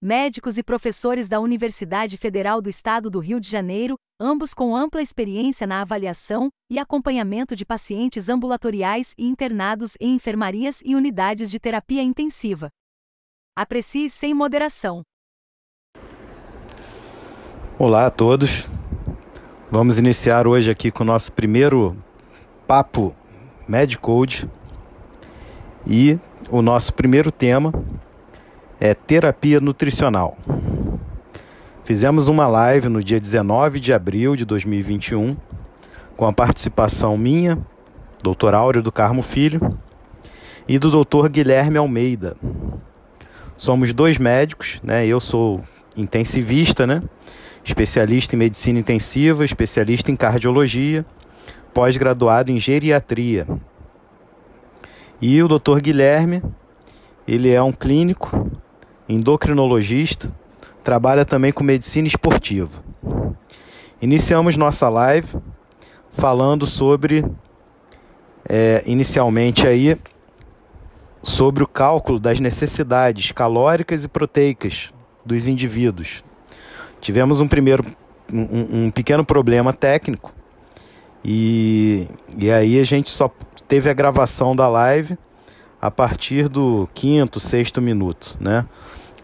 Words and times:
médicos 0.00 0.56
e 0.56 0.62
professores 0.62 1.28
da 1.28 1.40
Universidade 1.40 2.16
Federal 2.16 2.62
do 2.62 2.68
Estado 2.68 3.10
do 3.10 3.18
Rio 3.18 3.40
de 3.40 3.50
Janeiro, 3.50 3.96
ambos 4.20 4.54
com 4.54 4.76
ampla 4.76 5.02
experiência 5.02 5.66
na 5.66 5.80
avaliação 5.80 6.50
e 6.70 6.78
acompanhamento 6.78 7.56
de 7.56 7.64
pacientes 7.64 8.28
ambulatoriais 8.28 9.12
e 9.18 9.26
internados 9.26 9.96
em 10.00 10.14
enfermarias 10.14 10.80
e 10.84 10.94
unidades 10.94 11.50
de 11.50 11.58
terapia 11.58 12.02
intensiva. 12.02 12.70
Aprecie 13.56 14.08
sem 14.08 14.32
moderação. 14.32 15.02
Olá 17.76 18.06
a 18.06 18.10
todos. 18.10 18.68
Vamos 19.68 19.98
iniciar 19.98 20.46
hoje 20.46 20.70
aqui 20.70 20.92
com 20.92 21.02
o 21.02 21.06
nosso 21.06 21.32
primeiro 21.32 21.96
papo 22.68 23.16
Medcode 23.66 24.48
e 25.84 26.18
o 26.48 26.62
nosso 26.62 26.92
primeiro 26.94 27.32
tema 27.32 27.72
é 28.80 28.94
terapia 28.94 29.60
nutricional. 29.60 30.36
Fizemos 31.84 32.28
uma 32.28 32.46
live 32.46 32.88
no 32.88 33.02
dia 33.02 33.18
19 33.18 33.80
de 33.80 33.92
abril 33.92 34.36
de 34.36 34.44
2021, 34.44 35.36
com 36.16 36.26
a 36.26 36.32
participação 36.32 37.16
minha, 37.16 37.58
Dr. 38.22 38.54
Áureo 38.54 38.82
do 38.82 38.92
Carmo 38.92 39.22
Filho, 39.22 39.78
e 40.68 40.78
do 40.78 40.90
Dr. 40.90 41.28
Guilherme 41.28 41.78
Almeida. 41.78 42.36
Somos 43.56 43.92
dois 43.92 44.18
médicos, 44.18 44.80
né? 44.82 45.06
Eu 45.06 45.18
sou 45.18 45.64
intensivista, 45.96 46.86
né? 46.86 47.02
Especialista 47.64 48.36
em 48.36 48.38
medicina 48.38 48.78
intensiva, 48.78 49.44
especialista 49.44 50.10
em 50.10 50.16
cardiologia, 50.16 51.04
pós-graduado 51.74 52.52
em 52.52 52.58
geriatria. 52.60 53.46
E 55.20 55.42
o 55.42 55.48
Dr. 55.48 55.80
Guilherme, 55.80 56.42
ele 57.26 57.50
é 57.50 57.60
um 57.62 57.72
clínico 57.72 58.48
endocrinologista, 59.08 60.32
trabalha 60.84 61.24
também 61.24 61.52
com 61.52 61.64
medicina 61.64 62.06
esportiva. 62.06 62.82
Iniciamos 64.00 64.56
nossa 64.56 64.88
live 64.88 65.36
falando 66.12 66.66
sobre, 66.66 67.24
é, 68.48 68.82
inicialmente 68.86 69.66
aí, 69.66 69.96
sobre 71.22 71.62
o 71.62 71.66
cálculo 71.66 72.18
das 72.18 72.40
necessidades 72.40 73.32
calóricas 73.32 74.04
e 74.04 74.08
proteicas 74.08 74.92
dos 75.24 75.48
indivíduos. 75.48 76.22
Tivemos 77.00 77.40
um 77.40 77.48
primeiro, 77.48 77.84
um, 78.32 78.86
um 78.86 78.90
pequeno 78.90 79.24
problema 79.24 79.72
técnico 79.72 80.32
e, 81.24 82.08
e 82.36 82.50
aí 82.50 82.78
a 82.78 82.84
gente 82.84 83.10
só 83.10 83.30
teve 83.66 83.90
a 83.90 83.94
gravação 83.94 84.54
da 84.54 84.68
live 84.68 85.18
a 85.80 85.90
partir 85.90 86.48
do 86.48 86.88
quinto, 86.92 87.38
sexto 87.38 87.80
minuto, 87.80 88.36
né? 88.40 88.66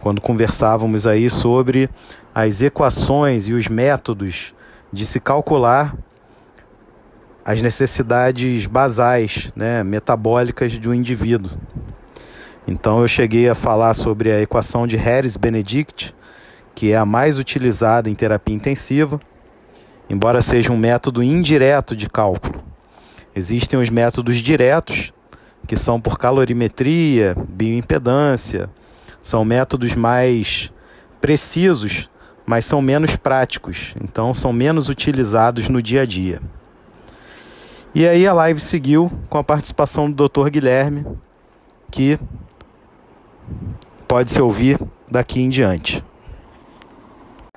Quando 0.00 0.20
conversávamos 0.20 1.06
aí 1.06 1.30
sobre 1.30 1.88
as 2.34 2.62
equações 2.62 3.48
e 3.48 3.52
os 3.52 3.68
métodos 3.68 4.54
de 4.92 5.06
se 5.06 5.18
calcular 5.18 5.96
as 7.44 7.60
necessidades 7.60 8.66
basais, 8.66 9.52
né, 9.54 9.82
metabólicas 9.84 10.78
do 10.78 10.94
indivíduo. 10.94 11.52
Então 12.66 13.00
eu 13.00 13.08
cheguei 13.08 13.48
a 13.48 13.54
falar 13.54 13.94
sobre 13.94 14.32
a 14.32 14.40
equação 14.40 14.86
de 14.86 14.96
Harris-Benedict, 14.96 16.14
que 16.74 16.92
é 16.92 16.96
a 16.96 17.04
mais 17.04 17.38
utilizada 17.38 18.10
em 18.10 18.14
terapia 18.14 18.54
intensiva, 18.54 19.20
embora 20.08 20.42
seja 20.42 20.72
um 20.72 20.76
método 20.76 21.22
indireto 21.22 21.94
de 21.94 22.08
cálculo. 22.08 22.62
Existem 23.36 23.78
os 23.78 23.90
métodos 23.90 24.36
diretos, 24.36 25.13
que 25.66 25.76
são 25.76 26.00
por 26.00 26.18
calorimetria, 26.18 27.34
bioimpedância, 27.48 28.68
são 29.22 29.44
métodos 29.44 29.94
mais 29.94 30.72
precisos, 31.20 32.10
mas 32.44 32.66
são 32.66 32.82
menos 32.82 33.16
práticos, 33.16 33.94
então 34.02 34.34
são 34.34 34.52
menos 34.52 34.88
utilizados 34.88 35.68
no 35.68 35.80
dia 35.80 36.02
a 36.02 36.06
dia. 36.06 36.40
E 37.94 38.06
aí 38.06 38.26
a 38.26 38.32
live 38.32 38.60
seguiu 38.60 39.10
com 39.30 39.38
a 39.38 39.44
participação 39.44 40.10
do 40.10 40.28
Dr. 40.28 40.50
Guilherme, 40.50 41.06
que 41.90 42.18
pode 44.06 44.30
se 44.30 44.42
ouvir 44.42 44.78
daqui 45.10 45.40
em 45.40 45.48
diante. 45.48 46.04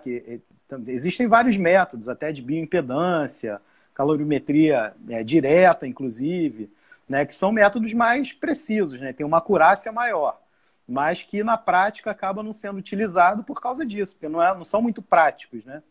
Eh, 0.06 0.40
existem 0.88 1.28
vários 1.28 1.57
métodos, 1.57 2.07
até 2.07 2.31
de 2.31 2.41
bioimpedância, 2.41 3.59
calorimetria 3.94 4.94
é, 5.09 5.23
direta, 5.23 5.88
inclusive, 5.88 6.69
né, 7.07 7.25
que 7.25 7.34
são 7.34 7.51
métodos 7.51 7.94
mais 7.94 8.34
precisos, 8.34 9.00
né, 9.00 9.13
tem 9.13 9.25
uma 9.25 9.38
acurácia 9.38 9.91
maior, 9.91 10.40
mas 10.88 11.22
que 11.23 11.44
na 11.44 11.57
prática 11.57 12.12
acaba 12.12 12.44
não 12.44 12.53
sendo 12.53 12.78
utilizado 12.78 13.44
por 13.44 13.62
causa 13.62 13.85
disso, 13.85 14.16
porque 14.16 14.29
não, 14.29 14.41
é, 14.41 14.53
não 14.56 14.66
são 14.66 14.81
muito 14.81 15.01
práticos, 15.01 15.63
né? 15.66 15.81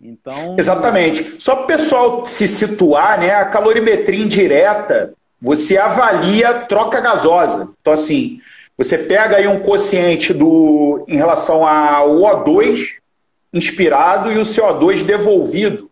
Então... 0.00 0.56
Exatamente. 0.58 1.42
Só 1.42 1.54
para 1.54 1.64
o 1.64 1.66
pessoal 1.66 2.26
se 2.26 2.46
situar, 2.46 3.18
né, 3.18 3.34
a 3.34 3.46
calorimetria 3.46 4.22
indireta, 4.22 5.14
você 5.40 5.76
avalia 5.78 6.52
troca 6.66 7.00
gasosa. 7.00 7.74
Então, 7.80 7.92
assim, 7.92 8.40
você 8.76 8.98
pega 8.98 9.36
aí 9.36 9.46
um 9.46 9.60
quociente 9.60 10.34
do, 10.34 11.04
em 11.08 11.16
relação 11.16 11.66
ao 11.66 12.16
O2 12.16 12.96
inspirado 13.52 14.30
e 14.30 14.38
o 14.38 14.42
CO2 14.42 15.02
devolvido. 15.02 15.90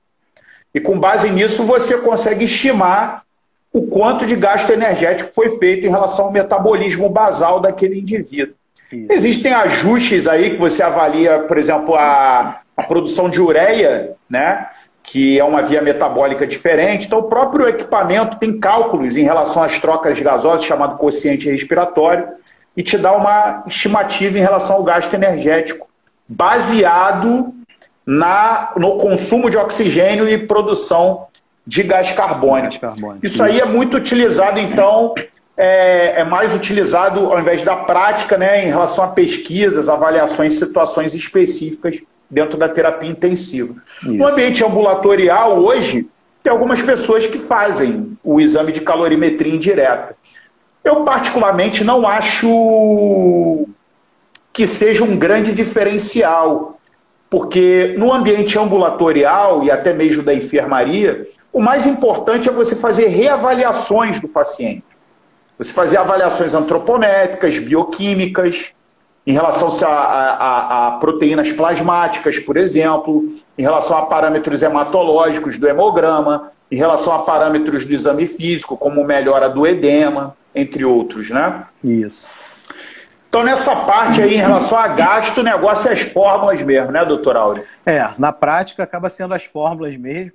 E 0.75 0.81
com 0.81 0.99
base 0.99 1.31
nisso, 1.31 1.65
você 1.65 1.99
consegue 1.99 2.45
estimar 2.45 3.24
o 3.75 3.83
quanto 3.83 4.25
de 4.25 4.37
gasto 4.37 4.71
energético 4.71 5.33
foi 5.35 5.59
feito 5.59 5.85
em 5.85 5.91
relação 5.91 6.27
ao 6.27 6.33
metabolismo 6.33 7.09
basal 7.09 7.59
daquele 7.59 7.99
indivíduo. 7.99 8.55
Isso. 8.93 9.09
Existem 9.11 9.53
ajustes 9.53 10.29
aí 10.29 10.51
que 10.51 10.57
você 10.57 10.81
avalia, 10.81 11.41
por 11.41 11.59
exemplo, 11.59 11.97
a, 11.97 12.61
a 12.77 12.83
produção 12.85 13.29
de 13.29 13.41
ureia, 13.41 14.13
né? 14.31 14.69
que 15.03 15.41
é 15.41 15.45
uma 15.45 15.61
via 15.61 15.83
metabólica 15.83 16.47
diferente. 16.47 17.07
Então, 17.07 17.19
o 17.19 17.25
próprio 17.25 17.69
equipamento 17.69 18.39
tem 18.39 18.59
cálculos 18.61 19.17
em 19.17 19.25
relação 19.25 19.65
às 19.65 19.81
trocas 19.81 20.19
gasosas, 20.21 20.65
chamado 20.65 20.97
quociente 20.97 21.51
respiratório, 21.51 22.29
e 22.77 22.83
te 22.83 22.97
dá 22.97 23.13
uma 23.13 23.65
estimativa 23.67 24.39
em 24.39 24.41
relação 24.41 24.77
ao 24.77 24.85
gasto 24.85 25.13
energético, 25.13 25.89
baseado 26.29 27.53
na, 28.07 28.73
no 28.77 28.99
consumo 28.99 29.51
de 29.51 29.57
oxigênio 29.57 30.29
e 30.29 30.39
produção 30.39 31.27
de 31.67 31.83
gás 31.83 32.11
carbônico. 32.11 32.81
carbônico. 32.81 33.25
Isso, 33.25 33.37
Isso, 33.37 33.45
aí 33.45 33.61
é 33.61 33.65
muito 33.65 33.97
utilizado, 33.97 34.59
então, 34.61 35.15
é, 35.57 36.21
é, 36.21 36.25
mais 36.25 36.55
utilizado 36.55 37.21
ao 37.33 37.41
invés 37.41 37.65
da 37.65 37.77
prática, 37.77 38.37
né, 38.37 38.65
em 38.65 38.69
relação 38.69 39.05
a 39.05 39.09
pesquisas, 39.09 39.89
avaliações, 39.89 40.59
situações 40.59 41.15
específicas 41.15 42.01
dentro 42.29 42.59
da 42.59 42.69
terapia 42.69 43.09
intensiva. 43.09 43.75
Isso. 44.03 44.13
No 44.13 44.29
ambiente 44.29 44.65
ambulatorial, 44.65 45.59
hoje, 45.59 46.09
tem 46.43 46.53
algumas 46.53 46.83
pessoas 46.83 47.27
que 47.27 47.39
fazem 47.39 48.17
o 48.23 48.41
exame 48.41 48.73
de 48.73 48.81
calorimetria 48.81 49.55
indireta. 49.55 50.17
Eu, 50.83 51.03
particularmente, 51.03 51.83
não 51.83 52.07
acho 52.07 53.67
que 54.53 54.67
seja 54.67 55.03
um 55.03 55.17
grande 55.17 55.53
diferencial, 55.53 56.79
porque 57.31 57.95
no 57.99 58.13
ambiente 58.13 58.59
ambulatorial 58.59 59.65
e 59.65 59.71
até 59.71 59.95
mesmo 59.95 60.23
da 60.23 60.35
enfermaria, 60.35 61.27
o 61.55 61.61
mais 61.61 61.87
importante 61.87 62.49
é 62.49 62.53
você 62.53 62.75
fazer 62.75 63.07
reavaliações 63.07 64.21
do 64.21 64.27
paciente. 64.27 64.85
Você 65.57 65.73
fazer 65.73 65.99
avaliações 65.99 66.53
antropométricas, 66.53 67.57
bioquímicas, 67.59 68.73
em 69.25 69.33
relação 69.33 69.69
a, 69.89 69.95
a, 69.95 70.89
a, 70.89 70.91
proteínas 70.99 71.53
plasmáticas, 71.53 72.41
por 72.41 72.57
exemplo, 72.57 73.37
em 73.57 73.63
relação 73.63 73.97
a 73.97 74.07
parâmetros 74.07 74.63
hematológicos 74.63 75.57
do 75.57 75.69
hemograma, 75.69 76.51
em 76.71 76.77
relação 76.77 77.15
a 77.15 77.21
parâmetros 77.21 77.85
do 77.85 77.95
exame 77.95 78.27
físico, 78.27 78.77
como 78.77 79.05
melhora 79.05 79.49
do 79.49 79.65
edema, 79.65 80.37
entre 80.53 80.85
outros, 80.85 81.31
né? 81.31 81.63
Isso. 81.83 82.29
Então, 83.29 83.45
nessa 83.45 83.77
parte 83.77 84.21
aí, 84.21 84.35
em 84.35 84.39
relação 84.39 84.77
a 84.77 84.89
gasto, 84.89 85.39
o 85.39 85.45
negócio 85.45 85.89
é 85.89 85.93
as 85.93 86.01
fórmulas 86.01 86.61
mesmo, 86.63 86.91
né, 86.91 87.05
doutor 87.05 87.37
Áureo? 87.37 87.65
É, 87.87 88.09
na 88.19 88.33
prática 88.33 88.83
acaba 88.83 89.09
sendo 89.09 89.35
as 89.35 89.45
fórmulas 89.45 89.97
mesmo. 89.97 90.33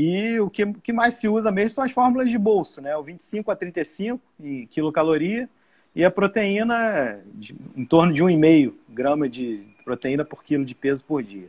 E 0.00 0.38
o 0.38 0.48
que, 0.48 0.64
que 0.74 0.92
mais 0.92 1.14
se 1.14 1.26
usa 1.26 1.50
mesmo 1.50 1.70
são 1.70 1.82
as 1.82 1.90
fórmulas 1.90 2.30
de 2.30 2.38
bolso, 2.38 2.80
né? 2.80 2.96
O 2.96 3.02
25 3.02 3.50
a 3.50 3.56
35 3.56 4.20
em 4.40 4.64
quilocaloria 4.64 5.48
e 5.92 6.04
a 6.04 6.10
proteína 6.10 7.18
de, 7.34 7.52
em 7.76 7.84
torno 7.84 8.12
de 8.12 8.22
1,5 8.22 8.74
grama 8.88 9.28
de 9.28 9.60
proteína 9.84 10.24
por 10.24 10.44
quilo 10.44 10.64
de 10.64 10.72
peso 10.72 11.04
por 11.04 11.20
dia. 11.20 11.48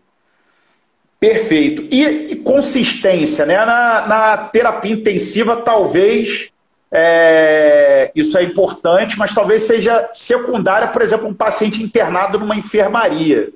Perfeito. 1.19 1.87
E, 1.91 2.31
e 2.31 2.35
consistência, 2.37 3.45
né? 3.45 3.63
Na, 3.63 4.07
na, 4.07 4.37
terapia 4.47 4.93
intensiva, 4.93 5.57
talvez 5.57 6.51
é, 6.91 8.11
isso 8.15 8.35
é 8.35 8.41
importante, 8.41 9.15
mas 9.15 9.31
talvez 9.31 9.61
seja 9.61 10.09
secundária, 10.11 10.87
por 10.87 11.03
exemplo, 11.03 11.27
um 11.27 11.35
paciente 11.35 11.83
internado 11.83 12.39
numa 12.39 12.55
enfermaria. 12.55 13.49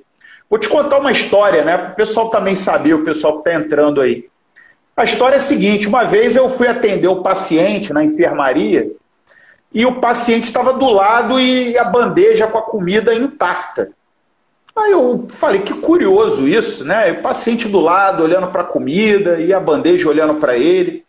Vou 0.48 0.56
te 0.56 0.68
contar 0.68 1.00
uma 1.00 1.10
história, 1.10 1.64
né? 1.64 1.76
Para 1.76 1.90
o 1.90 1.96
pessoal 1.96 2.30
também 2.30 2.54
saber, 2.54 2.94
o 2.94 3.02
pessoal 3.02 3.42
que 3.42 3.50
está 3.50 3.60
entrando 3.60 4.00
aí. 4.00 4.32
A 4.96 5.04
história 5.04 5.34
é 5.34 5.38
a 5.38 5.40
seguinte: 5.40 5.88
uma 5.88 6.04
vez 6.04 6.36
eu 6.36 6.48
fui 6.48 6.68
atender 6.68 7.08
o 7.08 7.22
paciente 7.22 7.92
na 7.92 8.04
enfermaria 8.04 8.92
e 9.72 9.84
o 9.84 9.96
paciente 10.00 10.44
estava 10.44 10.72
do 10.72 10.88
lado 10.90 11.40
e 11.40 11.76
a 11.76 11.84
bandeja 11.84 12.46
com 12.46 12.58
a 12.58 12.62
comida 12.62 13.12
intacta. 13.12 13.90
Aí 14.76 14.90
eu 14.90 15.26
falei, 15.28 15.60
que 15.60 15.72
curioso 15.74 16.48
isso, 16.48 16.84
né? 16.84 17.12
O 17.12 17.22
paciente 17.22 17.68
do 17.68 17.80
lado 17.80 18.22
olhando 18.22 18.48
para 18.48 18.62
a 18.62 18.66
comida 18.66 19.40
e 19.40 19.52
a 19.52 19.60
bandeja 19.60 20.08
olhando 20.08 20.34
para 20.34 20.56
ele. 20.56 21.04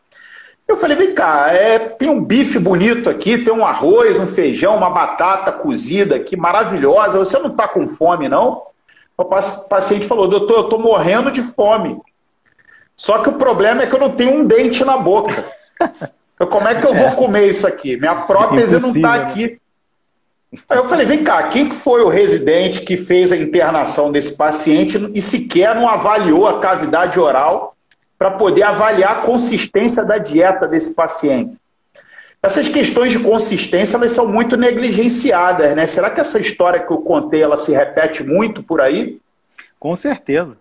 Eu 0.67 0.77
falei, 0.77 0.95
vem 0.97 1.13
cá, 1.13 1.51
é, 1.51 1.77
tem 1.77 2.09
um 2.09 2.23
bife 2.23 2.57
bonito 2.57 3.07
aqui, 3.09 3.37
tem 3.37 3.53
um 3.53 3.65
arroz, 3.65 4.19
um 4.19 4.27
feijão, 4.27 4.75
uma 4.75 4.89
batata 4.89 5.51
cozida 5.51 6.15
aqui, 6.15 6.35
maravilhosa. 6.35 7.19
Você 7.19 7.37
não 7.39 7.51
está 7.51 7.67
com 7.67 7.87
fome, 7.87 8.27
não? 8.27 8.63
O 9.17 9.25
paciente 9.25 10.07
falou, 10.07 10.27
doutor, 10.27 10.57
eu 10.57 10.63
estou 10.63 10.79
morrendo 10.79 11.31
de 11.31 11.41
fome. 11.41 11.99
Só 12.95 13.19
que 13.19 13.29
o 13.29 13.33
problema 13.33 13.83
é 13.83 13.87
que 13.87 13.93
eu 13.93 13.99
não 13.99 14.11
tenho 14.11 14.39
um 14.39 14.45
dente 14.45 14.83
na 14.85 14.97
boca. 14.97 15.45
Eu, 16.37 16.47
como 16.47 16.67
é 16.67 16.75
que 16.75 16.85
eu 16.85 16.93
vou 16.93 17.07
é. 17.07 17.15
comer 17.15 17.49
isso 17.49 17.65
aqui? 17.65 17.95
Minha 17.95 18.15
prótese 18.15 18.77
não 18.77 18.91
está 18.91 19.17
né? 19.17 19.23
aqui. 19.23 19.57
Aí 20.69 20.77
eu 20.77 20.89
falei, 20.89 21.05
vem 21.05 21.23
cá, 21.23 21.43
quem 21.43 21.71
foi 21.71 22.01
o 22.01 22.09
residente 22.09 22.81
que 22.81 22.97
fez 22.97 23.31
a 23.31 23.37
internação 23.37 24.11
desse 24.11 24.35
paciente 24.35 24.97
e 25.13 25.21
sequer 25.21 25.73
não 25.73 25.87
avaliou 25.87 26.45
a 26.45 26.59
cavidade 26.59 27.17
oral 27.17 27.75
para 28.17 28.31
poder 28.31 28.63
avaliar 28.63 29.11
a 29.11 29.21
consistência 29.21 30.03
da 30.03 30.17
dieta 30.17 30.67
desse 30.67 30.93
paciente? 30.93 31.55
Essas 32.43 32.67
questões 32.67 33.11
de 33.11 33.19
consistência 33.19 33.97
elas 33.97 34.11
são 34.11 34.27
muito 34.27 34.55
negligenciadas, 34.55 35.75
né? 35.75 35.87
Será 35.87 36.09
que 36.09 36.19
essa 36.19 36.39
história 36.39 36.79
que 36.79 36.91
eu 36.91 36.99
contei 36.99 37.41
ela 37.41 37.57
se 37.57 37.71
repete 37.71 38.23
muito 38.23 38.61
por 38.61 38.81
aí? 38.81 39.19
Com 39.79 39.95
certeza, 39.95 40.57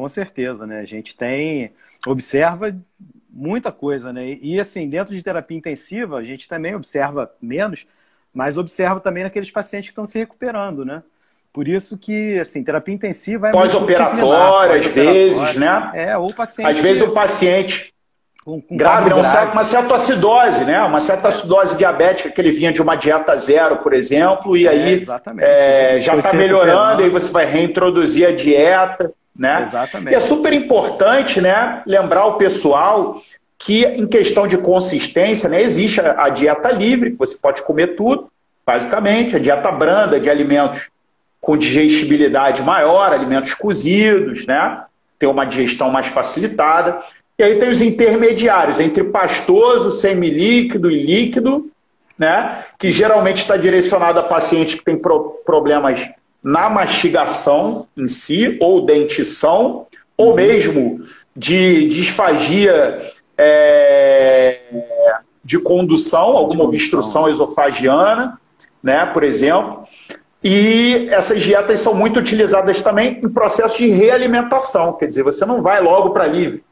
com 0.00 0.08
certeza, 0.08 0.66
né? 0.66 0.80
A 0.80 0.84
gente 0.84 1.14
tem 1.14 1.72
observa 2.06 2.74
muita 3.28 3.70
coisa, 3.70 4.14
né? 4.14 4.38
E 4.40 4.58
assim 4.58 4.88
dentro 4.88 5.14
de 5.14 5.22
terapia 5.22 5.58
intensiva 5.58 6.16
a 6.16 6.24
gente 6.24 6.48
também 6.48 6.74
observa 6.74 7.30
menos, 7.40 7.86
mas 8.32 8.56
observa 8.56 8.98
também 8.98 9.24
naqueles 9.24 9.50
pacientes 9.50 9.90
que 9.90 9.92
estão 9.92 10.06
se 10.06 10.18
recuperando, 10.18 10.86
né? 10.86 11.02
Por 11.52 11.66
isso 11.66 11.98
que, 11.98 12.38
assim, 12.38 12.62
terapia 12.62 12.94
intensiva 12.94 13.48
é 13.48 13.52
pós-operatória, 13.52 14.76
às 14.76 14.86
vezes, 14.86 15.56
né? 15.56 15.90
É, 15.94 16.16
ou 16.16 16.32
paciente. 16.32 16.70
Às 16.70 16.78
vezes 16.78 17.02
o 17.02 17.10
paciente 17.10 17.92
grave, 18.70 19.10
não 19.10 19.20
grave. 19.20 19.52
uma 19.52 19.64
certa 19.64 19.94
acidose, 19.96 20.64
né? 20.64 20.80
Uma 20.82 21.00
certa 21.00 21.28
acidose 21.28 21.76
diabética 21.76 22.30
que 22.30 22.40
ele 22.40 22.52
vinha 22.52 22.72
de 22.72 22.80
uma 22.80 22.96
dieta 22.96 23.36
zero, 23.36 23.78
por 23.78 23.92
exemplo, 23.92 24.56
e 24.56 24.66
é, 24.66 24.70
aí 24.70 25.06
é, 25.40 26.00
já 26.00 26.16
está 26.16 26.32
melhorando, 26.32 27.02
e 27.02 27.04
aí 27.04 27.10
você 27.10 27.30
vai 27.30 27.44
reintroduzir 27.44 28.26
a 28.26 28.32
dieta, 28.32 29.12
né? 29.40 29.62
Exatamente. 29.62 30.12
E 30.12 30.14
é 30.14 30.20
super 30.20 30.52
importante, 30.52 31.40
né? 31.40 31.82
Lembrar 31.86 32.26
o 32.26 32.34
pessoal 32.34 33.22
que 33.58 33.86
em 33.86 34.06
questão 34.06 34.46
de 34.46 34.58
consistência, 34.58 35.48
né, 35.48 35.62
existe 35.62 36.00
a, 36.00 36.28
dieta 36.28 36.70
livre, 36.70 37.12
que 37.12 37.18
você 37.18 37.36
pode 37.36 37.62
comer 37.62 37.96
tudo, 37.96 38.30
basicamente, 38.64 39.36
a 39.36 39.38
dieta 39.38 39.70
branda 39.72 40.20
de 40.20 40.28
alimentos 40.28 40.88
com 41.40 41.56
digestibilidade 41.56 42.62
maior, 42.62 43.12
alimentos 43.12 43.54
cozidos, 43.54 44.46
né? 44.46 44.82
Ter 45.18 45.26
uma 45.26 45.46
digestão 45.46 45.90
mais 45.90 46.06
facilitada. 46.06 47.02
E 47.38 47.42
aí 47.42 47.58
tem 47.58 47.70
os 47.70 47.80
intermediários, 47.80 48.78
entre 48.78 49.04
pastoso, 49.04 49.90
semilíquido 49.90 50.90
e 50.90 51.02
líquido, 51.02 51.70
né? 52.18 52.62
Que 52.78 52.92
geralmente 52.92 53.38
está 53.38 53.56
direcionado 53.56 54.20
a 54.20 54.22
pacientes 54.22 54.74
que 54.74 54.84
têm 54.84 54.98
pro 54.98 55.40
problemas 55.46 56.10
na 56.42 56.70
mastigação 56.70 57.86
em 57.96 58.08
si, 58.08 58.56
ou 58.60 58.84
dentição, 58.84 59.86
ou 60.16 60.34
mesmo 60.34 61.04
de 61.36 61.88
disfagia 61.88 63.00
é, 63.36 64.60
de 65.44 65.58
condução, 65.58 66.36
alguma 66.36 66.64
obstrução 66.64 67.28
esofagiana, 67.28 68.38
né, 68.82 69.06
por 69.06 69.22
exemplo. 69.22 69.84
E 70.42 71.08
essas 71.10 71.42
dietas 71.42 71.80
são 71.80 71.94
muito 71.94 72.18
utilizadas 72.18 72.80
também 72.80 73.20
em 73.22 73.28
processo 73.28 73.78
de 73.78 73.88
realimentação, 73.88 74.94
quer 74.94 75.06
dizer, 75.06 75.22
você 75.22 75.44
não 75.44 75.60
vai 75.60 75.80
logo 75.80 76.10
para 76.10 76.26
livre. 76.26 76.64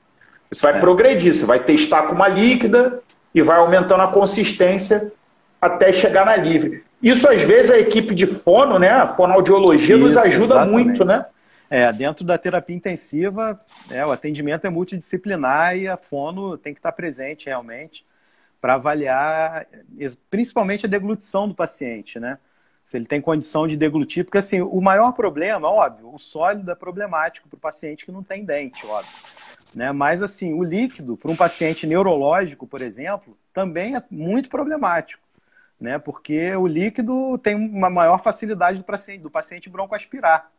Você 0.51 0.63
vai 0.63 0.77
é. 0.77 0.81
progredir, 0.81 1.35
você 1.35 1.45
vai 1.45 1.59
testar 1.59 2.05
com 2.05 2.15
uma 2.15 2.29
líquida 2.29 3.03
e 3.35 3.43
vai 3.43 3.59
aumentando 3.59 4.03
a 4.03 4.09
consistência 4.09 5.13
até 5.61 5.93
chegar 5.93 6.25
na 6.25 6.37
livre. 6.37 6.83
Isso, 7.03 7.29
às 7.29 7.43
vezes, 7.43 7.71
a 7.71 7.79
equipe 7.79 8.15
de 8.15 8.27
fono, 8.27 8.79
né, 8.79 8.91
a 8.91 9.07
fonoaudiologia, 9.07 9.95
Isso, 9.95 10.05
nos 10.05 10.17
ajuda 10.17 10.55
exatamente. 10.55 10.85
muito, 10.85 11.05
né? 11.05 11.27
É, 11.71 11.93
dentro 11.93 12.25
da 12.25 12.39
terapia 12.39 12.75
intensiva, 12.75 13.59
é, 13.91 14.05
o 14.05 14.11
atendimento 14.11 14.67
é 14.67 14.71
multidisciplinar 14.71 15.77
e 15.77 15.87
a 15.87 15.97
fono 15.97 16.57
tem 16.57 16.73
que 16.73 16.79
estar 16.79 16.93
presente 16.93 17.47
realmente 17.47 18.07
para 18.61 18.75
avaliar 18.75 19.67
principalmente 20.31 20.87
a 20.87 20.89
deglutição 20.89 21.47
do 21.47 21.55
paciente, 21.55 22.19
né? 22.19 22.39
Se 22.85 22.97
ele 22.97 23.05
tem 23.05 23.21
condição 23.21 23.69
de 23.69 23.77
deglutir, 23.77 24.25
porque 24.25 24.39
assim, 24.39 24.63
o 24.63 24.81
maior 24.81 25.13
problema, 25.13 25.69
óbvio, 25.69 26.13
o 26.13 26.19
sólido 26.19 26.71
é 26.71 26.75
problemático 26.75 27.47
para 27.47 27.57
o 27.59 27.61
paciente 27.61 28.07
que 28.07 28.11
não 28.11 28.23
tem 28.23 28.47
dente, 28.47 28.87
óbvio. 28.87 29.13
Né? 29.75 29.93
Mas 29.93 30.23
assim, 30.23 30.55
o 30.55 30.63
líquido, 30.63 31.15
para 31.15 31.31
um 31.31 31.37
paciente 31.37 31.87
neurológico, 31.87 32.67
por 32.67 32.81
exemplo, 32.81 33.37
também 33.53 33.95
é 33.95 34.03
muito 34.11 34.49
problemático. 34.49 35.28
Né? 35.81 35.99
Porque 35.99 36.55
o 36.57 36.67
líquido 36.67 37.39
tem 37.39 37.55
uma 37.55 37.89
maior 37.89 38.19
facilidade 38.19 38.79
do 38.79 38.85
paciente, 38.85 39.23
do 39.23 39.31
paciente 39.31 39.69
broncoaspirar. 39.69 40.51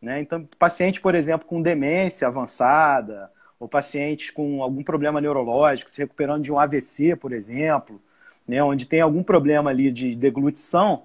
Né? 0.00 0.20
Então, 0.20 0.48
paciente, 0.58 1.00
por 1.00 1.14
exemplo, 1.14 1.46
com 1.46 1.60
demência 1.60 2.26
avançada, 2.26 3.30
ou 3.58 3.68
pacientes 3.68 4.30
com 4.30 4.62
algum 4.62 4.82
problema 4.82 5.20
neurológico, 5.20 5.90
se 5.90 5.98
recuperando 5.98 6.42
de 6.42 6.52
um 6.52 6.58
AVC, 6.58 7.16
por 7.16 7.32
exemplo, 7.32 8.00
né? 8.46 8.62
onde 8.62 8.86
tem 8.86 9.00
algum 9.00 9.22
problema 9.22 9.70
ali 9.70 9.90
de 9.90 10.14
deglutição, 10.14 11.04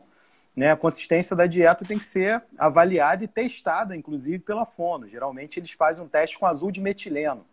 né? 0.55 0.71
a 0.71 0.77
consistência 0.77 1.35
da 1.35 1.47
dieta 1.47 1.85
tem 1.85 1.97
que 1.97 2.05
ser 2.05 2.43
avaliada 2.57 3.23
e 3.23 3.27
testada, 3.27 3.95
inclusive, 3.95 4.39
pela 4.39 4.65
fono. 4.65 5.07
Geralmente, 5.07 5.59
eles 5.59 5.71
fazem 5.71 6.03
um 6.03 6.09
teste 6.09 6.37
com 6.37 6.45
azul 6.45 6.71
de 6.71 6.81
metileno. 6.81 7.45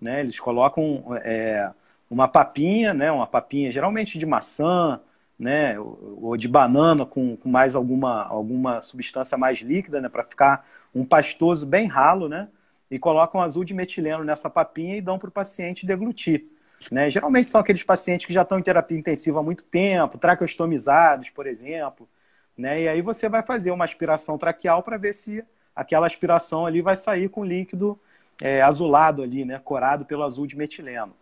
Né? 0.00 0.20
Eles 0.20 0.40
colocam 0.40 1.04
é, 1.22 1.70
uma 2.10 2.26
papinha, 2.26 2.94
né? 2.94 3.12
uma 3.12 3.26
papinha 3.26 3.70
geralmente 3.70 4.18
de 4.18 4.24
maçã, 4.24 4.98
né, 5.42 5.76
ou 5.76 6.36
de 6.36 6.46
banana 6.46 7.04
com, 7.04 7.36
com 7.36 7.48
mais 7.48 7.74
alguma, 7.74 8.22
alguma 8.28 8.80
substância 8.80 9.36
mais 9.36 9.58
líquida, 9.58 10.00
né, 10.00 10.08
para 10.08 10.22
ficar 10.22 10.64
um 10.94 11.04
pastoso 11.04 11.66
bem 11.66 11.88
ralo, 11.88 12.28
né, 12.28 12.48
e 12.88 12.96
colocam 12.96 13.40
azul 13.40 13.64
de 13.64 13.74
metileno 13.74 14.22
nessa 14.22 14.48
papinha 14.48 14.96
e 14.96 15.00
dão 15.00 15.18
para 15.18 15.28
o 15.28 15.32
paciente 15.32 15.84
deglutir. 15.84 16.46
Né? 16.92 17.10
Geralmente 17.10 17.50
são 17.50 17.60
aqueles 17.60 17.82
pacientes 17.82 18.24
que 18.24 18.32
já 18.32 18.42
estão 18.42 18.56
em 18.56 18.62
terapia 18.62 18.96
intensiva 18.96 19.40
há 19.40 19.42
muito 19.42 19.64
tempo, 19.64 20.16
traqueostomizados, 20.16 21.30
por 21.30 21.48
exemplo, 21.48 22.08
né, 22.56 22.82
e 22.82 22.88
aí 22.88 23.02
você 23.02 23.28
vai 23.28 23.42
fazer 23.42 23.72
uma 23.72 23.84
aspiração 23.84 24.38
traqueal 24.38 24.80
para 24.80 24.96
ver 24.96 25.12
se 25.12 25.42
aquela 25.74 26.06
aspiração 26.06 26.66
ali 26.66 26.80
vai 26.80 26.94
sair 26.94 27.28
com 27.28 27.44
líquido 27.44 27.98
é, 28.40 28.62
azulado 28.62 29.22
ali, 29.22 29.44
né, 29.44 29.60
corado 29.64 30.04
pelo 30.04 30.22
azul 30.22 30.46
de 30.46 30.56
metileno. 30.56 31.14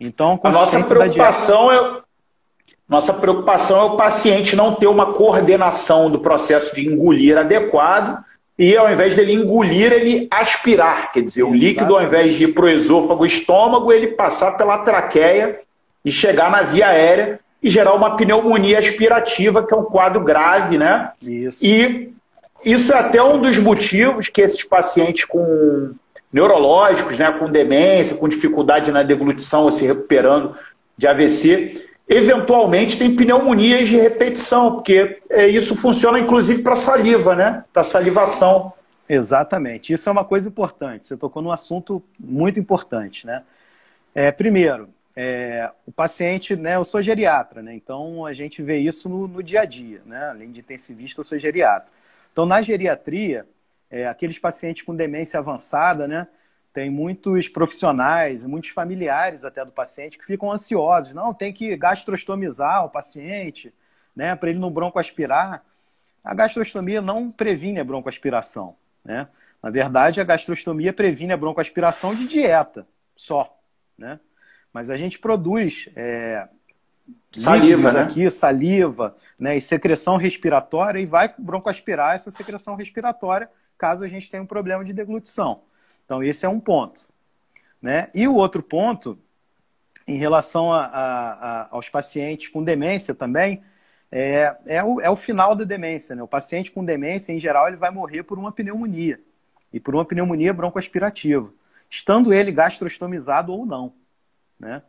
Então, 0.00 0.38
a 0.44 0.50
nossa 0.50 0.80
preocupação 0.84 1.70
dieta... 1.70 1.98
é 2.04 2.07
nossa 2.88 3.12
preocupação 3.12 3.78
é 3.78 3.84
o 3.84 3.96
paciente 3.96 4.56
não 4.56 4.74
ter 4.74 4.86
uma 4.86 5.12
coordenação 5.12 6.10
do 6.10 6.20
processo 6.20 6.74
de 6.74 6.88
engolir 6.88 7.36
adequado 7.36 8.24
e, 8.58 8.76
ao 8.76 8.90
invés 8.90 9.14
dele 9.14 9.34
engolir, 9.34 9.92
ele 9.92 10.26
aspirar. 10.30 11.12
Quer 11.12 11.22
dizer, 11.22 11.42
o 11.42 11.54
líquido, 11.54 11.94
ao 11.94 12.02
invés 12.02 12.34
de 12.34 12.44
ir 12.44 12.54
para 12.54 12.64
o 12.64 12.68
esôfago 12.68 13.26
estômago, 13.26 13.92
ele 13.92 14.08
passar 14.08 14.56
pela 14.56 14.78
traqueia 14.78 15.60
e 16.04 16.10
chegar 16.10 16.50
na 16.50 16.62
via 16.62 16.88
aérea 16.88 17.38
e 17.62 17.68
gerar 17.68 17.92
uma 17.92 18.16
pneumonia 18.16 18.78
aspirativa, 18.78 19.62
que 19.62 19.74
é 19.74 19.76
um 19.76 19.84
quadro 19.84 20.24
grave, 20.24 20.78
né? 20.78 21.10
Isso. 21.20 21.64
E 21.64 22.12
isso 22.64 22.92
é 22.92 22.98
até 22.98 23.22
um 23.22 23.40
dos 23.40 23.58
motivos 23.58 24.28
que 24.28 24.40
esses 24.40 24.64
pacientes 24.64 25.24
com 25.24 25.92
neurológicos, 26.32 27.18
né, 27.18 27.30
com 27.32 27.50
demência, 27.50 28.16
com 28.16 28.28
dificuldade 28.28 28.90
na 28.90 29.02
deglutição 29.02 29.64
ou 29.64 29.72
se 29.72 29.86
recuperando 29.86 30.54
de 30.96 31.06
AVC, 31.06 31.87
eventualmente 32.08 32.98
tem 32.98 33.14
pneumonias 33.14 33.88
de 33.88 33.96
repetição, 33.96 34.74
porque 34.74 35.20
é, 35.28 35.46
isso 35.46 35.76
funciona 35.76 36.18
inclusive 36.18 36.62
para 36.62 36.74
saliva, 36.74 37.36
né? 37.36 37.64
Para 37.72 37.84
salivação. 37.84 38.72
Exatamente. 39.08 39.92
Isso 39.92 40.08
é 40.08 40.12
uma 40.12 40.24
coisa 40.24 40.48
importante. 40.48 41.04
Você 41.04 41.16
tocou 41.16 41.42
num 41.42 41.52
assunto 41.52 42.02
muito 42.18 42.58
importante, 42.58 43.26
né? 43.26 43.42
É, 44.14 44.32
primeiro, 44.32 44.88
é, 45.14 45.70
o 45.86 45.92
paciente, 45.92 46.56
né? 46.56 46.76
Eu 46.76 46.84
sou 46.84 47.02
geriatra, 47.02 47.60
né? 47.60 47.74
Então 47.74 48.24
a 48.24 48.32
gente 48.32 48.62
vê 48.62 48.78
isso 48.78 49.08
no, 49.08 49.28
no 49.28 49.42
dia 49.42 49.62
a 49.62 49.64
dia, 49.64 50.00
né? 50.06 50.30
Além 50.30 50.50
de 50.50 50.60
intensivista, 50.60 51.20
eu 51.20 51.24
sou 51.24 51.38
geriatra. 51.38 51.88
Então 52.32 52.46
na 52.46 52.62
geriatria 52.62 53.46
é, 53.90 54.06
aqueles 54.06 54.38
pacientes 54.38 54.82
com 54.82 54.94
demência 54.94 55.38
avançada, 55.38 56.08
né? 56.08 56.26
Tem 56.72 56.90
muitos 56.90 57.48
profissionais, 57.48 58.44
muitos 58.44 58.70
familiares 58.70 59.44
até 59.44 59.64
do 59.64 59.72
paciente 59.72 60.18
que 60.18 60.24
ficam 60.24 60.52
ansiosos. 60.52 61.12
Não, 61.12 61.34
tem 61.34 61.52
que 61.52 61.76
gastrostomizar 61.76 62.84
o 62.84 62.90
paciente, 62.90 63.74
né? 64.14 64.36
Para 64.36 64.50
ele 64.50 64.58
não 64.58 64.70
broncoaspirar. 64.70 65.64
A 66.22 66.34
gastrostomia 66.34 67.00
não 67.00 67.30
previne 67.30 67.80
a 67.80 67.84
broncoaspiração, 67.84 68.76
né? 69.04 69.28
Na 69.62 69.70
verdade, 69.70 70.20
a 70.20 70.24
gastrostomia 70.24 70.92
previne 70.92 71.32
a 71.32 71.36
broncoaspiração 71.36 72.14
de 72.14 72.28
dieta 72.28 72.86
só, 73.16 73.58
né? 73.96 74.20
Mas 74.72 74.90
a 74.90 74.96
gente 74.96 75.18
produz 75.18 75.88
é, 75.96 76.48
saliva, 77.32 77.92
né? 77.92 78.02
aqui, 78.02 78.30
saliva, 78.30 79.16
né, 79.38 79.56
e 79.56 79.60
secreção 79.60 80.16
respiratória 80.16 81.00
e 81.00 81.06
vai 81.06 81.32
broncoaspirar 81.38 82.14
essa 82.14 82.30
secreção 82.30 82.74
respiratória 82.74 83.48
caso 83.76 84.04
a 84.04 84.08
gente 84.08 84.30
tenha 84.30 84.42
um 84.42 84.46
problema 84.46 84.84
de 84.84 84.92
deglutição. 84.92 85.62
Então, 86.08 86.22
esse 86.22 86.46
é 86.46 86.48
um 86.48 86.58
ponto. 86.58 87.06
Né? 87.82 88.08
E 88.14 88.26
o 88.26 88.34
outro 88.34 88.62
ponto, 88.62 89.18
em 90.06 90.16
relação 90.16 90.72
a, 90.72 90.86
a, 90.86 91.32
a, 91.32 91.68
aos 91.70 91.90
pacientes 91.90 92.48
com 92.48 92.64
demência 92.64 93.14
também, 93.14 93.62
é, 94.10 94.56
é, 94.64 94.82
o, 94.82 95.02
é 95.02 95.10
o 95.10 95.16
final 95.16 95.54
da 95.54 95.64
demência. 95.64 96.16
Né? 96.16 96.22
O 96.22 96.26
paciente 96.26 96.72
com 96.72 96.82
demência, 96.82 97.30
em 97.30 97.38
geral, 97.38 97.68
ele 97.68 97.76
vai 97.76 97.90
morrer 97.90 98.22
por 98.22 98.38
uma 98.38 98.50
pneumonia. 98.50 99.20
E 99.70 99.78
por 99.78 99.94
uma 99.94 100.02
pneumonia 100.02 100.50
broncoaspirativa. 100.54 101.52
Estando 101.90 102.32
ele 102.32 102.52
gastrostomizado 102.52 103.52
ou 103.52 103.66
não. 103.66 103.92
Né? 104.58 104.80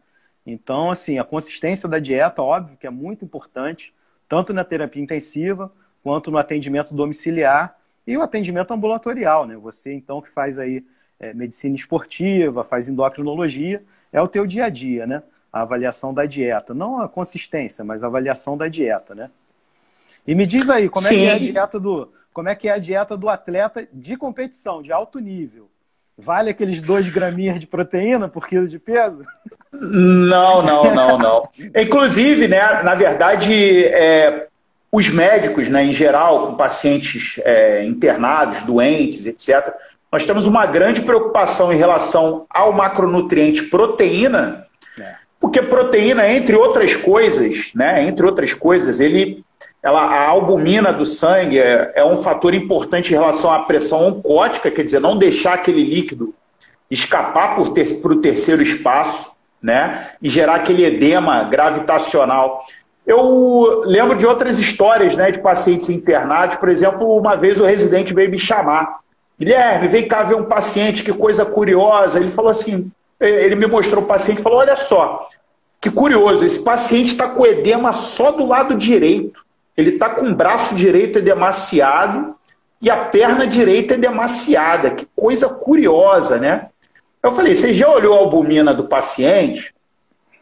Então, 0.45 0.89
assim, 0.89 1.19
a 1.19 1.25
consistência 1.25 1.89
da 1.89 1.99
dieta, 1.99 2.41
óbvio 2.41 2.77
que 2.77 2.87
é 2.87 2.89
muito 2.89 3.25
importante, 3.25 3.93
tanto 4.25 4.53
na 4.53 4.63
terapia 4.63 5.03
intensiva, 5.03 5.69
quanto 6.01 6.31
no 6.31 6.37
atendimento 6.37 6.95
domiciliar 6.95 7.77
e 8.07 8.15
o 8.15 8.21
atendimento 8.21 8.71
ambulatorial, 8.71 9.45
né? 9.45 9.57
Você, 9.57 9.93
então, 9.93 10.21
que 10.21 10.29
faz 10.29 10.57
aí 10.57 10.81
é, 11.19 11.33
medicina 11.33 11.75
esportiva, 11.75 12.63
faz 12.63 12.87
endocrinologia, 12.87 13.83
é 14.11 14.21
o 14.21 14.27
teu 14.27 14.45
dia 14.45 14.65
a 14.65 14.69
dia, 14.69 15.05
né? 15.05 15.21
A 15.51 15.61
avaliação 15.61 16.13
da 16.13 16.25
dieta. 16.25 16.73
Não 16.73 17.01
a 17.01 17.09
consistência, 17.09 17.83
mas 17.83 18.03
a 18.03 18.07
avaliação 18.07 18.57
da 18.57 18.67
dieta, 18.67 19.13
né? 19.13 19.29
E 20.25 20.35
me 20.35 20.45
diz 20.45 20.69
aí, 20.69 20.87
como 20.87 21.07
é 21.07 21.09
que 21.09 21.25
é 21.25 21.33
a 21.33 21.37
dieta 21.37 21.79
do. 21.79 22.11
Como 22.31 22.47
é 22.47 22.55
que 22.55 22.69
é 22.69 22.71
a 22.71 22.77
dieta 22.77 23.17
do 23.17 23.27
atleta 23.27 23.87
de 23.91 24.15
competição, 24.15 24.81
de 24.81 24.91
alto 24.91 25.19
nível? 25.19 25.69
Vale 26.17 26.51
aqueles 26.51 26.81
dois 26.81 27.09
graminhas 27.09 27.59
de 27.59 27.65
proteína 27.65 28.27
por 28.27 28.45
quilo 28.45 28.67
de 28.67 28.77
peso? 28.77 29.21
Não, 29.71 30.61
não, 30.61 30.93
não, 30.93 31.17
não. 31.17 31.49
Inclusive, 31.75 32.47
né, 32.47 32.83
na 32.83 32.93
verdade, 32.93 33.85
é, 33.85 34.47
os 34.91 35.09
médicos, 35.09 35.69
né, 35.69 35.83
em 35.83 35.93
geral, 35.93 36.47
com 36.47 36.55
pacientes 36.55 37.39
é, 37.43 37.85
internados, 37.85 38.63
doentes, 38.63 39.25
etc., 39.25 39.73
nós 40.11 40.25
temos 40.25 40.47
uma 40.47 40.65
grande 40.65 41.01
preocupação 41.01 41.71
em 41.71 41.77
relação 41.77 42.45
ao 42.49 42.73
macronutriente 42.73 43.63
proteína, 43.63 44.65
é. 44.99 45.15
porque 45.39 45.61
proteína, 45.61 46.27
entre 46.27 46.55
outras 46.55 46.95
coisas, 46.95 47.71
né, 47.75 48.03
entre 48.03 48.25
outras 48.25 48.53
coisas, 48.53 48.99
ele, 48.99 49.43
ela, 49.83 50.01
a 50.01 50.27
albumina 50.27 50.91
do 50.91 51.05
sangue 51.05 51.59
é, 51.59 51.91
é 51.95 52.03
um 52.05 52.17
fator 52.17 52.53
importante 52.53 53.11
em 53.11 53.17
relação 53.17 53.51
à 53.51 53.59
pressão 53.59 54.07
oncótica, 54.07 54.71
quer 54.71 54.83
dizer, 54.83 54.99
não 54.99 55.17
deixar 55.17 55.53
aquele 55.53 55.83
líquido 55.83 56.33
escapar 56.89 57.53
para 57.53 57.63
o 57.63 57.69
ter, 57.69 58.01
terceiro 58.21 58.63
espaço, 58.63 59.31
né, 59.61 60.11
e 60.21 60.29
gerar 60.29 60.55
aquele 60.55 60.85
edema 60.85 61.43
gravitacional. 61.43 62.65
Eu 63.05 63.81
lembro 63.85 64.17
de 64.17 64.25
outras 64.25 64.57
histórias 64.59 65.15
né, 65.17 65.31
de 65.31 65.39
pacientes 65.39 65.89
internados. 65.89 66.57
Por 66.57 66.69
exemplo, 66.69 67.17
uma 67.17 67.35
vez 67.35 67.59
o 67.59 67.65
residente 67.65 68.13
veio 68.13 68.29
me 68.29 68.37
chamar. 68.37 68.99
Guilherme, 69.39 69.87
vem 69.87 70.07
cá 70.07 70.23
ver 70.23 70.35
um 70.35 70.43
paciente, 70.43 71.03
que 71.03 71.13
coisa 71.13 71.45
curiosa. 71.45 72.19
Ele 72.19 72.29
falou 72.29 72.51
assim: 72.51 72.91
ele 73.19 73.55
me 73.55 73.67
mostrou 73.67 74.03
o 74.03 74.07
paciente 74.07 74.39
e 74.39 74.43
falou: 74.43 74.59
olha 74.59 74.75
só, 74.75 75.27
que 75.79 75.89
curioso, 75.89 76.45
esse 76.45 76.63
paciente 76.63 77.11
está 77.11 77.29
com 77.29 77.45
edema 77.45 77.93
só 77.93 78.31
do 78.31 78.45
lado 78.45 78.75
direito. 78.75 79.45
Ele 79.77 79.91
está 79.91 80.09
com 80.09 80.25
o 80.25 80.35
braço 80.35 80.75
direito 80.75 81.19
edemaciado 81.19 82.35
e 82.81 82.89
a 82.89 82.97
perna 82.97 83.47
direita 83.47 83.93
edemaciada. 83.93 84.91
Que 84.91 85.07
coisa 85.15 85.47
curiosa, 85.47 86.37
né? 86.37 86.67
Eu 87.23 87.31
falei: 87.31 87.55
você 87.55 87.73
já 87.73 87.89
olhou 87.89 88.15
a 88.15 88.19
albumina 88.19 88.73
do 88.73 88.85
paciente? 88.85 89.73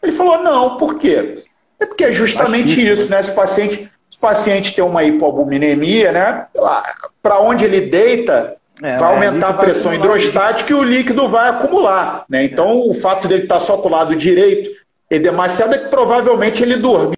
Ele 0.02 0.12
falou: 0.12 0.42
não, 0.42 0.78
por 0.78 0.96
quê? 0.96 1.44
É 1.80 1.86
porque 1.86 2.04
é 2.04 2.12
justamente 2.12 2.70
Baixíssimo. 2.70 2.94
isso, 2.94 3.12
né? 3.12 3.22
Se 3.22 3.32
o 3.32 3.36
paciente, 3.36 3.92
se 4.10 4.18
o 4.18 4.22
paciente 4.22 4.76
tem 4.76 4.84
uma 4.84 5.04
hipoalbuminemia, 5.04 6.12
né? 6.12 6.48
Para 7.22 7.40
onde 7.40 7.64
ele 7.64 7.82
deita, 7.82 8.56
é, 8.84 8.98
vai 8.98 9.14
aumentar 9.14 9.50
a 9.50 9.54
pressão 9.54 9.94
hidrostática 9.94 10.72
e 10.72 10.76
o 10.76 10.84
líquido 10.84 11.28
vai 11.28 11.50
acumular. 11.50 12.26
Né? 12.30 12.44
Então, 12.44 12.70
é. 12.70 12.74
o 12.74 12.94
fato 12.94 13.28
dele 13.28 13.44
estar 13.44 13.56
tá 13.56 13.60
só 13.60 13.78
do 13.78 13.90
lado 13.90 14.16
direito 14.16 14.70
é 15.10 15.18
demasiado 15.18 15.74
é 15.74 15.78
que 15.78 15.90
provavelmente 15.90 16.62
ele 16.62 16.78
dormiu 16.78 17.18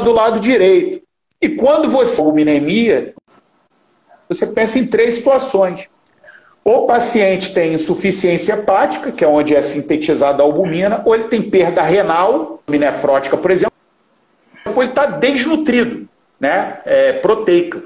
do 0.00 0.12
lado 0.12 0.40
direito. 0.40 1.02
E 1.40 1.50
quando 1.50 1.90
você 1.90 2.16
tem 2.16 2.24
albuminemia, 2.24 3.14
você 4.28 4.46
pensa 4.46 4.78
em 4.78 4.86
três 4.86 5.14
situações. 5.14 5.88
Ou 6.64 6.84
o 6.84 6.86
paciente 6.86 7.54
tem 7.54 7.72
insuficiência 7.72 8.52
hepática, 8.54 9.10
que 9.10 9.24
é 9.24 9.28
onde 9.28 9.54
é 9.54 9.62
sintetizada 9.62 10.42
a 10.42 10.46
albumina, 10.46 11.02
ou 11.04 11.14
ele 11.14 11.24
tem 11.24 11.42
perda 11.42 11.82
renal, 11.82 12.62
nefrótica, 12.68 13.36
por 13.36 13.50
exemplo, 13.50 13.72
ou 14.66 14.82
ele 14.82 14.90
está 14.90 15.06
desnutrido, 15.06 16.08
né? 16.38 16.80
É, 16.84 17.12
proteica. 17.14 17.82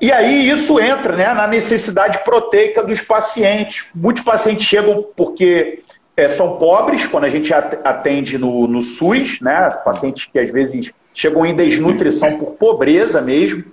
E 0.00 0.12
aí 0.12 0.48
isso 0.48 0.78
entra 0.78 1.16
né, 1.16 1.32
na 1.32 1.46
necessidade 1.46 2.22
proteica 2.22 2.82
dos 2.82 3.00
pacientes. 3.00 3.86
Muitos 3.94 4.22
pacientes 4.22 4.66
chegam 4.66 5.06
porque 5.16 5.82
é, 6.16 6.28
são 6.28 6.58
pobres, 6.58 7.06
quando 7.06 7.24
a 7.24 7.28
gente 7.28 7.52
atende 7.52 8.38
no, 8.38 8.66
no 8.66 8.82
SUS, 8.82 9.40
né? 9.40 9.68
Pacientes 9.84 10.28
que 10.30 10.38
às 10.38 10.50
vezes 10.50 10.92
chegam 11.14 11.46
em 11.46 11.54
desnutrição 11.54 12.38
por 12.38 12.52
pobreza 12.52 13.22
mesmo 13.22 13.64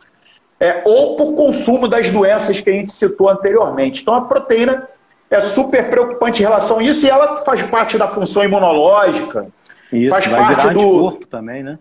é, 0.63 0.81
ou 0.85 1.17
por 1.17 1.33
consumo 1.33 1.89
das 1.89 2.09
doenças 2.09 2.61
que 2.61 2.69
a 2.69 2.73
gente 2.73 2.93
citou 2.93 3.27
anteriormente. 3.29 4.01
Então, 4.01 4.13
a 4.13 4.21
proteína 4.21 4.87
é 5.29 5.41
super 5.41 5.89
preocupante 5.89 6.41
em 6.41 6.45
relação 6.45 6.79
a 6.79 6.83
isso 6.83 7.05
e 7.05 7.09
ela 7.09 7.43
faz 7.43 7.61
parte 7.63 7.97
da 7.97 8.07
função 8.07 8.45
imunológica. 8.45 9.47
Isso, 9.91 10.09
faz 10.09 10.25
parte 10.27 10.69
do 10.69 10.79
corpo 10.79 11.27
também, 11.27 11.63
né? 11.63 11.77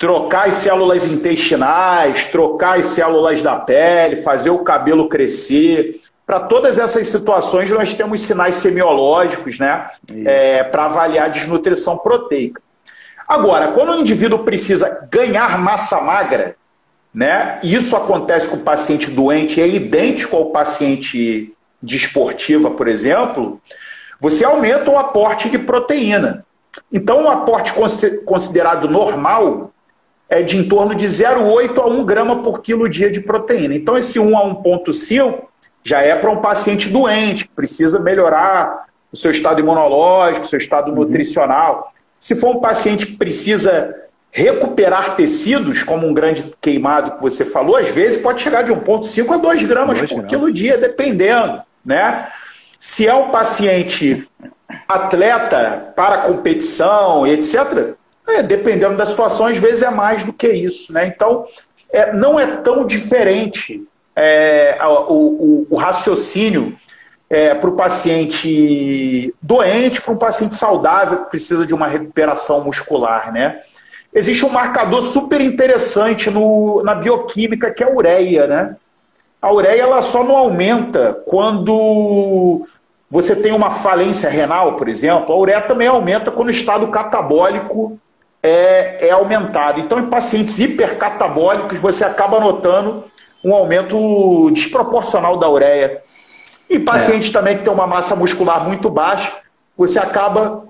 Trocar 0.00 0.48
as 0.48 0.54
células 0.54 1.04
intestinais, 1.04 2.24
trocar 2.24 2.78
as 2.78 2.86
células 2.86 3.42
da 3.42 3.56
pele, 3.56 4.22
fazer 4.22 4.48
o 4.48 4.64
cabelo 4.64 5.10
crescer. 5.10 6.00
Para 6.26 6.40
todas 6.40 6.78
essas 6.78 7.06
situações, 7.08 7.68
nós 7.68 7.92
temos 7.92 8.22
sinais 8.22 8.54
semiológicos 8.54 9.58
né? 9.58 9.90
É, 10.24 10.64
para 10.64 10.86
avaliar 10.86 11.26
a 11.26 11.28
desnutrição 11.28 11.98
proteica. 11.98 12.62
Agora, 13.28 13.72
quando 13.72 13.90
o 13.90 14.00
indivíduo 14.00 14.38
precisa 14.38 15.06
ganhar 15.10 15.58
massa 15.58 16.00
magra, 16.00 16.56
né? 17.12 17.60
Isso 17.62 17.94
acontece 17.94 18.48
com 18.48 18.56
o 18.56 18.60
paciente 18.60 19.10
doente, 19.10 19.60
é 19.60 19.68
idêntico 19.68 20.34
ao 20.34 20.46
paciente 20.46 21.54
desportiva, 21.82 22.70
por 22.70 22.88
exemplo, 22.88 23.60
você 24.18 24.44
aumenta 24.44 24.90
o 24.90 24.98
aporte 24.98 25.50
de 25.50 25.58
proteína. 25.58 26.44
Então, 26.90 27.24
o 27.24 27.28
aporte 27.28 27.74
considerado 28.24 28.88
normal 28.88 29.72
é 30.30 30.42
de 30.42 30.56
em 30.56 30.68
torno 30.68 30.94
de 30.94 31.04
0,8 31.06 31.78
a 31.78 31.86
1 31.86 32.04
grama 32.04 32.42
por 32.42 32.62
quilo 32.62 32.88
dia 32.88 33.10
de 33.10 33.20
proteína. 33.20 33.74
Então, 33.74 33.98
esse 33.98 34.20
1 34.20 34.38
a 34.38 34.44
1,5 34.62 35.42
já 35.82 36.00
é 36.00 36.14
para 36.14 36.30
um 36.30 36.36
paciente 36.36 36.88
doente, 36.88 37.48
que 37.48 37.54
precisa 37.54 37.98
melhorar 37.98 38.86
o 39.12 39.16
seu 39.16 39.32
estado 39.32 39.58
imunológico, 39.58 40.44
o 40.44 40.48
seu 40.48 40.58
estado 40.58 40.90
uhum. 40.90 40.98
nutricional. 40.98 41.92
Se 42.20 42.36
for 42.36 42.54
um 42.54 42.60
paciente 42.60 43.06
que 43.06 43.16
precisa 43.16 43.94
recuperar 44.30 45.16
tecidos, 45.16 45.82
como 45.82 46.06
um 46.06 46.14
grande 46.14 46.44
queimado 46.60 47.16
que 47.16 47.20
você 47.20 47.44
falou, 47.44 47.76
às 47.76 47.88
vezes 47.88 48.22
pode 48.22 48.40
chegar 48.40 48.62
de 48.62 48.70
1,5 48.70 49.34
a 49.34 49.36
2 49.36 49.64
gramas 49.64 49.98
2 49.98 50.10
por 50.10 50.14
gramas. 50.16 50.30
quilo 50.30 50.52
dia, 50.52 50.78
dependendo. 50.78 51.60
Né? 51.84 52.28
Se 52.78 53.08
é 53.08 53.14
um 53.14 53.30
paciente 53.30 54.28
atleta 54.86 55.92
para 55.96 56.18
competição 56.18 57.26
etc., 57.26 57.94
é, 58.28 58.42
dependendo 58.42 58.96
da 58.96 59.06
situação, 59.06 59.46
às 59.46 59.58
vezes 59.58 59.82
é 59.82 59.90
mais 59.90 60.24
do 60.24 60.32
que 60.32 60.48
isso. 60.48 60.92
Né? 60.92 61.06
Então, 61.06 61.46
é, 61.92 62.12
não 62.12 62.38
é 62.38 62.46
tão 62.46 62.86
diferente 62.86 63.82
é, 64.14 64.78
o, 64.82 65.12
o, 65.12 65.66
o, 65.70 65.76
raciocínio 65.76 66.76
é, 67.28 67.54
para 67.54 67.70
o 67.70 67.76
paciente 67.76 69.34
doente, 69.40 70.00
para 70.00 70.12
um 70.12 70.18
paciente 70.18 70.54
saudável 70.54 71.24
que 71.24 71.30
precisa 71.30 71.66
de 71.66 71.74
uma 71.74 71.86
recuperação 71.86 72.64
muscular. 72.64 73.32
Né? 73.32 73.60
existe 74.12 74.44
um 74.44 74.50
marcador 74.50 75.02
super 75.02 75.40
interessante 75.40 76.30
no, 76.30 76.82
na 76.82 76.94
bioquímica, 76.94 77.70
que 77.70 77.82
é 77.82 77.86
a 77.86 77.94
ureia, 77.94 78.46
né? 78.46 78.76
A 79.40 79.52
ureia 79.52 79.82
ela 79.82 80.02
só 80.02 80.22
não 80.22 80.36
aumenta 80.36 81.14
quando 81.26 82.66
você 83.10 83.34
tem 83.34 83.52
uma 83.52 83.70
falência 83.70 84.28
renal, 84.28 84.76
por 84.76 84.88
exemplo. 84.88 85.32
A 85.32 85.38
ureia 85.38 85.62
também 85.62 85.88
aumenta 85.88 86.30
quando 86.30 86.48
o 86.48 86.52
estado 86.52 86.86
catabólico 86.88 87.98
é, 88.42 89.08
é 89.08 89.10
aumentado. 89.10 89.80
Então, 89.80 89.98
em 89.98 90.06
pacientes 90.06 90.58
hipercatabólicos, 90.58 91.78
você 91.78 92.04
acaba 92.04 92.40
notando 92.40 93.04
um 93.44 93.54
aumento 93.54 94.50
desproporcional 94.52 95.38
da 95.38 95.48
ureia. 95.48 96.02
E 96.68 96.78
paciente 96.78 97.30
é. 97.30 97.32
também 97.32 97.58
que 97.58 97.64
tem 97.64 97.72
uma 97.72 97.86
massa 97.86 98.14
muscular 98.14 98.64
muito 98.64 98.88
baixa, 98.88 99.32
você 99.76 99.98
acaba 99.98 100.64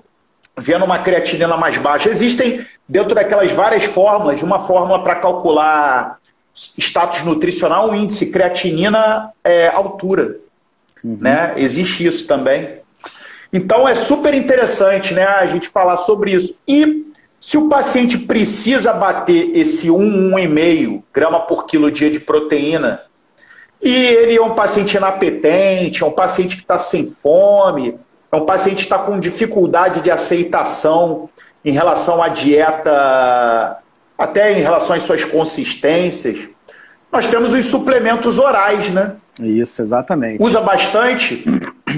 vendo 0.57 0.85
uma 0.85 0.99
creatinina 0.99 1.57
mais 1.57 1.77
baixa. 1.79 2.09
Existem, 2.09 2.65
dentro 2.89 3.15
daquelas 3.15 3.51
várias 3.53 3.85
fórmulas, 3.85 4.43
uma 4.43 4.59
fórmula 4.59 5.03
para 5.03 5.17
calcular 5.17 6.19
status 6.55 7.23
nutricional, 7.23 7.91
um 7.91 7.95
índice 7.95 8.31
creatinina 8.31 9.33
é 9.43 9.69
altura. 9.69 10.37
Uhum. 11.03 11.19
Né? 11.21 11.55
Existe 11.57 12.07
isso 12.07 12.27
também. 12.27 12.81
Então 13.53 13.89
é 13.89 13.95
super 13.95 14.33
interessante 14.35 15.13
né, 15.13 15.25
a 15.25 15.47
gente 15.47 15.69
falar 15.69 15.97
sobre 15.97 16.33
isso. 16.33 16.61
E 16.67 17.07
se 17.41 17.57
o 17.57 17.71
paciente 17.71 18.19
precisa 18.19 18.93
bater 18.93 19.57
esse 19.57 19.91
1, 19.91 19.97
1,5 20.33 21.03
grama 21.13 21.41
por 21.41 21.67
quilo 21.67 21.91
dia 21.91 22.11
de 22.11 22.21
proteína, 22.21 23.01
e 23.83 23.91
ele 23.91 24.37
é 24.37 24.43
um 24.43 24.55
paciente 24.55 24.99
inapetente, 24.99 26.03
é 26.03 26.07
um 26.07 26.13
paciente 26.13 26.55
que 26.55 26.63
está 26.63 26.77
sem 26.77 27.07
fome, 27.07 27.99
é 28.31 28.37
um 28.37 28.45
paciente 28.45 28.77
que 28.77 28.83
está 28.83 28.99
com 28.99 29.19
dificuldade 29.19 30.03
de 30.03 30.11
aceitação 30.11 31.31
em 31.65 31.73
relação 31.73 32.23
à 32.23 32.29
dieta, 32.29 33.79
até 34.19 34.53
em 34.53 34.61
relação 34.61 34.95
às 34.95 35.03
suas 35.03 35.25
consistências, 35.25 36.47
nós 37.11 37.27
temos 37.27 37.55
os 37.55 37.65
suplementos 37.65 38.39
orais, 38.39 38.91
né? 38.91 39.17
Isso, 39.41 39.81
exatamente. 39.81 40.43
Usa 40.43 40.61
bastante? 40.61 41.43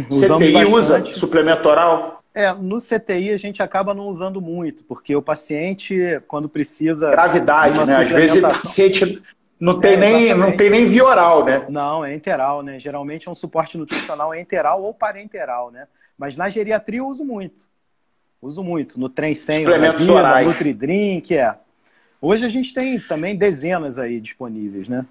Usamos 0.09 0.47
CTI 0.47 0.53
bastante. 0.53 1.11
usa 1.11 1.15
suplemento 1.15 1.69
oral? 1.69 2.22
É, 2.35 2.53
no 2.55 2.79
CTI 2.79 3.31
a 3.31 3.37
gente 3.37 3.63
acaba 3.63 3.93
não 3.93 4.09
usando 4.09 4.41
muito, 4.41 4.85
porque 4.85 5.15
o 5.15 5.21
paciente, 5.21 6.21
quando 6.27 6.49
precisa. 6.49 7.11
Gravidade, 7.11 7.85
né? 7.85 7.97
Às 7.97 8.11
vezes 8.11 8.37
o 8.39 8.41
paciente 8.43 9.23
não 9.61 9.79
tem, 9.79 9.93
é, 9.93 9.97
nem, 9.97 10.35
não 10.35 10.57
tem 10.57 10.71
nem 10.71 10.87
via 10.87 11.05
oral, 11.05 11.45
né? 11.45 11.65
Não, 11.69 12.05
é 12.05 12.15
enteral, 12.15 12.63
né? 12.63 12.81
Geralmente 12.81 13.29
é 13.29 13.31
um 13.31 13.35
suporte 13.35 13.77
nutricional 13.77 14.35
enteral 14.35 14.83
ou 14.83 14.95
parenteral, 14.95 15.71
né? 15.71 15.87
Mas 16.19 16.35
na 16.35 16.49
geriatria 16.49 17.01
eu 17.01 17.07
uso 17.07 17.25
muito. 17.25 17.71
Uso 18.41 18.63
muito. 18.63 18.99
No 18.99 19.09
trem 19.09 19.35
sem, 19.35 19.65
orais. 20.11 20.47
Nutridrink, 20.47 21.37
é. 21.37 21.55
Hoje 22.21 22.45
a 22.45 22.49
gente 22.49 22.73
tem 22.73 22.99
também 22.99 23.37
dezenas 23.37 23.99
aí 23.99 24.21
disponíveis, 24.21 24.89
né? 24.89 25.05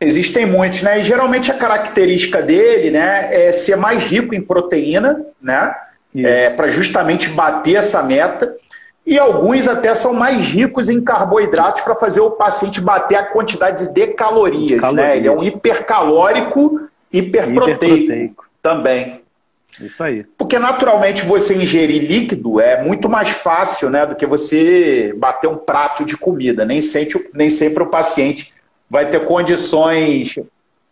Existem 0.00 0.46
muitos, 0.46 0.82
né? 0.82 1.00
E 1.00 1.04
geralmente 1.04 1.50
a 1.50 1.54
característica 1.54 2.40
dele, 2.42 2.90
né, 2.90 3.48
é 3.48 3.52
ser 3.52 3.76
mais 3.76 4.02
rico 4.02 4.34
em 4.34 4.40
proteína, 4.40 5.24
né? 5.40 5.74
É, 6.14 6.50
para 6.50 6.68
justamente 6.68 7.28
bater 7.30 7.76
essa 7.76 8.02
meta. 8.02 8.54
E 9.06 9.18
alguns 9.18 9.68
até 9.68 9.94
são 9.94 10.14
mais 10.14 10.38
ricos 10.38 10.88
em 10.88 11.02
carboidratos 11.02 11.82
para 11.82 11.94
fazer 11.94 12.20
o 12.20 12.30
paciente 12.30 12.80
bater 12.80 13.16
a 13.16 13.24
quantidade 13.24 13.88
de 13.88 14.06
calorias, 14.08 14.68
de 14.68 14.80
calorias. 14.80 15.08
né? 15.08 15.16
Ele 15.16 15.28
é 15.28 15.32
um 15.32 15.42
hipercalórico, 15.42 16.88
hiperproteico, 17.12 17.84
hiperproteico. 17.84 18.44
também. 18.62 19.20
Isso 19.80 20.02
aí. 20.02 20.24
Porque 20.38 20.58
naturalmente 20.58 21.24
você 21.24 21.54
ingerir 21.54 22.02
líquido 22.02 22.60
é 22.60 22.82
muito 22.82 23.08
mais 23.08 23.30
fácil 23.30 23.90
né, 23.90 24.06
do 24.06 24.14
que 24.14 24.24
você 24.24 25.12
bater 25.16 25.48
um 25.48 25.56
prato 25.56 26.04
de 26.04 26.16
comida. 26.16 26.64
Nem 26.64 26.80
sempre, 26.80 27.28
nem 27.34 27.50
sempre 27.50 27.82
o 27.82 27.90
paciente 27.90 28.54
vai 28.88 29.10
ter 29.10 29.24
condições 29.24 30.36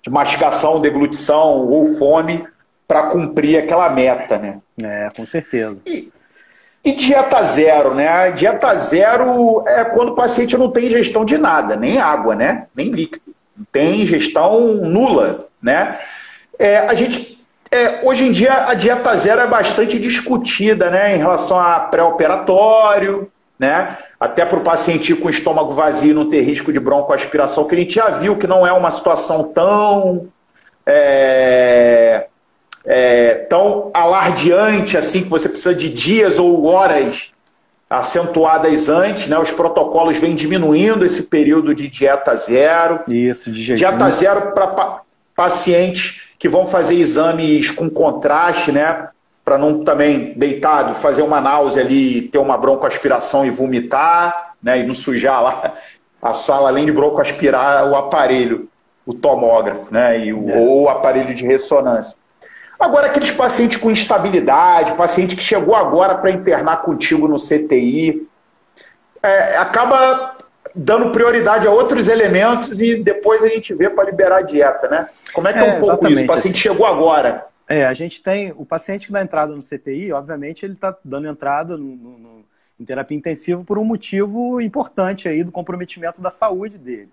de 0.03 0.11
mastigação, 0.11 0.81
deglutição 0.81 1.69
ou 1.69 1.97
fome 1.97 2.45
para 2.87 3.05
cumprir 3.05 3.59
aquela 3.59 3.89
meta, 3.91 4.39
né? 4.39 4.59
É, 4.83 5.09
com 5.15 5.25
certeza. 5.25 5.83
E, 5.87 6.13
e, 6.85 6.93
dieta 6.93 7.43
zero, 7.43 7.95
né? 7.95 8.09
A 8.09 8.31
dieta 8.31 8.75
zero 8.77 9.65
é 9.67 9.85
quando 9.85 10.11
o 10.11 10.15
paciente 10.15 10.57
não 10.57 10.71
tem 10.71 10.87
ingestão 10.87 11.25
de 11.25 11.39
nada, 11.39 11.77
nem 11.77 11.99
água, 11.99 12.35
né? 12.35 12.67
Nem 12.75 12.91
líquido. 12.91 13.35
Tem 13.71 14.03
ingestão 14.03 14.75
nula, 14.75 15.49
né? 15.63 15.99
É, 16.59 16.79
a 16.79 16.95
gente 16.95 17.43
é, 17.73 18.01
hoje 18.03 18.27
em 18.27 18.33
dia 18.33 18.67
a 18.67 18.75
dieta 18.75 19.17
zero 19.17 19.41
é 19.41 19.47
bastante 19.47 19.99
discutida, 19.99 20.91
né? 20.91 21.15
Em 21.15 21.19
relação 21.19 21.59
a 21.59 21.81
pré-operatório, 21.81 23.33
né? 23.59 23.97
Até 24.21 24.45
para 24.45 24.59
o 24.59 24.63
paciente 24.63 25.15
com 25.15 25.31
estômago 25.31 25.73
vazio 25.73 26.15
não 26.15 26.29
ter 26.29 26.43
risco 26.43 26.71
de 26.71 26.79
broncoaspiração, 26.79 27.67
que 27.67 27.75
a 27.75 27.79
gente 27.79 27.95
já 27.95 28.11
viu 28.11 28.37
que 28.37 28.47
não 28.47 28.67
é 28.67 28.73
uma 28.73 28.91
situação 28.91 29.45
tão 29.45 30.29
é, 30.85 32.27
é, 32.85 33.35
tão 33.35 33.91
alardeante 33.95 34.97
assim 34.97 35.23
que 35.23 35.29
você 35.29 35.49
precisa 35.49 35.75
de 35.75 35.89
dias 35.89 36.39
ou 36.39 36.65
horas 36.65 37.33
acentuadas 37.89 38.89
antes, 38.89 39.29
né? 39.29 39.39
Os 39.39 39.51
protocolos 39.51 40.17
vêm 40.17 40.35
diminuindo 40.35 41.05
esse 41.05 41.25
período 41.25 41.75
de 41.75 41.89
dieta 41.89 42.35
zero. 42.37 43.01
Isso, 43.07 43.53
de 43.53 43.63
jejum. 43.63 43.79
Dieta 43.79 44.11
zero 44.11 44.53
para 44.53 44.67
pa 44.69 45.03
pacientes 45.35 46.23
que 46.39 46.49
vão 46.49 46.67
fazer 46.67 46.97
exames 46.97 47.71
com 47.71 47.89
contraste, 47.89 48.73
né? 48.73 49.09
Para 49.45 49.59
não 49.59 49.85
também 49.85 50.33
deitado 50.37 50.95
fazer 50.95 51.23
uma 51.23 51.41
náusea 51.41 51.83
ali, 51.83 52.23
ter 52.23 52.39
uma 52.39 52.57
broncoaspiração 52.57 53.45
e 53.45 53.51
vomitar, 53.51 54.55
né? 54.63 54.81
E 54.81 54.87
não 54.87 54.95
sujar 54.95 55.43
lá 55.43 55.75
a 56.21 56.33
sala, 56.33 56.69
além 56.69 56.87
de 56.87 56.93
broncoaspirar 56.93 57.85
o 57.91 57.97
aparelho, 57.97 58.69
o 59.05 59.13
tomógrafo, 59.13 59.93
né? 59.93 60.25
E 60.25 60.33
o, 60.33 60.49
é. 60.49 60.57
Ou 60.57 60.83
o 60.83 60.89
aparelho 60.89 61.35
de 61.35 61.45
ressonância. 61.45 62.17
Agora, 62.79 63.07
aqueles 63.07 63.31
pacientes 63.31 63.77
com 63.77 63.91
instabilidade, 63.91 64.95
paciente 64.95 65.37
que 65.37 65.43
chegou 65.43 65.75
agora 65.75 66.17
para 66.17 66.31
internar 66.31 66.83
contigo 66.83 67.29
no 67.29 67.37
CTI, 67.37 68.29
é, 69.23 69.57
acaba 69.57 70.37
dando 70.75 71.13
prioridade 71.13 71.67
a 71.67 71.71
outros 71.71 72.09
elementos 72.09 72.81
e 72.81 72.97
depois 72.97 73.45
a 73.45 73.49
gente 73.49 73.75
vê 73.75 73.89
para 73.91 74.05
liberar 74.05 74.39
a 74.39 74.43
dieta, 74.43 74.89
né? 74.89 75.09
Como 75.33 75.47
é 75.47 75.53
que 75.53 75.59
é, 75.59 75.69
é 75.69 75.75
um 75.75 75.81
pouco 75.81 76.09
isso? 76.09 76.25
O 76.25 76.27
paciente 76.27 76.55
assim. 76.55 76.63
chegou 76.63 76.87
agora. 76.87 77.47
É, 77.69 77.87
a 77.87 77.93
gente 77.93 78.23
tem 78.23 78.53
o 78.57 78.67
paciente 78.67 79.07
que 79.07 79.13
dá 79.13 79.23
entrada 79.23 79.55
no 79.55 79.63
CTI, 79.63 80.13
obviamente 80.13 80.65
ele 80.65 80.75
está 80.75 80.97
dando 81.05 81.29
entrada 81.29 81.77
no, 81.77 81.97
no, 81.97 82.45
em 82.79 82.85
terapia 82.85 83.17
intensiva 83.17 83.63
por 83.65 83.79
um 83.79 83.85
motivo 83.85 84.61
importante 84.61 85.29
aí 85.29 85.45
do 85.45 85.53
comprometimento 85.53 86.21
da 86.21 86.31
saúde 86.31 86.77
dele. 86.79 87.11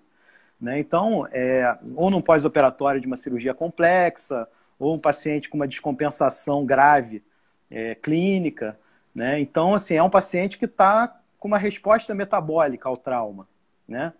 Né? 0.60 0.78
Então, 0.78 1.26
é, 1.32 1.78
ou 1.94 2.10
num 2.10 2.20
pós-operatório 2.20 3.00
de 3.00 3.06
uma 3.06 3.16
cirurgia 3.16 3.54
complexa, 3.54 4.46
ou 4.80 4.94
um 4.94 4.98
paciente 4.98 5.48
com 5.50 5.56
uma 5.56 5.68
descompensação 5.68 6.64
grave 6.64 7.22
é, 7.70 7.94
clínica. 7.94 8.76
Né? 9.14 9.38
Então, 9.38 9.74
assim, 9.74 9.94
é 9.94 10.02
um 10.02 10.10
paciente 10.10 10.56
que 10.56 10.64
está 10.64 11.20
com 11.38 11.46
uma 11.46 11.58
resposta 11.58 12.14
metabólica 12.14 12.88
ao 12.88 12.96
trauma, 12.96 13.46
né? 13.86 14.12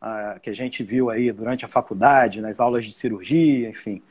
Ah, 0.00 0.38
que 0.42 0.48
a 0.48 0.54
gente 0.54 0.82
viu 0.82 1.10
aí 1.10 1.30
durante 1.30 1.64
a 1.64 1.68
faculdade, 1.68 2.40
nas 2.40 2.58
aulas 2.58 2.86
de 2.86 2.92
cirurgia, 2.92 3.68
enfim. 3.68 4.02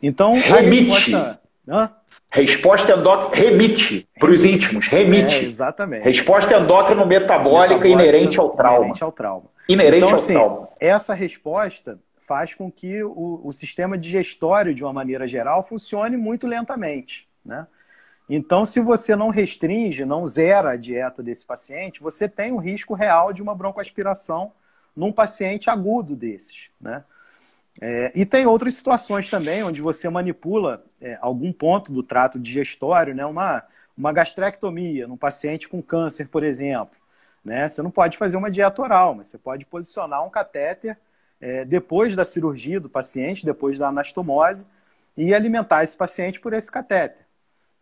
Então, 0.00 0.34
remite. 0.34 0.90
Resposta... 0.90 1.40
Hã? 1.68 1.90
Resposta 2.30 2.92
endócrina 2.92 3.50
remite 3.50 4.08
para 4.18 4.30
os 4.30 4.44
íntimos, 4.44 4.86
remite. 4.86 5.34
É, 5.34 5.42
exatamente. 5.42 6.04
Resposta 6.04 6.56
endócrino 6.56 7.04
metabólica, 7.06 7.74
metabólica 7.74 7.88
inerente 7.88 8.38
ao 8.38 8.50
trauma. 8.50 8.78
Inerente 8.78 9.04
ao 9.04 9.12
trauma. 9.12 9.44
Inerente 9.68 9.96
então, 9.96 10.08
ao 10.10 10.14
assim, 10.14 10.32
trauma. 10.32 10.68
Essa 10.80 11.14
resposta 11.14 11.98
faz 12.32 12.54
com 12.54 12.72
que 12.72 13.04
o, 13.04 13.42
o 13.44 13.52
sistema 13.52 13.98
digestório, 13.98 14.74
de 14.74 14.82
uma 14.82 14.92
maneira 14.92 15.28
geral, 15.28 15.62
funcione 15.62 16.16
muito 16.16 16.46
lentamente. 16.46 17.28
Né? 17.44 17.66
Então, 18.26 18.64
se 18.64 18.80
você 18.80 19.14
não 19.14 19.28
restringe, 19.28 20.06
não 20.06 20.26
zera 20.26 20.70
a 20.70 20.76
dieta 20.76 21.22
desse 21.22 21.44
paciente, 21.44 22.00
você 22.00 22.26
tem 22.26 22.50
um 22.50 22.56
risco 22.56 22.94
real 22.94 23.34
de 23.34 23.42
uma 23.42 23.54
broncoaspiração 23.54 24.50
num 24.96 25.12
paciente 25.12 25.68
agudo 25.68 26.16
desses. 26.16 26.70
Né? 26.80 27.04
É, 27.82 28.10
e 28.14 28.24
tem 28.24 28.46
outras 28.46 28.76
situações 28.76 29.28
também 29.28 29.62
onde 29.62 29.82
você 29.82 30.08
manipula 30.08 30.82
é, 31.02 31.18
algum 31.20 31.52
ponto 31.52 31.92
do 31.92 32.02
trato 32.02 32.38
digestório, 32.38 33.14
né? 33.14 33.26
uma, 33.26 33.62
uma 33.94 34.10
gastrectomia 34.10 35.06
num 35.06 35.18
paciente 35.18 35.68
com 35.68 35.82
câncer, 35.82 36.28
por 36.28 36.42
exemplo. 36.42 36.96
Né? 37.44 37.68
Você 37.68 37.82
não 37.82 37.90
pode 37.90 38.16
fazer 38.16 38.38
uma 38.38 38.50
dieta 38.50 38.80
oral, 38.80 39.16
mas 39.16 39.28
você 39.28 39.36
pode 39.36 39.66
posicionar 39.66 40.24
um 40.24 40.30
catéter 40.30 40.96
é, 41.42 41.64
depois 41.64 42.14
da 42.14 42.24
cirurgia 42.24 42.78
do 42.78 42.88
paciente, 42.88 43.44
depois 43.44 43.76
da 43.76 43.88
anastomose, 43.88 44.64
e 45.16 45.34
alimentar 45.34 45.82
esse 45.82 45.96
paciente 45.96 46.40
por 46.40 46.54
esse 46.54 46.70
catéter. 46.70 47.26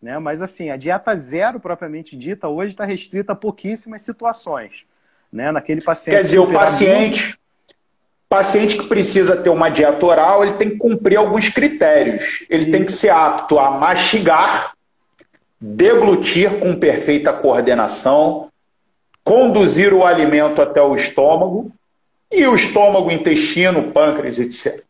Né? 0.00 0.18
Mas 0.18 0.40
assim, 0.40 0.70
a 0.70 0.78
dieta 0.78 1.14
zero 1.14 1.60
propriamente 1.60 2.16
dita 2.16 2.48
hoje 2.48 2.70
está 2.70 2.86
restrita 2.86 3.32
a 3.34 3.36
pouquíssimas 3.36 4.00
situações. 4.00 4.86
Né? 5.30 5.52
Naquele 5.52 5.82
paciente. 5.82 6.16
Quer 6.16 6.22
dizer, 6.22 6.38
o 6.38 6.50
paciente, 6.50 7.38
paciente 8.28 8.78
que 8.78 8.88
precisa 8.88 9.36
ter 9.36 9.50
uma 9.50 9.68
dieta 9.68 10.04
oral, 10.06 10.42
ele 10.42 10.54
tem 10.54 10.70
que 10.70 10.76
cumprir 10.76 11.18
alguns 11.18 11.50
critérios. 11.50 12.44
Ele 12.48 12.72
tem 12.72 12.82
que 12.82 12.90
ser 12.90 13.10
apto 13.10 13.58
a 13.58 13.70
mastigar, 13.72 14.72
deglutir 15.60 16.58
com 16.58 16.74
perfeita 16.74 17.30
coordenação, 17.30 18.50
conduzir 19.22 19.92
o 19.92 20.04
alimento 20.04 20.62
até 20.62 20.80
o 20.80 20.96
estômago 20.96 21.70
e 22.30 22.46
o 22.46 22.54
estômago, 22.54 23.10
intestino, 23.10 23.90
pâncreas, 23.90 24.38
etc. 24.38 24.84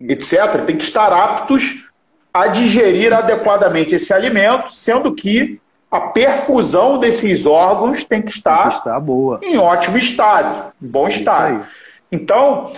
etc. 0.00 0.64
tem 0.66 0.76
que 0.76 0.84
estar 0.84 1.12
aptos 1.12 1.88
a 2.32 2.46
digerir 2.46 3.12
adequadamente 3.12 3.94
esse 3.94 4.12
alimento, 4.12 4.72
sendo 4.72 5.14
que 5.14 5.60
a 5.90 6.00
perfusão 6.00 6.98
desses 6.98 7.46
órgãos 7.46 8.04
tem 8.04 8.20
que 8.20 8.30
estar, 8.30 8.62
tem 8.62 8.70
que 8.70 8.76
estar 8.76 9.00
boa. 9.00 9.40
em 9.42 9.56
ótimo 9.56 9.96
estado, 9.96 10.72
em 10.82 10.86
bom 10.86 11.08
estado. 11.08 11.64
Então, 12.12 12.72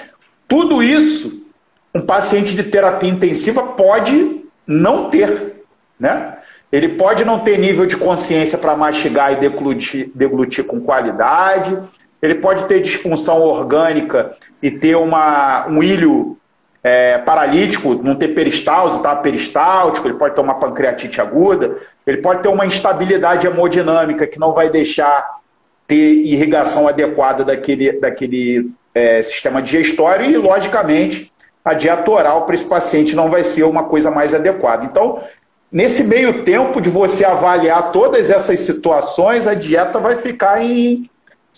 tudo 0.46 0.82
isso 0.82 1.48
um 1.94 2.00
paciente 2.00 2.54
de 2.54 2.62
terapia 2.62 3.10
intensiva 3.10 3.62
pode 3.62 4.44
não 4.66 5.10
ter, 5.10 5.64
né? 5.98 6.38
Ele 6.70 6.90
pode 6.90 7.24
não 7.24 7.38
ter 7.38 7.58
nível 7.58 7.86
de 7.86 7.96
consciência 7.96 8.58
para 8.58 8.76
mastigar 8.76 9.32
e 9.32 9.36
deglutir, 9.36 10.10
deglutir 10.14 10.64
com 10.64 10.80
qualidade, 10.80 11.78
ele 12.20 12.36
pode 12.36 12.64
ter 12.64 12.82
disfunção 12.82 13.42
orgânica 13.42 14.34
e 14.62 14.70
ter 14.70 14.96
uma, 14.96 15.66
um 15.68 15.82
ilho 15.82 16.36
é, 16.82 17.18
paralítico, 17.18 17.94
não 18.02 18.14
ter 18.14 18.28
peristalse, 18.28 19.02
tá? 19.02 19.14
Peristáltico, 19.16 20.06
ele 20.06 20.18
pode 20.18 20.34
ter 20.34 20.40
uma 20.40 20.54
pancreatite 20.54 21.20
aguda, 21.20 21.76
ele 22.06 22.18
pode 22.18 22.42
ter 22.42 22.48
uma 22.48 22.66
instabilidade 22.66 23.46
hemodinâmica 23.46 24.26
que 24.26 24.38
não 24.38 24.52
vai 24.52 24.70
deixar 24.70 25.38
ter 25.86 26.12
irrigação 26.24 26.86
adequada 26.86 27.44
daquele, 27.44 27.92
daquele 27.92 28.70
é, 28.94 29.22
sistema 29.22 29.62
digestório 29.62 30.26
e, 30.26 30.36
logicamente, 30.36 31.32
a 31.64 31.74
dieta 31.74 32.10
oral 32.10 32.44
para 32.44 32.54
esse 32.54 32.68
paciente 32.68 33.14
não 33.14 33.30
vai 33.30 33.44
ser 33.44 33.64
uma 33.64 33.84
coisa 33.84 34.10
mais 34.10 34.34
adequada. 34.34 34.84
Então, 34.84 35.22
nesse 35.70 36.04
meio 36.04 36.44
tempo 36.44 36.80
de 36.80 36.90
você 36.90 37.24
avaliar 37.24 37.92
todas 37.92 38.30
essas 38.30 38.60
situações, 38.60 39.46
a 39.46 39.54
dieta 39.54 39.98
vai 39.98 40.16
ficar 40.16 40.62
em 40.62 41.08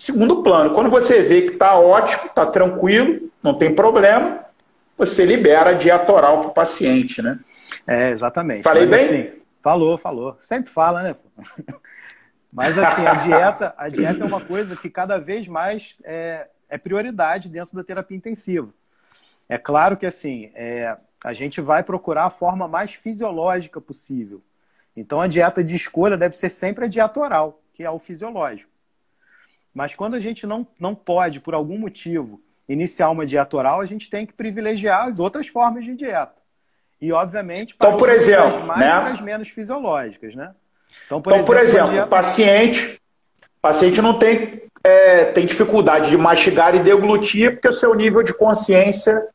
segundo 0.00 0.42
plano. 0.42 0.72
Quando 0.72 0.88
você 0.88 1.20
vê 1.20 1.42
que 1.42 1.52
está 1.52 1.78
ótimo, 1.78 2.24
está 2.24 2.46
tranquilo, 2.46 3.30
não 3.42 3.52
tem 3.52 3.74
problema, 3.74 4.46
você 4.96 5.26
libera 5.26 5.70
a 5.70 5.74
dieta 5.74 6.10
oral 6.10 6.40
para 6.40 6.48
o 6.48 6.54
paciente, 6.54 7.20
né? 7.20 7.38
É, 7.86 8.10
exatamente. 8.10 8.62
Falei 8.62 8.86
Mas, 8.86 9.08
bem? 9.08 9.20
Assim, 9.20 9.32
falou, 9.62 9.98
falou. 9.98 10.36
Sempre 10.38 10.70
fala, 10.70 11.02
né? 11.02 11.16
Mas 12.50 12.78
assim, 12.78 13.06
a 13.06 13.14
dieta, 13.14 13.74
a 13.76 13.88
dieta 13.88 14.24
é 14.24 14.26
uma 14.26 14.40
coisa 14.40 14.74
que 14.74 14.88
cada 14.88 15.18
vez 15.18 15.46
mais 15.46 15.98
é, 16.02 16.48
é 16.68 16.78
prioridade 16.78 17.50
dentro 17.50 17.76
da 17.76 17.84
terapia 17.84 18.16
intensiva. 18.16 18.72
É 19.48 19.58
claro 19.58 19.98
que 19.98 20.06
assim, 20.06 20.50
é, 20.54 20.96
a 21.22 21.34
gente 21.34 21.60
vai 21.60 21.82
procurar 21.82 22.24
a 22.24 22.30
forma 22.30 22.66
mais 22.66 22.94
fisiológica 22.94 23.80
possível. 23.80 24.42
Então 24.96 25.20
a 25.20 25.26
dieta 25.26 25.62
de 25.62 25.76
escolha 25.76 26.16
deve 26.16 26.34
ser 26.34 26.48
sempre 26.48 26.86
a 26.86 26.88
dieta 26.88 27.20
oral, 27.20 27.60
que 27.74 27.84
é 27.84 27.90
o 27.90 27.98
fisiológico. 27.98 28.69
Mas 29.74 29.94
quando 29.94 30.14
a 30.14 30.20
gente 30.20 30.46
não, 30.46 30.66
não 30.78 30.94
pode, 30.94 31.40
por 31.40 31.54
algum 31.54 31.78
motivo, 31.78 32.40
iniciar 32.68 33.11
uma 33.11 33.26
dieta 33.26 33.56
oral, 33.56 33.80
a 33.80 33.87
gente 33.87 34.09
tem 34.09 34.26
que 34.26 34.33
privilegiar 34.33 35.09
as 35.09 35.18
outras 35.18 35.48
formas 35.48 35.85
de 35.85 35.94
dieta. 35.94 36.40
E, 37.00 37.12
obviamente, 37.12 37.74
para 37.74 37.88
então, 37.88 37.98
por 37.98 38.11
exemplo, 38.11 38.66
mais 38.66 38.80
né? 38.80 39.11
e 39.11 39.12
as 39.12 39.20
menos 39.20 39.48
fisiológicas, 39.48 40.35
né? 40.35 40.52
Então, 41.06 41.22
por 41.22 41.30
então, 41.33 41.40
exemplo, 41.40 41.46
por 41.46 41.62
exemplo 41.62 41.90
dieta... 41.92 42.06
paciente, 42.06 43.00
paciente 43.62 44.02
não 44.02 44.18
tem, 44.18 44.62
é, 44.85 45.26
tem 45.26 45.46
dificuldade 45.46 46.11
de 46.11 46.16
mastigar 46.16 46.74
e 46.74 46.80
deglutir 46.80 47.52
porque 47.52 47.68
o 47.68 47.72
seu 47.72 47.94
nível 47.94 48.22
de 48.22 48.35
consciência 48.35 49.28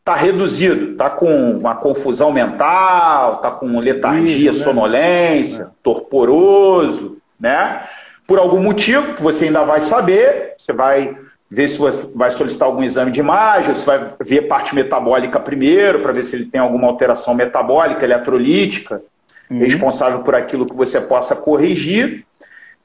está 0.00 0.14
reduzido, 0.14 0.92
está 0.92 1.10
com 1.10 1.58
uma 1.58 1.76
confusão 1.76 2.32
mental, 2.32 3.36
está 3.36 3.50
com 3.50 3.78
letargia, 3.78 4.50
Isso, 4.50 4.60
né? 4.60 4.64
sonolência, 4.64 5.62
é. 5.64 5.68
torporoso, 5.82 7.18
né? 7.38 7.86
Por 8.28 8.38
algum 8.38 8.62
motivo 8.62 9.14
que 9.14 9.22
você 9.22 9.46
ainda 9.46 9.64
vai 9.64 9.80
saber, 9.80 10.52
você 10.58 10.70
vai 10.70 11.16
ver 11.50 11.66
se 11.66 11.78
vai 12.14 12.30
solicitar 12.30 12.68
algum 12.68 12.82
exame 12.82 13.10
de 13.10 13.20
imagem, 13.20 13.74
você 13.74 13.86
vai 13.86 14.12
ver 14.20 14.42
parte 14.42 14.74
metabólica 14.74 15.40
primeiro, 15.40 16.00
para 16.00 16.12
ver 16.12 16.24
se 16.24 16.36
ele 16.36 16.44
tem 16.44 16.60
alguma 16.60 16.88
alteração 16.88 17.34
metabólica, 17.34 18.04
eletrolítica, 18.04 19.02
uhum. 19.50 19.60
responsável 19.60 20.22
por 20.22 20.34
aquilo 20.34 20.66
que 20.66 20.76
você 20.76 21.00
possa 21.00 21.34
corrigir. 21.34 22.26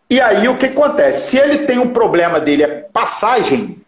E 0.09 0.21
aí 0.21 0.47
o 0.47 0.57
que 0.57 0.67
acontece? 0.67 1.31
Se 1.31 1.37
ele 1.37 1.65
tem 1.65 1.77
um 1.77 1.89
problema 1.89 2.39
dele 2.39 2.63
é 2.63 2.67
passagem, 2.93 3.81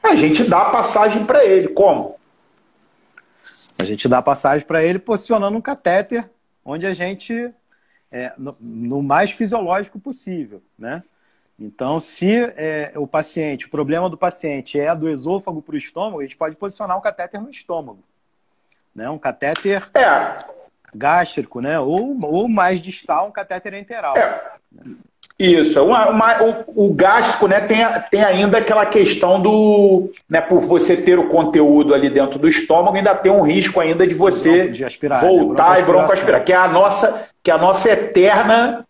a 0.00 0.14
gente 0.14 0.44
dá 0.44 0.66
passagem 0.66 1.24
para 1.24 1.44
ele. 1.44 1.66
Como? 1.66 2.14
A 3.76 3.82
gente 3.82 4.08
dá 4.08 4.22
passagem 4.22 4.64
para 4.64 4.84
ele 4.84 5.00
posicionando 5.00 5.58
um 5.58 5.60
catéter 5.60 6.24
onde 6.64 6.86
a 6.86 6.94
gente 6.94 7.50
é, 8.10 8.32
no, 8.36 8.56
no, 8.60 9.02
mais 9.02 9.30
fisiológico 9.30 9.98
possível, 9.98 10.62
né? 10.78 11.02
Então, 11.58 11.98
se 11.98 12.52
é, 12.56 12.92
o 12.96 13.06
paciente, 13.06 13.66
o 13.66 13.70
problema 13.70 14.10
do 14.10 14.16
paciente 14.16 14.78
é 14.78 14.94
do 14.94 15.08
esôfago 15.08 15.62
para 15.62 15.74
o 15.74 15.78
estômago, 15.78 16.20
a 16.20 16.22
gente 16.22 16.36
pode 16.36 16.54
posicionar 16.56 16.98
um 16.98 17.00
catéter 17.00 17.40
no 17.40 17.50
estômago, 17.50 18.02
né? 18.94 19.08
Um 19.08 19.18
catéter 19.18 19.88
é. 19.94 20.38
gástrico, 20.94 21.60
né? 21.60 21.80
Ou, 21.80 22.18
ou 22.22 22.48
mais 22.48 22.80
distal, 22.80 23.28
um 23.28 23.32
catéter 23.32 23.74
enteral. 23.74 24.16
É. 24.16 24.56
Isso, 25.38 25.84
uma, 25.84 26.08
uma, 26.08 26.42
o, 26.42 26.86
o 26.88 26.94
gástrico 26.94 27.46
né, 27.46 27.60
tem, 27.60 27.84
tem 28.10 28.24
ainda 28.24 28.56
aquela 28.56 28.86
questão 28.86 29.38
do. 29.38 30.10
Né, 30.26 30.40
por 30.40 30.62
você 30.62 30.96
ter 30.96 31.18
o 31.18 31.28
conteúdo 31.28 31.94
ali 31.94 32.08
dentro 32.08 32.38
do 32.38 32.48
estômago, 32.48 32.96
ainda 32.96 33.14
tem 33.14 33.30
um 33.30 33.42
risco 33.42 33.78
ainda 33.78 34.06
de 34.06 34.14
você 34.14 34.68
de 34.68 34.82
aspirar, 34.82 35.22
né, 35.22 35.28
voltar 35.28 35.74
né, 35.74 35.80
e 35.80 35.84
broncoaspirar, 35.84 36.42
que 36.42 36.54
é 36.54 36.56
a 36.56 36.68
nossa, 36.68 37.25
que 37.46 37.50
é 37.52 37.54
a 37.54 37.58
nossa 37.58 37.88
eterna, 37.88 38.84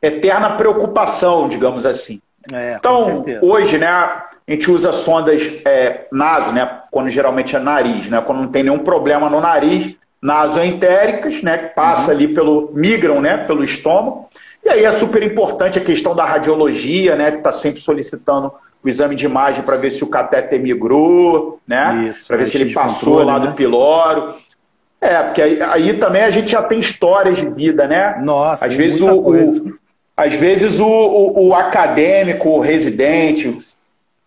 eterna 0.00 0.56
preocupação, 0.56 1.46
digamos 1.46 1.84
assim. 1.84 2.22
É, 2.50 2.76
então, 2.78 3.22
hoje, 3.42 3.76
né, 3.76 3.86
a 3.86 4.30
gente 4.48 4.70
usa 4.70 4.94
sondas 4.94 5.42
é, 5.62 6.06
naso, 6.10 6.50
né, 6.52 6.80
quando 6.90 7.10
geralmente 7.10 7.54
é 7.54 7.58
nariz, 7.58 8.06
né, 8.06 8.22
quando 8.22 8.38
não 8.38 8.48
tem 8.48 8.62
nenhum 8.62 8.78
problema 8.78 9.28
no 9.28 9.42
nariz, 9.42 9.94
nasoentéricas, 10.22 11.42
né, 11.42 11.58
que 11.58 11.74
passa 11.74 12.12
uhum. 12.12 12.16
ali 12.16 12.28
pelo. 12.28 12.72
migram 12.72 13.20
né, 13.20 13.36
pelo 13.36 13.62
estômago. 13.62 14.30
E 14.64 14.70
aí 14.70 14.86
é 14.86 14.92
super 14.92 15.22
importante 15.22 15.78
a 15.78 15.84
questão 15.84 16.16
da 16.16 16.24
radiologia, 16.24 17.14
né? 17.14 17.30
Que 17.30 17.38
está 17.38 17.52
sempre 17.52 17.80
solicitando 17.80 18.50
o 18.82 18.88
exame 18.88 19.14
de 19.14 19.26
imagem 19.26 19.62
para 19.62 19.76
ver 19.76 19.90
se 19.90 20.02
o 20.02 20.08
catéter 20.10 20.60
migrou, 20.60 21.60
né? 21.66 22.10
Para 22.26 22.36
ver 22.38 22.46
se 22.46 22.56
ele 22.56 22.72
passou 22.72 23.18
controle, 23.18 23.26
lá 23.26 23.38
né? 23.38 23.46
do 23.46 23.54
piloro. 23.54 24.34
É, 25.00 25.22
porque 25.22 25.42
aí, 25.42 25.62
aí, 25.62 25.94
também 25.94 26.22
a 26.22 26.30
gente 26.30 26.50
já 26.50 26.62
tem 26.62 26.80
histórias 26.80 27.38
de 27.38 27.48
vida, 27.48 27.86
né? 27.86 28.18
Nossa, 28.20 28.66
às 28.66 28.74
vezes 28.74 29.00
o, 29.00 29.12
o, 29.12 29.78
às 30.16 30.34
vezes 30.34 30.80
o, 30.80 30.86
o, 30.86 31.48
o 31.48 31.54
acadêmico, 31.54 32.48
o 32.48 32.60
residente, 32.60 33.58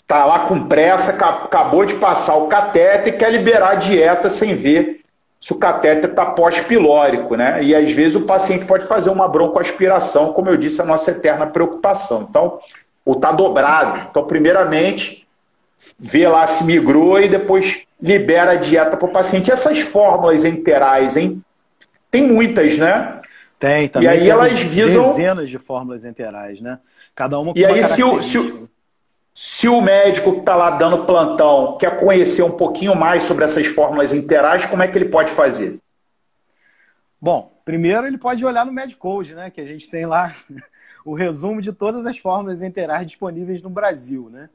tá 0.07 0.25
lá 0.25 0.39
com 0.39 0.61
pressa, 0.61 1.11
acabou 1.11 1.85
de 1.85 1.95
passar 1.95 2.35
o 2.35 2.47
catéter 2.47 3.13
e 3.13 3.17
quer 3.17 3.31
liberar 3.31 3.71
a 3.71 3.75
dieta 3.75 4.29
sem 4.29 4.55
ver 4.55 5.01
se 5.41 5.51
o 5.53 5.57
catéter 5.57 6.11
está 6.11 6.25
pós-pilórico, 6.25 7.35
né? 7.35 7.63
E 7.63 7.75
às 7.75 7.91
vezes 7.91 8.15
o 8.15 8.25
paciente 8.25 8.63
pode 8.65 8.85
fazer 8.85 9.09
uma 9.09 9.27
broncoaspiração, 9.27 10.33
como 10.33 10.49
eu 10.49 10.55
disse, 10.55 10.81
a 10.81 10.85
nossa 10.85 11.11
eterna 11.11 11.47
preocupação. 11.47 12.27
Então, 12.29 12.59
ou 13.03 13.15
está 13.15 13.31
dobrado. 13.31 14.07
Então, 14.09 14.23
primeiramente, 14.23 15.27
vê 15.99 16.27
lá 16.27 16.45
se 16.45 16.63
migrou 16.63 17.19
e 17.19 17.27
depois 17.27 17.83
libera 18.01 18.51
a 18.51 18.55
dieta 18.55 18.97
para 18.97 19.07
o 19.07 19.11
paciente. 19.11 19.51
Essas 19.51 19.79
fórmulas 19.79 20.43
enterais, 20.43 21.15
hein? 21.15 21.43
Tem 22.09 22.25
muitas, 22.27 22.77
né? 22.77 23.21
Tem, 23.59 23.87
também. 23.87 24.09
E 24.09 24.11
aí 24.11 24.29
elas 24.29 24.59
visam. 24.59 25.09
Dezenas 25.09 25.49
de 25.49 25.59
fórmulas 25.59 26.03
enterais, 26.03 26.59
né? 26.59 26.79
Cada 27.13 27.39
uma 27.39 27.53
com 27.53 27.59
E 27.59 27.65
uma 27.65 27.75
aí, 27.75 27.83
se 27.83 28.03
o, 28.03 28.21
se 28.21 28.37
o 28.37 28.69
se 29.33 29.67
o 29.67 29.81
médico 29.81 30.33
que 30.33 30.39
está 30.39 30.55
lá 30.55 30.71
dando 30.71 31.05
plantão 31.05 31.77
quer 31.77 31.99
conhecer 31.99 32.43
um 32.43 32.57
pouquinho 32.57 32.95
mais 32.95 33.23
sobre 33.23 33.45
essas 33.45 33.65
fórmulas 33.67 34.11
interais, 34.13 34.65
como 34.65 34.83
é 34.83 34.87
que 34.87 34.97
ele 34.97 35.09
pode 35.09 35.31
fazer? 35.31 35.79
Bom, 37.19 37.55
primeiro 37.63 38.07
ele 38.07 38.17
pode 38.17 38.43
olhar 38.43 38.65
no 38.65 38.73
Medcode, 38.73 39.33
né? 39.33 39.49
Que 39.49 39.61
a 39.61 39.65
gente 39.65 39.89
tem 39.89 40.05
lá 40.05 40.35
o 41.05 41.13
resumo 41.13 41.61
de 41.61 41.71
todas 41.71 42.05
as 42.05 42.17
fórmulas 42.17 42.61
interais 42.61 43.05
disponíveis 43.07 43.61
no 43.61 43.69
Brasil, 43.69 44.29
né? 44.29 44.49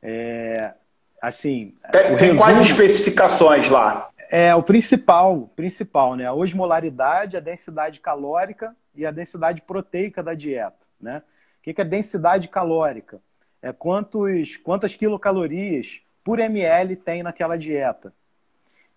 É, 0.00 0.74
assim. 1.22 1.74
Tem, 1.90 2.02
tem 2.02 2.28
resumo, 2.28 2.38
quais 2.38 2.60
especificações 2.60 3.70
lá? 3.70 4.10
É 4.28 4.54
o 4.54 4.62
principal, 4.62 5.50
principal, 5.56 6.16
né? 6.16 6.26
A 6.26 6.34
osmolaridade, 6.34 7.36
a 7.36 7.40
densidade 7.40 8.00
calórica 8.00 8.76
e 8.94 9.06
a 9.06 9.10
densidade 9.10 9.62
proteica 9.62 10.22
da 10.22 10.34
dieta, 10.34 10.86
né? 11.00 11.22
O 11.60 11.62
que 11.72 11.80
é 11.80 11.84
densidade 11.84 12.48
calórica? 12.48 13.20
é 13.62 13.72
quantos, 13.72 14.56
quantas 14.56 14.94
quilocalorias 14.94 16.00
por 16.24 16.40
ml 16.40 16.96
tem 16.96 17.22
naquela 17.22 17.56
dieta. 17.56 18.12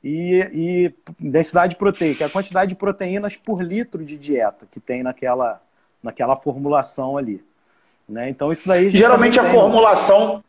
E, 0.04 0.48
e 0.52 0.94
densidade 1.20 1.76
proteica, 1.76 2.26
a 2.26 2.30
quantidade 2.30 2.70
de 2.70 2.76
proteínas 2.76 3.36
por 3.36 3.64
litro 3.64 4.04
de 4.04 4.18
dieta 4.18 4.68
que 4.70 4.80
tem 4.80 5.02
naquela, 5.02 5.62
naquela 6.02 6.36
formulação 6.36 7.18
ali. 7.18 7.44
Né? 8.08 8.30
Então 8.30 8.52
isso 8.52 8.68
daí 8.68 8.90
geralmente 8.90 9.40
a 9.40 9.44
formulação 9.44 10.44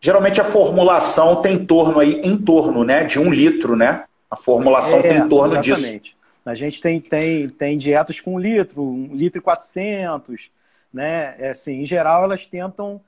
geralmente 0.00 0.40
a 0.40 0.44
formulação 0.44 1.42
tem 1.42 1.54
em 1.56 1.64
torno 1.64 1.98
aí 2.00 2.20
em 2.22 2.36
torno 2.36 2.84
né 2.84 3.04
de 3.04 3.18
um 3.18 3.30
litro 3.30 3.76
né 3.76 4.04
a 4.30 4.36
formulação 4.36 4.98
é, 4.98 5.02
tem 5.02 5.16
em 5.18 5.28
torno 5.28 5.54
exatamente. 5.54 6.00
disso 6.00 6.18
a 6.44 6.54
gente 6.54 6.80
tem, 6.80 6.98
tem, 6.98 7.48
tem 7.48 7.76
dietas 7.76 8.20
com 8.20 8.34
um 8.34 8.38
litro 8.38 8.82
um 8.82 9.14
litro 9.14 9.38
e 9.38 9.42
quatrocentos 9.42 10.50
né 10.92 11.34
é 11.38 11.50
assim 11.50 11.82
em 11.82 11.86
geral 11.86 12.24
elas 12.24 12.46
tentam 12.46 13.00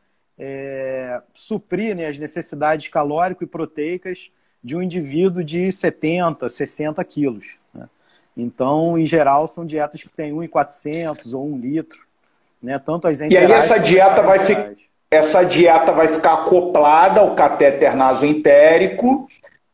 é, 0.42 1.20
suprir 1.34 1.94
né, 1.94 2.06
as 2.06 2.18
necessidades 2.18 2.88
calórico 2.88 3.44
e 3.44 3.46
proteicas 3.46 4.30
de 4.64 4.74
um 4.74 4.82
indivíduo 4.82 5.44
de 5.44 5.70
70, 5.70 6.48
60 6.48 7.04
quilos. 7.04 7.56
Né? 7.74 7.86
Então, 8.34 8.98
em 8.98 9.04
geral, 9.04 9.46
são 9.46 9.66
dietas 9.66 10.02
que 10.02 10.08
têm 10.08 10.32
1,400 10.32 11.34
ou 11.34 11.46
1 11.46 11.58
litro. 11.58 12.06
Né? 12.62 12.78
Tanto 12.78 13.06
as 13.06 13.20
E 13.20 13.36
aí 13.36 13.52
essa 13.52 13.78
dieta 13.78 14.22
vai 14.22 14.38
ficar 14.38 14.72
essa 15.10 15.42
dieta 15.42 15.90
vai 15.90 16.08
ficar 16.08 16.34
acoplada 16.34 17.20
ao 17.20 17.34
catéter 17.34 17.96
nasoentérico 17.96 19.28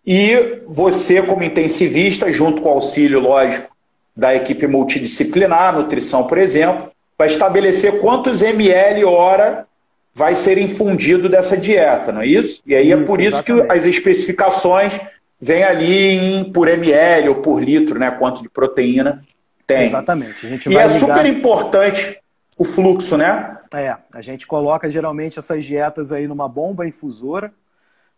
e 0.06 0.60
você, 0.66 1.20
como 1.20 1.42
intensivista, 1.42 2.32
junto 2.32 2.62
com 2.62 2.68
o 2.70 2.72
auxílio, 2.72 3.20
lógico, 3.20 3.70
da 4.16 4.34
equipe 4.34 4.66
multidisciplinar, 4.66 5.76
nutrição, 5.76 6.26
por 6.26 6.38
exemplo, 6.38 6.90
vai 7.18 7.28
estabelecer 7.28 8.00
quantos 8.00 8.40
ml 8.40 9.04
hora 9.04 9.66
vai 10.14 10.34
ser 10.34 10.56
infundido 10.56 11.28
dessa 11.28 11.56
dieta, 11.56 12.10
não 12.10 12.22
é 12.22 12.26
isso? 12.26 12.62
E 12.66 12.74
aí 12.74 12.90
é 12.90 12.94
isso, 12.94 13.02
é 13.02 13.06
por 13.06 13.20
isso 13.20 13.36
exatamente. 13.36 13.66
que 13.66 13.72
as 13.72 13.84
especificações 13.84 14.98
vêm 15.38 15.62
ali 15.62 16.16
em, 16.16 16.44
por 16.44 16.68
ml 16.68 17.28
ou 17.28 17.34
por 17.36 17.62
litro, 17.62 17.98
né? 17.98 18.10
Quanto 18.12 18.42
de 18.42 18.48
proteína 18.48 19.22
tem. 19.66 19.86
Exatamente. 19.86 20.46
e 20.46 20.76
é 20.76 20.86
ligar... 20.86 20.90
super 20.90 21.26
importante 21.26 22.18
o 22.56 22.64
fluxo, 22.64 23.18
né? 23.18 23.55
É, 23.78 23.98
a 24.12 24.20
gente 24.20 24.46
coloca 24.46 24.90
geralmente 24.90 25.38
essas 25.38 25.64
dietas 25.64 26.12
aí 26.12 26.26
numa 26.26 26.48
bomba 26.48 26.86
infusora, 26.86 27.52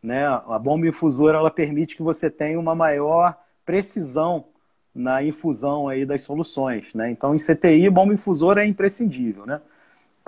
né? 0.03 0.27
A 0.27 0.59
bomba 0.59 0.87
infusora 0.87 1.39
ela 1.39 1.51
permite 1.51 1.97
que 1.97 2.03
você 2.03 2.31
tenha 2.31 2.59
uma 2.59 2.75
maior 2.75 3.37
precisão 3.65 4.47
na 4.95 5.23
infusão 5.23 5.89
aí 5.89 6.05
das 6.07 6.23
soluções, 6.23 6.93
né? 6.95 7.11
Então 7.11 7.35
em 7.35 7.39
CTI 7.39 7.91
bomba 7.91 8.15
infusora 8.15 8.65
é 8.65 8.67
imprescindível, 8.67 9.47
né? 9.47 9.61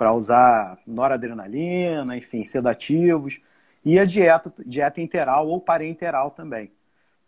para 0.01 0.15
usar 0.15 0.79
noradrenalina, 0.87 2.17
enfim, 2.17 2.43
sedativos, 2.43 3.39
e 3.85 3.99
a 3.99 4.03
dieta, 4.03 4.51
dieta 4.65 4.99
interal 4.99 5.47
ou 5.47 5.61
parenteral 5.61 6.31
também. 6.31 6.71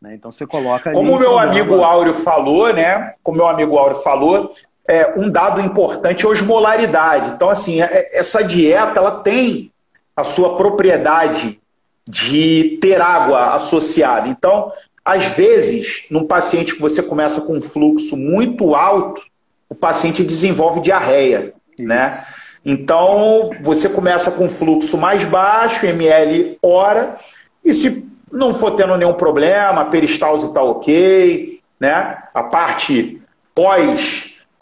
Né? 0.02 0.16
Então 0.16 0.32
você 0.32 0.48
coloca. 0.48 0.92
Como 0.92 1.14
o 1.14 1.20
meu 1.20 1.38
amigo 1.38 1.84
Áureo 1.84 2.16
falou, 2.16 2.74
né? 2.74 3.14
Como 3.22 3.38
meu 3.38 3.48
amigo 3.48 3.78
Áureo 3.78 3.98
falou, 3.98 4.56
é, 4.88 5.14
um 5.18 5.30
dado 5.30 5.62
importante 5.62 6.26
é 6.26 6.28
a 6.28 6.32
osmolaridade. 6.32 7.32
Então, 7.32 7.50
assim, 7.50 7.82
é, 7.82 8.10
essa 8.18 8.44
dieta 8.44 9.00
ela 9.00 9.20
tem 9.22 9.72
a 10.16 10.24
sua 10.24 10.58
propriedade 10.58 11.60
de 12.08 12.78
ter 12.82 13.02
água 13.02 13.54
associada. 13.56 14.28
Então, 14.28 14.72
às 15.04 15.26
vezes, 15.26 16.06
num 16.10 16.26
paciente 16.26 16.76
que 16.76 16.82
você 16.82 17.02
começa 17.02 17.42
com 17.42 17.58
um 17.58 17.62
fluxo 17.62 18.16
muito 18.18 18.76
alto, 18.76 19.22
o 19.70 19.76
paciente 19.76 20.24
desenvolve 20.24 20.82
diarreia, 20.82 21.54
Isso. 21.78 21.88
né? 21.88 22.26
Então, 22.66 23.52
você 23.62 23.90
começa 23.90 24.32
com 24.32 24.48
fluxo 24.48 24.98
mais 24.98 25.24
baixo, 25.26 25.86
ml 25.86 26.58
hora, 26.62 27.18
e 27.64 27.74
se 27.74 28.08
não 28.32 28.54
for 28.54 28.72
tendo 28.72 28.96
nenhum 28.96 29.14
problema, 29.14 29.82
a 29.82 29.86
peristalse 29.86 30.46
está 30.46 30.62
ok, 30.64 31.60
né? 31.80 32.24
a 32.34 32.44
parte 32.44 33.22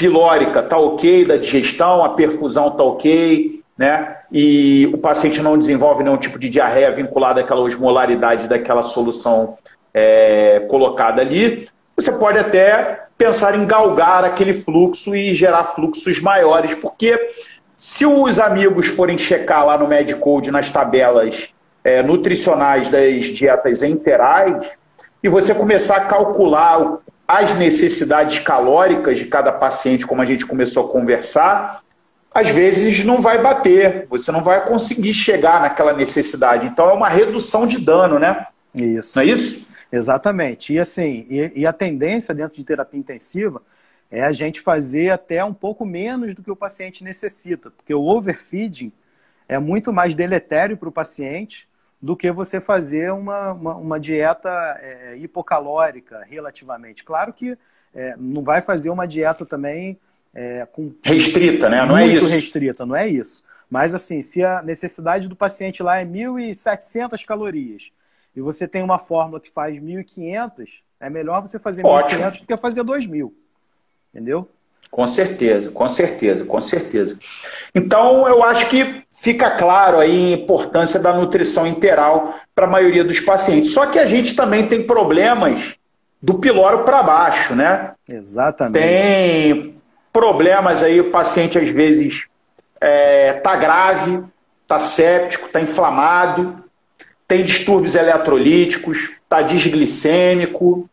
pós-pilórica 0.01 0.61
está 0.61 0.77
ok 0.77 1.25
da 1.25 1.37
digestão, 1.37 2.03
a 2.03 2.09
perfusão 2.09 2.69
está 2.69 2.83
ok, 2.83 3.61
né? 3.77 4.17
e 4.31 4.89
o 4.93 4.97
paciente 4.97 5.41
não 5.41 5.57
desenvolve 5.57 6.03
nenhum 6.03 6.17
tipo 6.17 6.39
de 6.39 6.49
diarreia 6.49 6.91
vinculada 6.91 7.41
àquela 7.41 7.61
osmolaridade 7.61 8.47
daquela 8.47 8.83
solução 8.83 9.57
é, 9.93 10.65
colocada 10.69 11.21
ali, 11.21 11.67
você 11.95 12.11
pode 12.11 12.39
até 12.39 13.05
pensar 13.17 13.55
em 13.55 13.65
galgar 13.65 14.23
aquele 14.23 14.53
fluxo 14.53 15.15
e 15.15 15.35
gerar 15.35 15.65
fluxos 15.65 16.19
maiores, 16.19 16.73
porque 16.73 17.33
se 17.77 18.05
os 18.05 18.39
amigos 18.39 18.87
forem 18.87 19.17
checar 19.17 19.65
lá 19.65 19.77
no 19.77 19.87
Medicode, 19.87 20.49
nas 20.49 20.71
tabelas 20.71 21.49
é, 21.83 22.01
nutricionais 22.01 22.89
das 22.89 23.25
dietas 23.25 23.83
enterais, 23.83 24.71
e 25.23 25.29
você 25.29 25.53
começar 25.53 25.97
a 25.97 26.05
calcular 26.05 26.97
as 27.31 27.55
necessidades 27.55 28.39
calóricas 28.39 29.17
de 29.17 29.25
cada 29.25 29.53
paciente, 29.53 30.05
como 30.05 30.21
a 30.21 30.25
gente 30.25 30.45
começou 30.45 30.85
a 30.85 30.91
conversar, 30.91 31.81
às 32.33 32.49
vezes 32.49 33.05
não 33.05 33.21
vai 33.21 33.41
bater, 33.41 34.05
você 34.09 34.31
não 34.31 34.43
vai 34.43 34.65
conseguir 34.65 35.13
chegar 35.13 35.61
naquela 35.61 35.93
necessidade. 35.93 36.67
Então 36.67 36.89
é 36.89 36.93
uma 36.93 37.07
redução 37.07 37.65
de 37.65 37.77
dano, 37.77 38.19
né? 38.19 38.47
Isso. 38.75 39.17
Não 39.17 39.23
é 39.23 39.27
isso? 39.27 39.65
Exatamente. 39.89 40.73
E 40.73 40.79
assim, 40.79 41.25
e, 41.29 41.61
e 41.61 41.65
a 41.65 41.71
tendência 41.71 42.33
dentro 42.35 42.57
de 42.57 42.65
terapia 42.65 42.99
intensiva 42.99 43.61
é 44.09 44.23
a 44.23 44.33
gente 44.33 44.59
fazer 44.59 45.09
até 45.09 45.41
um 45.43 45.53
pouco 45.53 45.85
menos 45.85 46.35
do 46.35 46.43
que 46.43 46.51
o 46.51 46.55
paciente 46.55 47.01
necessita, 47.01 47.71
porque 47.71 47.93
o 47.93 48.03
overfeeding 48.03 48.91
é 49.47 49.57
muito 49.57 49.93
mais 49.93 50.13
deletério 50.13 50.75
para 50.75 50.89
o 50.89 50.91
paciente 50.91 51.65
do 52.01 52.15
que 52.15 52.31
você 52.31 52.59
fazer 52.59 53.13
uma, 53.13 53.51
uma, 53.51 53.75
uma 53.75 53.99
dieta 53.99 54.49
é, 54.81 55.15
hipocalórica 55.17 56.25
relativamente. 56.27 57.03
Claro 57.03 57.31
que 57.31 57.57
é, 57.93 58.15
não 58.17 58.43
vai 58.43 58.61
fazer 58.61 58.89
uma 58.89 59.07
dieta 59.07 59.45
também 59.45 59.99
é, 60.33 60.65
com 60.65 60.93
restrita, 61.03 61.69
né? 61.69 61.85
Não 61.85 61.97
é 61.97 62.05
muito 62.05 62.23
isso. 62.23 62.33
restrita, 62.33 62.85
não 62.85 62.95
é 62.95 63.07
isso. 63.07 63.43
Mas 63.69 63.93
assim, 63.93 64.21
se 64.21 64.43
a 64.43 64.61
necessidade 64.61 65.27
do 65.27 65.35
paciente 65.35 65.83
lá 65.83 65.99
é 65.99 66.05
1.700 66.05 67.23
calorias 67.25 67.91
e 68.35 68.41
você 68.41 68.67
tem 68.67 68.81
uma 68.81 68.97
fórmula 68.97 69.39
que 69.39 69.51
faz 69.51 69.77
1.500, 69.77 70.69
é 70.99 71.09
melhor 71.09 71.41
você 71.41 71.59
fazer 71.59 71.83
1.500 71.83 72.39
do 72.41 72.47
que 72.47 72.57
fazer 72.57 72.83
2.000. 72.83 73.31
Entendeu? 74.13 74.49
Com 74.91 75.07
certeza, 75.07 75.71
com 75.71 75.87
certeza, 75.87 76.43
com 76.43 76.61
certeza. 76.61 77.17
Então, 77.73 78.27
eu 78.27 78.43
acho 78.43 78.67
que 78.67 79.03
fica 79.13 79.51
claro 79.51 79.99
aí 79.99 80.33
a 80.33 80.37
importância 80.37 80.99
da 80.99 81.13
nutrição 81.13 81.65
interal 81.65 82.35
para 82.53 82.65
a 82.65 82.69
maioria 82.69 83.03
dos 83.03 83.21
pacientes. 83.21 83.71
Só 83.71 83.85
que 83.85 83.97
a 83.97 84.05
gente 84.05 84.35
também 84.35 84.67
tem 84.67 84.83
problemas 84.83 85.75
do 86.21 86.33
piloro 86.35 86.83
para 86.83 87.01
baixo, 87.01 87.55
né? 87.55 87.91
Exatamente. 88.11 88.73
Tem 88.73 89.75
problemas 90.11 90.83
aí, 90.83 90.99
o 90.99 91.09
paciente 91.09 91.57
às 91.57 91.69
vezes 91.69 92.25
é, 92.81 93.33
tá 93.33 93.55
grave, 93.55 94.23
tá 94.67 94.77
séptico, 94.77 95.47
tá 95.47 95.61
inflamado, 95.61 96.63
tem 97.27 97.45
distúrbios 97.45 97.95
eletrolíticos, 97.95 99.11
tá 99.29 99.41
desglicêmico, 99.41 100.89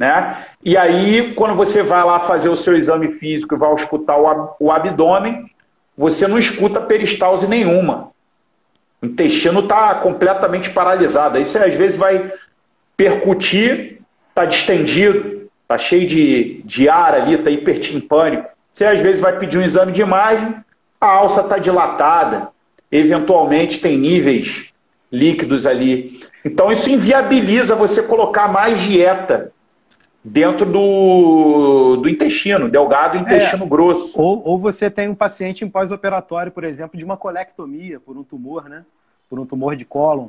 né? 0.00 0.46
E 0.64 0.78
aí, 0.78 1.34
quando 1.34 1.54
você 1.54 1.82
vai 1.82 2.02
lá 2.02 2.18
fazer 2.18 2.48
o 2.48 2.56
seu 2.56 2.74
exame 2.74 3.18
físico 3.18 3.54
e 3.54 3.58
vai 3.58 3.74
escutar 3.74 4.16
o 4.58 4.72
abdômen, 4.72 5.44
você 5.94 6.26
não 6.26 6.38
escuta 6.38 6.80
peristalse 6.80 7.46
nenhuma. 7.46 8.10
O 9.02 9.04
intestino 9.04 9.60
está 9.60 9.94
completamente 9.96 10.70
paralisado. 10.70 11.36
Aí 11.36 11.44
você 11.44 11.58
às 11.58 11.74
vezes 11.74 11.98
vai 11.98 12.32
percutir, 12.96 14.00
está 14.30 14.46
distendido, 14.46 15.50
está 15.64 15.76
cheio 15.76 16.08
de, 16.08 16.62
de 16.64 16.88
ar 16.88 17.12
ali, 17.12 17.34
está 17.34 17.50
hipertimpânico. 17.50 18.48
Você 18.72 18.86
às 18.86 19.00
vezes 19.00 19.20
vai 19.20 19.38
pedir 19.38 19.58
um 19.58 19.62
exame 19.62 19.92
de 19.92 20.00
imagem, 20.00 20.54
a 20.98 21.08
alça 21.08 21.42
está 21.42 21.58
dilatada, 21.58 22.48
eventualmente 22.90 23.80
tem 23.80 23.98
níveis 23.98 24.72
líquidos 25.12 25.66
ali. 25.66 26.22
Então 26.42 26.72
isso 26.72 26.88
inviabiliza 26.88 27.74
você 27.74 28.02
colocar 28.02 28.48
mais 28.48 28.80
dieta 28.80 29.52
dentro 30.22 30.66
do, 30.66 31.96
do 31.96 32.08
intestino, 32.08 32.68
delgado 32.68 33.16
e 33.16 33.20
intestino 33.20 33.64
é, 33.64 33.68
grosso. 33.68 34.20
Ou, 34.20 34.42
ou 34.46 34.58
você 34.58 34.90
tem 34.90 35.08
um 35.08 35.14
paciente 35.14 35.64
em 35.64 35.70
pós-operatório, 35.70 36.52
por 36.52 36.64
exemplo, 36.64 36.98
de 36.98 37.04
uma 37.04 37.16
colectomia 37.16 37.98
por 37.98 38.16
um 38.16 38.24
tumor, 38.24 38.68
né? 38.68 38.84
Por 39.28 39.38
um 39.38 39.46
tumor 39.46 39.76
de 39.76 39.84
cólon. 39.84 40.28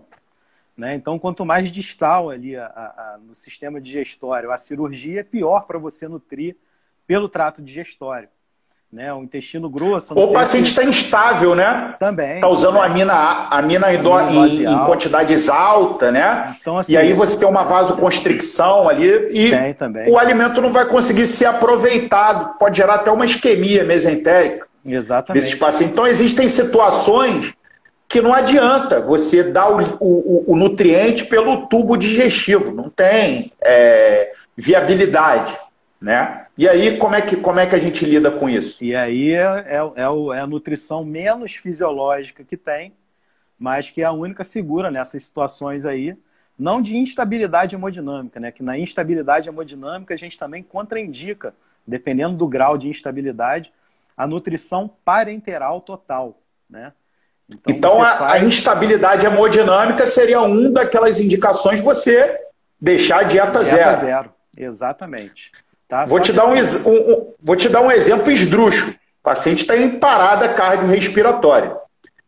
Né? 0.78 0.96
Então, 0.96 1.20
quanto 1.20 1.46
mais 1.46 1.72
distal 1.72 2.30
ali 2.30 2.56
a, 2.56 2.66
a, 2.66 3.20
no 3.22 3.36
sistema 3.36 3.82
digestório 3.82 4.52
a 4.52 4.58
cirurgia, 4.58 5.24
pior 5.24 5.66
para 5.66 5.78
você 5.78 6.08
nutrir 6.08 6.56
pelo 7.06 7.28
trato 7.28 7.62
digestório 7.62 8.30
né? 8.92 9.14
O 9.14 9.24
intestino 9.24 9.70
grosso. 9.70 10.14
Ou 10.14 10.30
o 10.30 10.34
paciente 10.34 10.68
está 10.68 10.82
se... 10.82 10.90
instável, 10.90 11.56
né? 11.56 11.96
Também. 11.98 12.36
Está 12.36 12.50
usando 12.50 12.76
também. 12.76 12.90
amina, 12.90 13.48
amina 13.50 13.94
em, 13.94 14.66
em 14.66 14.86
quantidades 14.86 15.48
altas, 15.48 16.12
né? 16.12 16.56
Então, 16.60 16.78
assim, 16.78 16.94
e 16.94 16.98
aí 16.98 17.14
você 17.14 17.40
tem 17.40 17.48
uma 17.48 17.64
vasoconstricção 17.64 18.90
ali 18.90 19.30
e 19.32 19.52
o 20.10 20.18
alimento 20.18 20.62
não 20.62 20.72
vai 20.72 20.86
conseguir 20.86 21.26
ser 21.26 21.46
aproveitado. 21.46 22.58
Pode 22.58 22.78
gerar 22.78 22.96
até 22.96 23.12
uma 23.12 23.26
isquemia 23.26 23.84
mesentérica. 23.84 24.68
Exatamente. 24.86 25.42
Desses 25.42 25.58
pacientes. 25.58 25.94
Então 25.94 26.08
existem 26.08 26.48
situações 26.48 27.54
que 28.10 28.20
não 28.20 28.34
adianta 28.34 29.00
você 29.00 29.42
dar 29.42 29.72
o, 29.72 29.82
o, 30.02 30.54
o 30.54 30.56
nutriente 30.58 31.24
pelo 31.26 31.68
tubo 31.68 31.96
digestivo. 31.96 32.74
Não 32.74 32.90
tem 32.90 33.54
é, 33.62 34.34
viabilidade, 34.58 35.58
né? 36.02 36.48
E 36.58 36.68
aí, 36.68 36.98
como 36.98 37.14
é 37.14 37.22
que, 37.22 37.38
como 37.38 37.60
é 37.60 37.68
que 37.68 37.76
a 37.76 37.80
gente 37.80 38.04
lida 38.04 38.32
com 38.32 38.50
isso? 38.50 38.84
E 38.84 38.96
aí 38.96 39.34
é, 39.34 39.44
é, 39.68 39.78
é, 39.78 40.36
é 40.36 40.40
a 40.40 40.48
nutrição 40.48 41.06
menos 41.06 41.54
fisiológica 41.54 42.44
que 42.44 42.58
tem, 42.58 42.94
mas 43.58 43.92
que 43.92 44.02
é 44.02 44.06
a 44.06 44.12
única 44.12 44.44
segura 44.44 44.90
nessas 44.90 45.24
situações 45.24 45.86
aí, 45.86 46.18
não 46.58 46.82
de 46.82 46.98
instabilidade 46.98 47.76
hemodinâmica, 47.76 48.40
né? 48.40 48.52
Que 48.52 48.64
na 48.64 48.78
instabilidade 48.80 49.48
hemodinâmica 49.48 50.16
a 50.16 50.18
gente 50.18 50.40
também 50.40 50.64
contraindica, 50.64 51.54
dependendo 51.86 52.36
do 52.36 52.48
grau 52.48 52.78
de 52.80 52.90
instabilidade, 52.90 53.72
a 54.18 54.26
nutrição 54.26 54.90
parenteral 55.06 55.82
total, 55.82 56.42
né? 56.68 56.94
Então, 57.48 57.76
então 57.76 58.02
a, 58.02 58.16
faz... 58.16 58.42
a, 58.42 58.46
instabilidade 58.46 59.26
hemodinâmica 59.26 60.06
seria 60.08 60.42
uma 60.42 60.70
daquelas 60.72 61.20
indicações 61.20 61.78
de 61.78 61.84
você 61.84 62.40
deixar 62.80 63.20
a 63.20 63.24
dieta, 63.24 63.64
dieta 63.64 63.64
zero. 63.64 63.98
zero. 64.00 64.34
Exatamente. 64.58 65.52
Tá? 65.92 66.06
Vou, 66.06 66.22
te 66.22 66.32
dar 66.32 66.46
um, 66.48 66.54
um, 66.56 67.34
vou 67.44 67.54
te 67.58 67.68
dar 67.68 67.82
um 67.82 67.92
exemplo 67.92 68.32
esdrúxulo. 68.32 68.92
O 68.92 69.24
paciente 69.24 69.64
está 69.64 69.76
em 69.76 69.90
parada 70.00 70.48
cardiorrespiratória. 70.48 71.76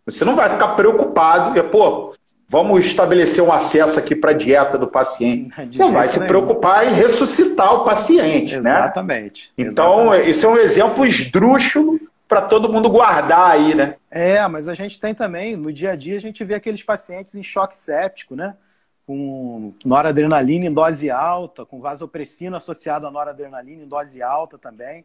Você 0.05 0.25
não 0.25 0.35
vai 0.35 0.49
ficar 0.49 0.75
preocupado, 0.75 1.57
e, 1.57 1.63
pô, 1.63 2.13
vamos 2.45 2.85
estabelecer 2.85 3.41
um 3.41 3.53
acesso 3.53 3.97
aqui 3.97 4.17
para 4.17 4.31
a 4.31 4.33
dieta 4.33 4.77
do 4.77 4.85
paciente. 4.85 5.49
Você 5.71 5.89
vai 5.91 6.09
se 6.09 6.27
preocupar 6.27 6.85
em 6.85 6.93
ressuscitar 6.93 7.73
o 7.73 7.85
paciente, 7.85 8.55
Exatamente. 8.55 8.61
né? 8.63 8.79
Exatamente. 8.81 9.53
Então, 9.57 10.13
esse 10.13 10.45
é 10.45 10.49
um 10.49 10.57
exemplo 10.57 11.05
esdrúxulo 11.05 12.01
para 12.27 12.41
todo 12.41 12.69
mundo 12.69 12.89
guardar 12.89 13.51
aí, 13.51 13.73
né? 13.73 13.95
É, 14.11 14.45
mas 14.45 14.67
a 14.67 14.73
gente 14.73 14.99
tem 14.99 15.15
também, 15.15 15.55
no 15.55 15.71
dia 15.71 15.91
a 15.91 15.95
dia, 15.95 16.17
a 16.17 16.21
gente 16.21 16.43
vê 16.43 16.55
aqueles 16.55 16.83
pacientes 16.83 17.33
em 17.33 17.43
choque 17.43 17.77
séptico, 17.77 18.35
né? 18.35 18.55
Com 19.05 19.73
noradrenalina 19.83 20.65
em 20.65 20.73
dose 20.73 21.09
alta, 21.11 21.65
com 21.65 21.81
vasopressina 21.81 22.57
associada 22.57 23.07
à 23.07 23.11
noradrenalina 23.11 23.83
em 23.83 23.87
dose 23.87 24.21
alta 24.21 24.57
também. 24.57 25.03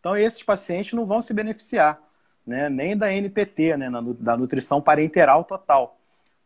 Então, 0.00 0.16
esses 0.16 0.42
pacientes 0.42 0.92
não 0.94 1.06
vão 1.06 1.22
se 1.22 1.32
beneficiar, 1.32 2.00
né? 2.46 2.68
Nem 2.68 2.96
da 2.96 3.12
NPT, 3.12 3.76
né? 3.76 3.88
Da 4.18 4.36
nutrição 4.36 4.80
parenteral 4.80 5.44
total 5.44 5.96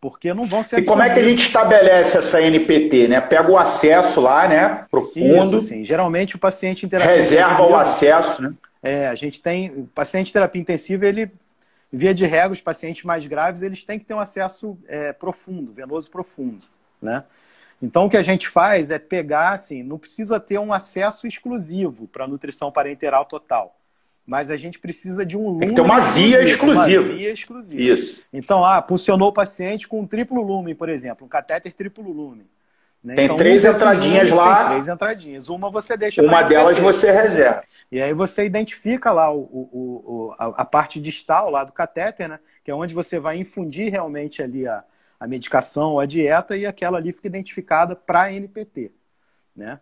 porque 0.00 0.32
não 0.32 0.46
vão 0.46 0.64
ser. 0.64 0.78
E 0.78 0.82
como 0.82 1.02
é 1.02 1.12
que 1.12 1.20
a 1.20 1.22
gente 1.22 1.42
estabelece 1.42 2.16
essa 2.16 2.40
NPT, 2.40 3.06
né? 3.06 3.20
Pega 3.20 3.50
o 3.50 3.58
acesso 3.58 4.20
lá, 4.20 4.48
né? 4.48 4.86
Profundo. 4.90 5.58
Isso, 5.58 5.68
sim. 5.68 5.84
Geralmente 5.84 6.36
o 6.36 6.38
paciente 6.38 6.86
em 6.86 6.88
terapia 6.88 7.16
reserva 7.16 7.62
o 7.62 7.76
acesso, 7.76 8.42
né? 8.42 8.54
É, 8.82 9.08
a 9.08 9.14
gente 9.14 9.42
tem 9.42 9.70
o 9.70 9.86
paciente 9.94 10.30
em 10.30 10.32
terapia 10.32 10.62
intensiva, 10.62 11.06
ele 11.06 11.30
via 11.92 12.14
de 12.14 12.24
regra 12.24 12.52
os 12.52 12.60
pacientes 12.60 13.04
mais 13.04 13.26
graves 13.26 13.62
eles 13.62 13.84
têm 13.84 13.98
que 13.98 14.04
ter 14.04 14.14
um 14.14 14.20
acesso 14.20 14.78
é, 14.88 15.12
profundo, 15.12 15.72
venoso 15.72 16.10
profundo, 16.10 16.64
né? 17.00 17.24
Então 17.82 18.06
o 18.06 18.10
que 18.10 18.16
a 18.16 18.22
gente 18.22 18.48
faz 18.48 18.90
é 18.90 18.98
pegar, 18.98 19.52
assim, 19.52 19.82
não 19.82 19.98
precisa 19.98 20.38
ter 20.38 20.58
um 20.58 20.72
acesso 20.72 21.26
exclusivo 21.26 22.06
para 22.08 22.28
nutrição 22.28 22.70
parenteral 22.70 23.24
total 23.24 23.76
mas 24.30 24.48
a 24.48 24.56
gente 24.56 24.78
precisa 24.78 25.26
de 25.26 25.36
um 25.36 25.48
lume. 25.48 25.58
Tem 25.58 25.68
que 25.70 25.74
ter 25.74 25.80
uma 25.80 25.98
via 25.98 26.40
exclusiva. 26.40 27.02
Uma 27.02 27.14
via 27.14 27.32
exclusiva. 27.32 27.82
Isso. 27.82 28.24
Então, 28.32 28.64
ah, 28.64 28.80
funcionou 28.80 29.30
o 29.30 29.32
paciente 29.32 29.88
com 29.88 30.00
um 30.00 30.06
triplo 30.06 30.40
lume, 30.40 30.72
por 30.72 30.88
exemplo, 30.88 31.26
um 31.26 31.28
catéter 31.28 31.72
triplo 31.72 32.12
lume. 32.12 32.46
Né? 33.02 33.16
Tem 33.16 33.24
então, 33.24 33.36
três 33.36 33.64
entradinhas 33.64 34.30
lá. 34.30 34.58
Tem 34.58 34.66
três 34.68 34.88
entradinhas. 34.88 35.48
Uma 35.48 35.68
você 35.68 35.96
deixa. 35.96 36.22
Uma 36.22 36.42
delas 36.42 36.78
você 36.78 37.10
reserva. 37.10 37.64
E 37.90 38.00
aí 38.00 38.12
você 38.12 38.44
identifica 38.44 39.10
lá 39.10 39.32
o, 39.34 39.40
o, 39.40 39.68
o, 39.72 40.34
a, 40.38 40.62
a, 40.62 40.64
parte 40.64 41.00
distal 41.00 41.50
lá 41.50 41.64
do 41.64 41.72
catéter, 41.72 42.28
né? 42.28 42.38
Que 42.62 42.70
é 42.70 42.74
onde 42.74 42.94
você 42.94 43.18
vai 43.18 43.36
infundir 43.36 43.90
realmente 43.90 44.42
ali 44.42 44.64
a, 44.64 44.84
a 45.20 45.26
medicação, 45.26 46.00
a 46.00 46.06
dieta, 46.06 46.56
e 46.56 46.64
aquela 46.64 46.96
ali 46.96 47.12
fica 47.12 47.28
identificada 47.28 47.94
para 47.94 48.32
NPT. 48.32 48.90
Né? 49.54 49.78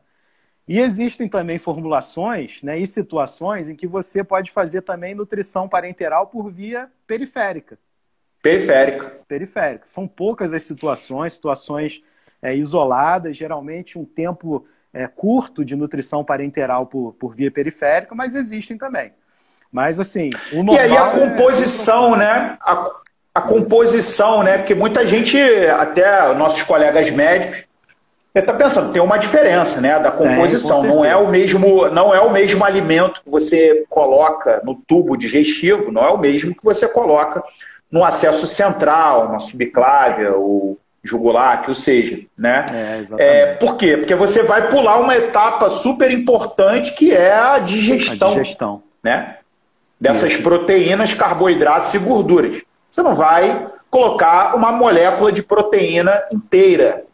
E 0.66 0.80
existem 0.80 1.28
também 1.28 1.58
formulações 1.58 2.60
né, 2.62 2.76
e 2.76 2.86
situações 2.86 3.68
em 3.68 3.76
que 3.76 3.86
você 3.86 4.24
pode 4.24 4.50
fazer 4.50 4.82
também 4.82 5.14
nutrição 5.14 5.68
parenteral 5.68 6.26
por 6.26 6.50
via 6.50 6.90
periférica. 7.06 7.78
Periférica. 8.42 9.20
Periférica. 9.28 9.86
São 9.86 10.08
poucas 10.08 10.52
as 10.52 10.64
situações, 10.64 11.34
situações 11.34 12.02
é, 12.42 12.54
isoladas, 12.54 13.36
geralmente 13.36 13.98
um 13.98 14.04
tempo 14.04 14.66
é, 14.92 15.06
curto 15.06 15.64
de 15.64 15.76
nutrição 15.76 16.24
parenteral 16.24 16.86
por, 16.86 17.14
por 17.14 17.34
via 17.34 17.50
periférica, 17.50 18.14
mas 18.14 18.34
existem 18.34 18.76
também. 18.76 19.12
Mas 19.70 20.00
assim, 20.00 20.30
o 20.52 20.56
normal 20.56 20.74
E 20.74 20.78
aí 20.78 20.96
a 20.96 21.06
é 21.06 21.18
composição, 21.18 22.14
é... 22.14 22.18
né? 22.18 22.58
A, 22.60 22.90
a 23.38 23.40
composição, 23.40 24.42
né? 24.42 24.58
Porque 24.58 24.74
muita 24.74 25.06
gente, 25.06 25.38
até 25.78 26.34
nossos 26.34 26.62
colegas 26.62 27.08
médicos, 27.10 27.68
está 28.34 28.52
pensando, 28.52 28.92
tem 28.92 29.02
uma 29.02 29.16
diferença 29.16 29.80
né, 29.80 29.98
da 29.98 30.10
composição. 30.10 30.82
não, 30.82 31.04
é 31.04 31.16
o 31.16 31.28
mesmo, 31.28 31.88
não 31.88 32.14
é 32.14 32.20
o 32.20 32.30
mesmo 32.30 32.64
alimento 32.64 33.22
que 33.24 33.30
você 33.30 33.84
coloca 33.88 34.60
no 34.64 34.74
tubo 34.74 35.16
digestivo, 35.16 35.90
não 35.90 36.04
é 36.04 36.10
o 36.10 36.18
mesmo 36.18 36.54
que 36.54 36.64
você 36.64 36.88
coloca 36.88 37.42
no 37.90 38.04
acesso 38.04 38.46
central, 38.46 39.32
na 39.32 39.40
subclávia, 39.40 40.34
ou 40.34 40.78
jugular, 41.02 41.62
que 41.62 41.70
o 41.70 41.74
seja. 41.74 42.20
Né? 42.36 42.66
É, 43.18 43.24
é, 43.24 43.46
por 43.54 43.76
quê? 43.76 43.96
Porque 43.96 44.14
você 44.14 44.42
vai 44.42 44.68
pular 44.68 45.00
uma 45.00 45.16
etapa 45.16 45.70
super 45.70 46.10
importante 46.10 46.92
que 46.92 47.12
é 47.12 47.32
a 47.32 47.58
digestão. 47.58 48.32
A 48.32 48.34
digestão. 48.34 48.82
Né? 49.02 49.36
Dessas 50.00 50.32
Isso. 50.32 50.42
proteínas, 50.42 51.14
carboidratos 51.14 51.94
e 51.94 51.98
gorduras. 51.98 52.62
Você 52.90 53.02
não 53.02 53.14
vai 53.14 53.68
colocar 53.90 54.54
uma 54.56 54.72
molécula 54.72 55.32
de 55.32 55.42
proteína 55.42 56.22
inteira 56.32 57.04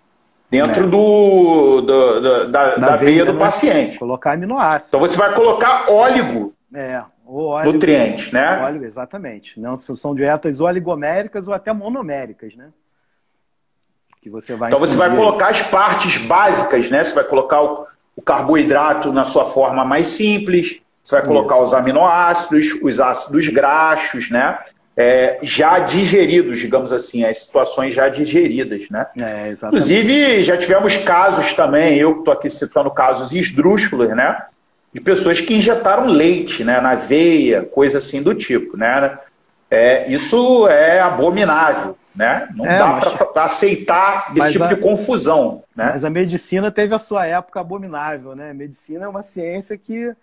dentro 0.51 0.85
é. 0.85 0.87
do, 0.87 1.81
do, 1.81 2.21
do, 2.21 2.49
da, 2.49 2.77
da, 2.77 2.97
veia, 2.97 3.25
do 3.25 3.35
paciente. 3.35 3.99
Colocar 3.99 4.33
aminoácidos. 4.33 4.89
Então 4.89 5.01
você 5.01 5.17
vai 5.17 5.33
colocar 5.35 5.91
óleo. 5.91 6.55
É, 6.73 7.03
óleo, 7.27 7.73
nutrientes, 7.73 8.33
né? 8.33 8.63
Óleo, 8.63 8.85
exatamente. 8.85 9.59
Não 9.61 9.77
são 9.77 10.15
dietas 10.15 10.61
oligoméricas 10.61 11.49
ou 11.49 11.55
até 11.55 11.73
monoméricas, 11.73 12.55
né? 12.57 12.69
Que 14.21 14.31
você 14.31 14.55
vai 14.55 14.69
então 14.69 14.81
você 14.81 14.97
vai 14.97 15.15
colocar 15.15 15.49
as 15.49 15.63
partes 15.63 16.19
básicas, 16.19 16.91
né? 16.91 17.05
Você 17.05 17.15
vai 17.15 17.25
colocar 17.25 17.63
o, 17.63 17.87
o 18.17 18.23
carboidrato 18.23 19.13
na 19.13 19.25
sua 19.25 19.47
forma 19.47 19.85
mais 19.85 20.07
simples, 20.09 20.81
você 21.03 21.17
vai 21.17 21.25
colocar 21.25 21.57
Isso. 21.57 21.65
os 21.65 21.75
aminoácidos, 21.75 22.79
os 22.83 22.99
ácidos 22.99 23.49
graxos, 23.49 24.31
né? 24.31 24.59
É, 24.97 25.39
já 25.43 25.81
digeridos, 25.81 26.59
digamos 26.59 26.93
assim, 26.93 27.25
as 27.25 27.45
situações 27.45 27.95
já 27.95 28.09
digeridas. 28.09 28.89
Né? 28.91 29.07
É, 29.21 29.53
Inclusive, 29.53 30.43
já 30.43 30.57
tivemos 30.57 30.97
casos 30.97 31.53
também, 31.55 31.99
eu 31.99 32.19
estou 32.19 32.33
aqui 32.33 32.49
citando 32.49 32.91
casos 32.91 33.33
esdrúxulos, 33.33 34.09
né? 34.11 34.37
de 34.95 35.01
pessoas 35.01 35.41
que 35.41 35.53
injetaram 35.53 36.07
leite 36.07 36.63
né, 36.63 36.81
na 36.81 36.95
veia, 36.95 37.65
coisa 37.65 37.99
assim 37.99 38.23
do 38.23 38.33
tipo. 38.33 38.77
Né? 38.77 39.19
É, 39.69 40.09
isso 40.09 40.69
é 40.69 41.01
abominável. 41.01 41.99
Né? 42.15 42.49
Não 42.55 42.65
é, 42.65 42.79
dá 42.79 42.87
mas... 42.87 43.13
para 43.33 43.45
aceitar 43.45 44.33
esse 44.37 44.53
tipo 44.53 44.63
a... 44.63 44.69
de 44.69 44.77
confusão. 44.77 45.65
Né? 45.75 45.91
Mas 45.91 46.05
a 46.05 46.11
medicina 46.11 46.71
teve 46.71 46.95
a 46.95 46.99
sua 47.01 47.27
época 47.27 47.59
abominável. 47.59 48.37
Né? 48.37 48.53
A 48.53 48.55
medicina 48.55 49.07
é 49.07 49.09
uma 49.09 49.25
ciência 49.25 49.77
que 49.77 50.15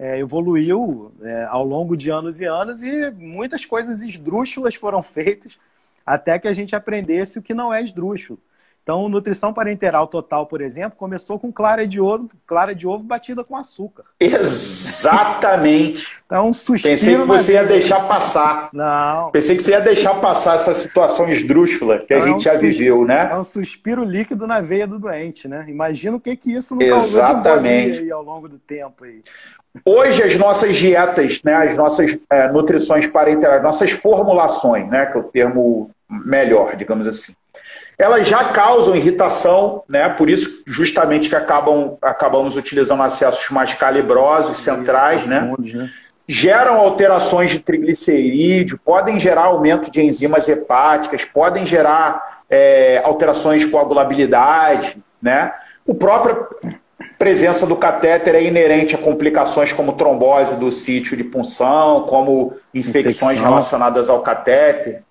é, 0.00 0.18
evoluiu 0.18 1.12
é, 1.20 1.44
ao 1.44 1.62
longo 1.62 1.94
de 1.94 2.10
anos 2.10 2.40
e 2.40 2.46
anos 2.46 2.82
e 2.82 3.10
muitas 3.10 3.66
coisas 3.66 4.02
esdrúxulas 4.02 4.74
foram 4.74 5.02
feitas 5.02 5.58
até 6.06 6.38
que 6.38 6.48
a 6.48 6.54
gente 6.54 6.74
aprendesse 6.74 7.38
o 7.38 7.42
que 7.42 7.52
não 7.52 7.72
é 7.72 7.84
esdrúxulo. 7.84 8.40
Então, 8.82 9.10
nutrição 9.10 9.52
parenteral 9.52 10.06
total, 10.06 10.46
por 10.46 10.62
exemplo, 10.62 10.98
começou 10.98 11.38
com 11.38 11.52
clara 11.52 11.86
de 11.86 12.00
ovo, 12.00 12.30
clara 12.46 12.74
de 12.74 12.86
ovo 12.86 13.04
batida 13.04 13.44
com 13.44 13.54
açúcar. 13.54 14.04
Exatamente. 14.18 16.08
Então, 16.24 16.50
suspiro 16.52 16.94
Pensei 16.94 17.16
que 17.16 17.24
você 17.24 17.52
ia 17.52 17.64
deixar 17.64 18.08
passar. 18.08 18.70
Não. 18.72 19.30
Pensei 19.30 19.54
que 19.54 19.62
você 19.62 19.72
ia 19.72 19.80
deixar 19.80 20.14
passar 20.14 20.54
essa 20.54 20.72
situação 20.72 21.28
esdrúxula 21.28 21.98
que 21.98 22.14
a 22.14 22.20
gente 22.20 22.30
é 22.30 22.36
um 22.36 22.54
já 22.54 22.56
viveu, 22.56 23.04
né? 23.04 23.28
É 23.30 23.36
um 23.36 23.44
suspiro 23.44 24.02
líquido 24.02 24.46
na 24.46 24.62
veia 24.62 24.86
do 24.86 24.98
doente, 24.98 25.46
né? 25.46 25.66
Imagina 25.68 26.16
o 26.16 26.20
que 26.20 26.34
que 26.34 26.52
isso 26.52 26.74
não 26.74 26.82
Exatamente. 26.82 27.98
aí 27.98 28.10
ao 28.10 28.22
longo 28.22 28.48
do 28.48 28.58
tempo 28.58 29.04
aí. 29.04 29.20
Hoje 29.84 30.22
as 30.22 30.34
nossas 30.36 30.76
dietas, 30.76 31.40
né, 31.44 31.54
as 31.54 31.76
nossas 31.76 32.18
é, 32.28 32.48
nutrições 32.50 33.06
parenterais, 33.06 33.62
nossas 33.62 33.90
formulações, 33.92 34.88
né, 34.88 35.06
que 35.06 35.16
é 35.16 35.20
o 35.20 35.24
termo 35.24 35.90
melhor, 36.08 36.74
digamos 36.74 37.06
assim, 37.06 37.34
elas 37.96 38.26
já 38.26 38.44
causam 38.46 38.96
irritação, 38.96 39.84
né, 39.88 40.08
por 40.08 40.28
isso 40.28 40.64
justamente 40.66 41.28
que 41.28 41.36
acabam, 41.36 41.96
acabamos 42.02 42.56
utilizando 42.56 43.02
acessos 43.02 43.48
mais 43.50 43.72
calibrosos, 43.74 44.58
centrais, 44.58 45.24
né, 45.24 45.52
né, 45.58 45.88
geram 46.26 46.80
alterações 46.80 47.50
de 47.50 47.60
triglicerídeo, 47.60 48.80
podem 48.84 49.20
gerar 49.20 49.44
aumento 49.44 49.90
de 49.90 50.02
enzimas 50.02 50.48
hepáticas, 50.48 51.24
podem 51.24 51.64
gerar 51.64 52.42
é, 52.50 53.00
alterações 53.04 53.60
de 53.60 53.68
coagulabilidade, 53.68 54.96
né, 55.22 55.52
o 55.86 55.94
próprio 55.94 56.48
presença 57.20 57.66
do 57.66 57.76
catéter 57.76 58.34
é 58.34 58.42
inerente 58.42 58.94
a 58.94 58.98
complicações 58.98 59.74
como 59.74 59.92
trombose 59.92 60.56
do 60.56 60.72
sítio 60.72 61.14
de 61.14 61.22
punção, 61.22 62.06
como 62.08 62.54
infecções 62.72 63.34
Infecção. 63.34 63.50
relacionadas 63.50 64.08
ao 64.08 64.22
catéter. 64.22 65.02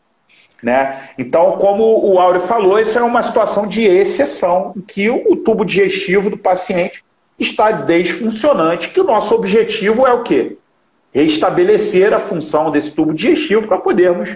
Né? 0.63 1.03
Então, 1.19 1.51
como 1.59 1.83
o 2.11 2.17
Áureo 2.17 2.41
falou, 2.41 2.79
isso 2.79 2.97
é 2.97 3.03
uma 3.03 3.21
situação 3.21 3.67
de 3.67 3.83
exceção, 3.83 4.73
em 4.75 4.81
que 4.81 5.07
o 5.07 5.35
tubo 5.35 5.63
digestivo 5.63 6.31
do 6.31 6.37
paciente 6.37 7.05
está 7.37 7.69
desfuncionante, 7.69 8.89
que 8.89 8.99
o 8.99 9.03
nosso 9.03 9.35
objetivo 9.35 10.07
é 10.07 10.11
o 10.11 10.23
quê? 10.23 10.57
Restabelecer 11.13 12.11
a 12.11 12.19
função 12.19 12.71
desse 12.71 12.91
tubo 12.91 13.13
digestivo 13.13 13.67
para 13.67 13.77
podermos 13.77 14.35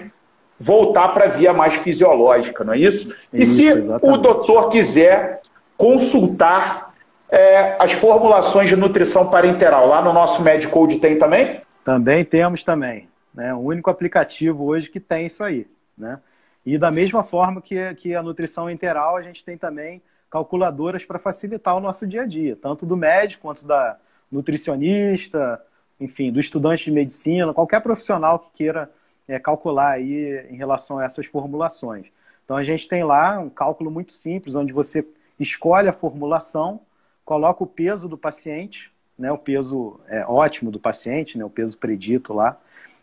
voltar 0.60 1.08
para 1.08 1.24
a 1.24 1.28
via 1.28 1.52
mais 1.52 1.74
fisiológica, 1.74 2.62
não 2.62 2.72
é 2.72 2.78
isso? 2.78 3.08
isso 3.08 3.16
e 3.32 3.44
se 3.44 3.66
exatamente. 3.66 4.16
o 4.16 4.22
doutor 4.22 4.68
quiser 4.68 5.42
consultar 5.76 6.93
é, 7.34 7.76
as 7.80 7.92
formulações 7.92 8.68
de 8.68 8.76
nutrição 8.76 9.28
parenteral. 9.28 9.88
Lá 9.88 10.00
no 10.00 10.12
nosso 10.12 10.42
MedCode 10.42 11.00
tem 11.00 11.18
também? 11.18 11.60
Também 11.84 12.24
temos 12.24 12.62
também. 12.62 13.08
Né? 13.34 13.52
O 13.52 13.58
único 13.58 13.90
aplicativo 13.90 14.64
hoje 14.64 14.88
que 14.88 15.00
tem 15.00 15.26
isso 15.26 15.42
aí. 15.42 15.66
Né? 15.98 16.20
E 16.64 16.78
da 16.78 16.90
mesma 16.90 17.24
forma 17.24 17.60
que, 17.60 17.94
que 17.94 18.14
a 18.14 18.22
nutrição 18.22 18.70
enteral, 18.70 19.16
a 19.16 19.22
gente 19.22 19.44
tem 19.44 19.58
também 19.58 20.00
calculadoras 20.30 21.04
para 21.04 21.18
facilitar 21.18 21.76
o 21.76 21.80
nosso 21.80 22.06
dia 22.06 22.22
a 22.22 22.26
dia, 22.26 22.56
tanto 22.60 22.86
do 22.86 22.96
médico 22.96 23.42
quanto 23.42 23.66
da 23.66 23.96
nutricionista, 24.30 25.60
enfim, 26.00 26.32
do 26.32 26.40
estudante 26.40 26.84
de 26.84 26.90
medicina, 26.90 27.52
qualquer 27.52 27.80
profissional 27.80 28.38
que 28.38 28.50
queira 28.54 28.90
é, 29.28 29.38
calcular 29.38 29.90
aí 29.90 30.46
em 30.50 30.56
relação 30.56 30.98
a 30.98 31.04
essas 31.04 31.26
formulações. 31.26 32.06
Então 32.44 32.56
a 32.56 32.64
gente 32.64 32.88
tem 32.88 33.04
lá 33.04 33.38
um 33.38 33.48
cálculo 33.48 33.90
muito 33.90 34.12
simples, 34.12 34.54
onde 34.54 34.72
você 34.72 35.06
escolhe 35.38 35.88
a 35.88 35.92
formulação, 35.92 36.80
coloca 37.24 37.62
o 37.62 37.66
peso 37.66 38.08
do 38.08 38.18
paciente, 38.18 38.92
né, 39.18 39.30
o 39.32 39.38
peso 39.38 40.00
é, 40.08 40.24
ótimo 40.26 40.70
do 40.70 40.78
paciente, 40.78 41.38
né, 41.38 41.44
o 41.44 41.50
peso 41.50 41.78
predito 41.78 42.32
lá, 42.32 42.58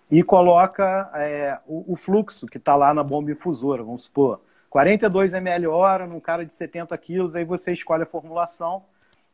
e 0.09 0.21
coloca 0.21 1.09
é, 1.15 1.57
o, 1.65 1.93
o, 1.93 1.95
fluxo 1.95 2.45
que 2.45 2.57
está 2.57 2.75
lá 2.75 2.93
na 2.93 3.03
bomba 3.03 3.31
infusora, 3.31 3.81
vamos 3.81 4.03
supor, 4.03 4.41
42 4.69 5.33
ml 5.33 5.67
hora 5.67 6.05
num 6.05 6.19
cara 6.19 6.45
de 6.45 6.53
70 6.53 6.97
quilos, 6.97 7.35
aí 7.35 7.45
você 7.45 7.71
escolhe 7.73 8.03
a 8.03 8.05
formulação 8.05 8.83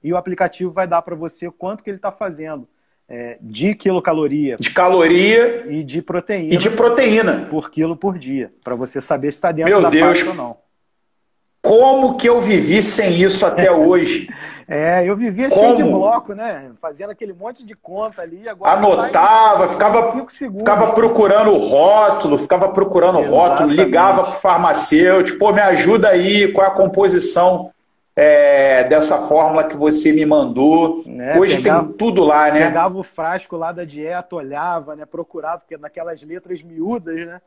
e 0.03 0.13
o 0.13 0.17
aplicativo 0.17 0.71
vai 0.71 0.87
dar 0.87 1.01
para 1.01 1.15
você 1.15 1.49
quanto 1.51 1.83
que 1.83 1.89
ele 1.89 1.97
está 1.97 2.11
fazendo 2.11 2.67
é, 3.09 3.37
de 3.41 3.73
quilocaloria. 3.73 4.57
De 4.59 4.71
caloria. 4.71 5.65
E 5.67 5.83
de 5.83 6.01
proteína. 6.01 6.53
E 6.53 6.57
de 6.57 6.69
proteína. 6.69 7.47
Por 7.49 7.71
quilo 7.71 7.95
por 7.95 8.17
dia, 8.17 8.51
para 8.63 8.75
você 8.75 9.01
saber 9.01 9.31
se 9.31 9.37
está 9.37 9.51
dentro 9.51 9.71
Meu 9.71 9.81
da 9.81 9.89
Deus. 9.89 10.07
faixa 10.07 10.29
ou 10.29 10.35
não. 10.35 10.57
Como 11.61 12.17
que 12.17 12.27
eu 12.27 12.39
vivi 12.39 12.81
sem 12.81 13.21
isso 13.21 13.45
até 13.45 13.71
hoje? 13.71 14.29
É, 14.67 15.05
eu 15.05 15.15
vivia 15.15 15.49
Como? 15.49 15.61
cheio 15.61 15.77
de 15.77 15.83
bloco, 15.83 16.33
né? 16.33 16.71
Fazendo 16.81 17.11
aquele 17.11 17.31
monte 17.31 17.65
de 17.65 17.73
conta 17.73 18.21
ali. 18.21 18.49
Agora 18.49 18.71
Anotava, 18.71 19.69
ficava, 19.69 20.27
ficava 20.29 20.91
procurando 20.91 21.51
o 21.51 21.69
rótulo, 21.69 22.37
ficava 22.37 22.67
procurando 22.69 23.19
o 23.19 23.29
rótulo, 23.29 23.69
ligava 23.69 24.23
para 24.23 24.33
o 24.33 24.35
farmacêutico, 24.35 25.39
pô, 25.39 25.53
me 25.53 25.61
ajuda 25.61 26.09
aí, 26.09 26.51
qual 26.51 26.67
é 26.67 26.69
a 26.69 26.73
composição 26.73 27.71
é, 28.13 28.83
dessa 28.83 29.19
fórmula 29.19 29.63
que 29.63 29.77
você 29.77 30.11
me 30.11 30.25
mandou. 30.25 31.01
É, 31.17 31.39
Hoje 31.39 31.57
pegava, 31.57 31.85
tem 31.85 31.93
tudo 31.93 32.25
lá, 32.25 32.51
né? 32.51 32.65
Pegava 32.65 32.97
o 32.97 33.03
frasco 33.03 33.55
lá 33.55 33.71
da 33.71 33.85
dieta, 33.85 34.35
olhava, 34.35 34.97
né? 34.97 35.05
Procurava, 35.05 35.59
porque 35.59 35.77
naquelas 35.77 36.21
letras 36.23 36.61
miúdas, 36.61 37.15
né? 37.15 37.39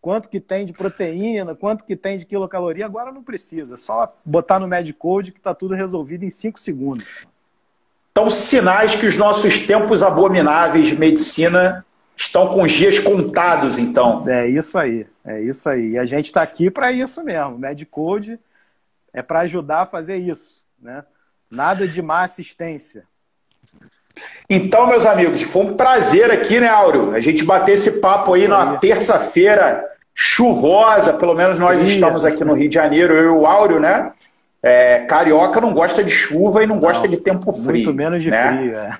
Quanto 0.00 0.28
que 0.28 0.40
tem 0.40 0.64
de 0.64 0.72
proteína, 0.72 1.54
quanto 1.54 1.84
que 1.84 1.96
tem 1.96 2.16
de 2.16 2.24
quilocaloria, 2.24 2.86
agora 2.86 3.10
não 3.10 3.22
precisa. 3.22 3.76
Só 3.76 4.08
botar 4.24 4.58
no 4.58 4.68
Medcode 4.68 5.32
que 5.32 5.38
está 5.38 5.54
tudo 5.54 5.74
resolvido 5.74 6.24
em 6.24 6.30
5 6.30 6.60
segundos. 6.60 7.26
Então, 8.12 8.30
sinais 8.30 8.94
que 8.94 9.06
os 9.06 9.18
nossos 9.18 9.66
tempos 9.66 10.02
abomináveis 10.02 10.88
de 10.88 10.98
medicina 10.98 11.84
estão 12.16 12.48
com 12.48 12.62
os 12.62 12.72
dias 12.72 12.98
contados, 12.98 13.76
então. 13.76 14.26
É 14.26 14.48
isso 14.48 14.78
aí, 14.78 15.06
é 15.24 15.42
isso 15.42 15.68
aí. 15.68 15.90
E 15.90 15.98
a 15.98 16.04
gente 16.06 16.26
está 16.26 16.40
aqui 16.40 16.70
para 16.70 16.90
isso 16.90 17.22
mesmo. 17.22 17.56
O 17.56 17.58
Medcode 17.58 18.40
é 19.12 19.20
para 19.20 19.40
ajudar 19.40 19.82
a 19.82 19.86
fazer 19.86 20.16
isso, 20.16 20.64
né? 20.80 21.04
Nada 21.50 21.86
de 21.86 22.00
má 22.00 22.22
assistência. 22.22 23.04
Então, 24.48 24.86
meus 24.86 25.04
amigos, 25.04 25.42
foi 25.42 25.64
um 25.64 25.74
prazer 25.74 26.30
aqui, 26.30 26.60
né, 26.60 26.68
Áureo? 26.68 27.14
A 27.14 27.20
gente 27.20 27.44
bater 27.44 27.72
esse 27.72 28.00
papo 28.00 28.34
aí 28.34 28.46
na 28.46 28.76
terça-feira 28.76 29.84
chuvosa, 30.14 31.12
pelo 31.12 31.34
menos 31.34 31.58
nós 31.58 31.80
Sim. 31.80 31.88
estamos 31.88 32.24
aqui 32.24 32.44
no 32.44 32.54
Rio 32.54 32.68
de 32.68 32.74
Janeiro, 32.74 33.14
eu 33.14 33.24
e 33.24 33.28
o 33.28 33.46
Áureo, 33.46 33.78
né? 33.78 34.12
É, 34.62 35.00
carioca 35.00 35.60
não 35.60 35.72
gosta 35.72 36.02
de 36.02 36.10
chuva 36.10 36.62
e 36.62 36.66
não, 36.66 36.76
não 36.76 36.82
gosta 36.82 37.06
de 37.06 37.18
tempo 37.18 37.52
frio. 37.52 37.84
Muito 37.84 37.94
menos 37.94 38.22
de 38.22 38.30
né? 38.30 38.56
frio, 38.56 38.76
é. 38.76 38.98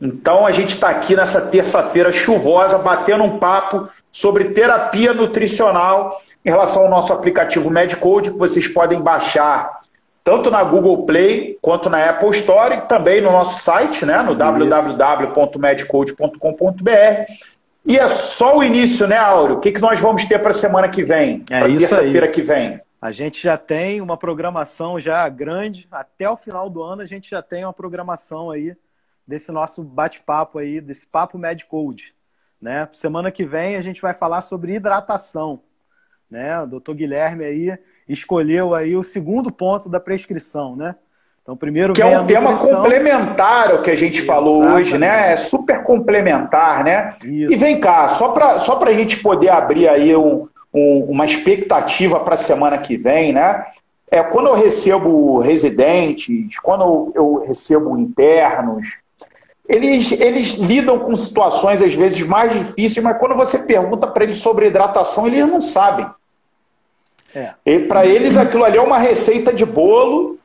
Então 0.00 0.46
a 0.46 0.52
gente 0.52 0.70
está 0.70 0.88
aqui 0.88 1.14
nessa 1.14 1.40
terça-feira 1.40 2.10
chuvosa, 2.10 2.78
batendo 2.78 3.24
um 3.24 3.38
papo 3.38 3.88
sobre 4.10 4.50
terapia 4.50 5.12
nutricional 5.12 6.20
em 6.44 6.50
relação 6.50 6.84
ao 6.84 6.90
nosso 6.90 7.12
aplicativo 7.12 7.70
MedCode, 7.70 8.30
que 8.30 8.38
vocês 8.38 8.66
podem 8.68 9.00
baixar 9.00 9.80
tanto 10.24 10.50
na 10.50 10.64
Google 10.64 11.04
Play 11.04 11.56
quanto 11.60 11.90
na 11.90 12.08
Apple 12.08 12.30
Store, 12.30 12.76
e 12.76 12.80
também 12.80 13.20
no 13.20 13.30
nosso 13.30 13.62
site, 13.62 14.06
né, 14.06 14.22
no 14.22 14.34
www.medcode.com.br. 14.34 17.32
E 17.84 17.98
é 17.98 18.08
só 18.08 18.56
o 18.56 18.64
início, 18.64 19.06
né, 19.06 19.18
Áureo? 19.18 19.56
O 19.56 19.60
que, 19.60 19.70
que 19.70 19.82
nós 19.82 20.00
vamos 20.00 20.24
ter 20.24 20.38
para 20.38 20.52
a 20.52 20.54
semana 20.54 20.88
que 20.88 21.04
vem? 21.04 21.44
É 21.50 21.60
para 21.60 21.76
terça-feira 21.76 22.26
que 22.26 22.40
vem? 22.40 22.80
A 22.98 23.12
gente 23.12 23.42
já 23.42 23.58
tem 23.58 24.00
uma 24.00 24.16
programação 24.16 24.98
já 24.98 25.28
grande. 25.28 25.86
Até 25.90 26.30
o 26.30 26.38
final 26.38 26.70
do 26.70 26.82
ano 26.82 27.02
a 27.02 27.06
gente 27.06 27.28
já 27.28 27.42
tem 27.42 27.62
uma 27.62 27.74
programação 27.74 28.50
aí 28.50 28.74
desse 29.26 29.52
nosso 29.52 29.82
bate-papo 29.82 30.58
aí, 30.58 30.80
desse 30.80 31.06
papo 31.06 31.36
MedCode. 31.36 32.14
Né? 32.58 32.88
Semana 32.94 33.30
que 33.30 33.44
vem 33.44 33.76
a 33.76 33.82
gente 33.82 34.00
vai 34.00 34.14
falar 34.14 34.40
sobre 34.40 34.74
hidratação. 34.74 35.60
Né? 36.30 36.58
O 36.62 36.66
doutor 36.66 36.94
Guilherme 36.94 37.44
aí 37.44 37.78
escolheu 38.08 38.74
aí 38.74 38.96
o 38.96 39.02
segundo 39.02 39.50
ponto 39.50 39.88
da 39.88 40.00
prescrição, 40.00 40.76
né? 40.76 40.94
Então, 41.42 41.54
primeiro 41.54 41.92
que 41.92 42.00
é 42.00 42.18
um 42.18 42.26
tema 42.26 42.56
complementar 42.56 43.70
ao 43.70 43.82
que 43.82 43.90
a 43.90 43.94
gente 43.94 44.20
Exatamente. 44.20 44.26
falou 44.26 44.64
hoje, 44.64 44.96
né? 44.96 45.34
É 45.34 45.36
super 45.36 45.82
complementar, 45.82 46.82
né? 46.82 47.16
Isso. 47.22 47.52
E 47.52 47.56
vem 47.56 47.78
cá, 47.78 48.08
só 48.08 48.28
para 48.28 48.58
só 48.58 48.82
a 48.82 48.92
gente 48.92 49.18
poder 49.18 49.50
abrir 49.50 49.86
aí 49.86 50.16
um, 50.16 50.48
um, 50.72 51.04
uma 51.10 51.26
expectativa 51.26 52.18
para 52.20 52.34
a 52.34 52.38
semana 52.38 52.78
que 52.78 52.96
vem, 52.96 53.34
né? 53.34 53.62
É, 54.10 54.22
quando 54.22 54.48
eu 54.48 54.54
recebo 54.54 55.38
residentes, 55.40 56.58
quando 56.60 57.12
eu 57.14 57.44
recebo 57.46 57.98
internos, 57.98 58.88
eles, 59.68 60.12
eles 60.12 60.54
lidam 60.54 60.98
com 60.98 61.14
situações 61.14 61.82
às 61.82 61.92
vezes 61.92 62.26
mais 62.26 62.52
difíceis, 62.52 63.04
mas 63.04 63.18
quando 63.18 63.34
você 63.34 63.58
pergunta 63.60 64.06
para 64.06 64.24
eles 64.24 64.38
sobre 64.38 64.66
hidratação, 64.66 65.26
eles 65.26 65.46
não 65.46 65.60
sabem. 65.60 66.06
É. 67.34 67.54
E 67.66 67.80
para 67.80 68.06
eles 68.06 68.36
aquilo 68.36 68.64
ali 68.64 68.78
é 68.78 68.82
uma 68.82 68.98
receita 68.98 69.52
de 69.52 69.64
bolo 69.64 70.38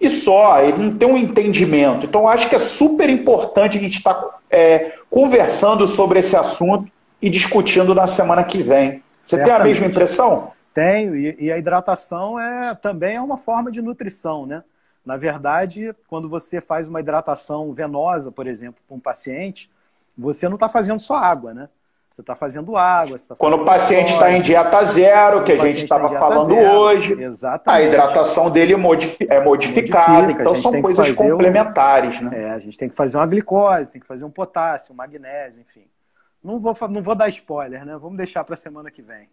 e 0.00 0.08
só, 0.08 0.62
ele 0.62 0.78
não 0.78 0.96
tem 0.96 1.08
um 1.08 1.16
entendimento. 1.16 2.06
Então 2.06 2.26
acho 2.26 2.48
que 2.48 2.56
é 2.56 2.58
super 2.58 3.10
importante 3.10 3.76
a 3.76 3.80
gente 3.80 3.98
estar 3.98 4.14
tá, 4.14 4.38
é, 4.50 4.94
conversando 5.10 5.86
sobre 5.86 6.20
esse 6.20 6.34
assunto 6.34 6.90
e 7.20 7.28
discutindo 7.28 7.94
na 7.94 8.06
semana 8.06 8.42
que 8.42 8.62
vem. 8.62 9.02
Você 9.22 9.36
Certamente. 9.36 9.44
tem 9.44 9.54
a 9.54 9.64
mesma 9.64 9.86
impressão? 9.86 10.52
Tenho, 10.72 11.14
e, 11.14 11.36
e 11.38 11.52
a 11.52 11.58
hidratação 11.58 12.40
é 12.40 12.74
também 12.74 13.16
é 13.16 13.20
uma 13.20 13.36
forma 13.36 13.70
de 13.70 13.82
nutrição, 13.82 14.46
né? 14.46 14.62
Na 15.04 15.16
verdade, 15.16 15.94
quando 16.08 16.28
você 16.28 16.60
faz 16.60 16.88
uma 16.88 17.00
hidratação 17.00 17.72
venosa, 17.72 18.30
por 18.30 18.46
exemplo, 18.46 18.80
para 18.86 18.96
um 18.96 19.00
paciente, 19.00 19.70
você 20.16 20.48
não 20.48 20.54
está 20.54 20.68
fazendo 20.68 21.00
só 21.00 21.16
água, 21.16 21.52
né? 21.52 21.68
Você 22.10 22.22
está 22.22 22.34
fazendo 22.34 22.76
água. 22.76 23.16
Tá 23.28 23.36
Quando 23.36 23.54
o 23.54 23.64
paciente 23.64 24.12
está 24.12 24.32
em 24.32 24.42
dieta 24.42 24.82
zero, 24.84 25.44
que 25.44 25.52
a 25.52 25.56
gente 25.56 25.84
estava 25.84 26.08
tá 26.08 26.18
falando 26.18 26.54
zero, 26.54 26.76
hoje, 26.76 27.22
exatamente. 27.22 27.84
a 27.84 27.86
hidratação 27.86 28.50
dele 28.50 28.72
é, 28.72 28.76
modificada. 28.76 29.44
Modifica, 29.44 30.32
então 30.32 30.56
são 30.56 30.82
coisas 30.82 31.12
complementares. 31.12 32.20
Um, 32.20 32.24
né? 32.24 32.42
É, 32.42 32.50
a 32.50 32.58
gente 32.58 32.76
tem 32.76 32.88
que 32.88 32.96
fazer 32.96 33.16
uma 33.16 33.26
glicose, 33.26 33.92
tem 33.92 34.00
que 34.00 34.06
fazer 34.08 34.24
um 34.24 34.30
potássio, 34.30 34.92
um 34.92 34.96
magnésio, 34.96 35.62
enfim. 35.62 35.86
Não 36.42 36.58
vou, 36.58 36.76
não 36.88 37.00
vou 37.00 37.14
dar 37.14 37.28
spoiler, 37.28 37.84
né? 37.84 37.96
Vamos 37.96 38.16
deixar 38.16 38.42
para 38.42 38.54
a 38.54 38.56
semana 38.56 38.90
que 38.90 39.02
vem. 39.02 39.28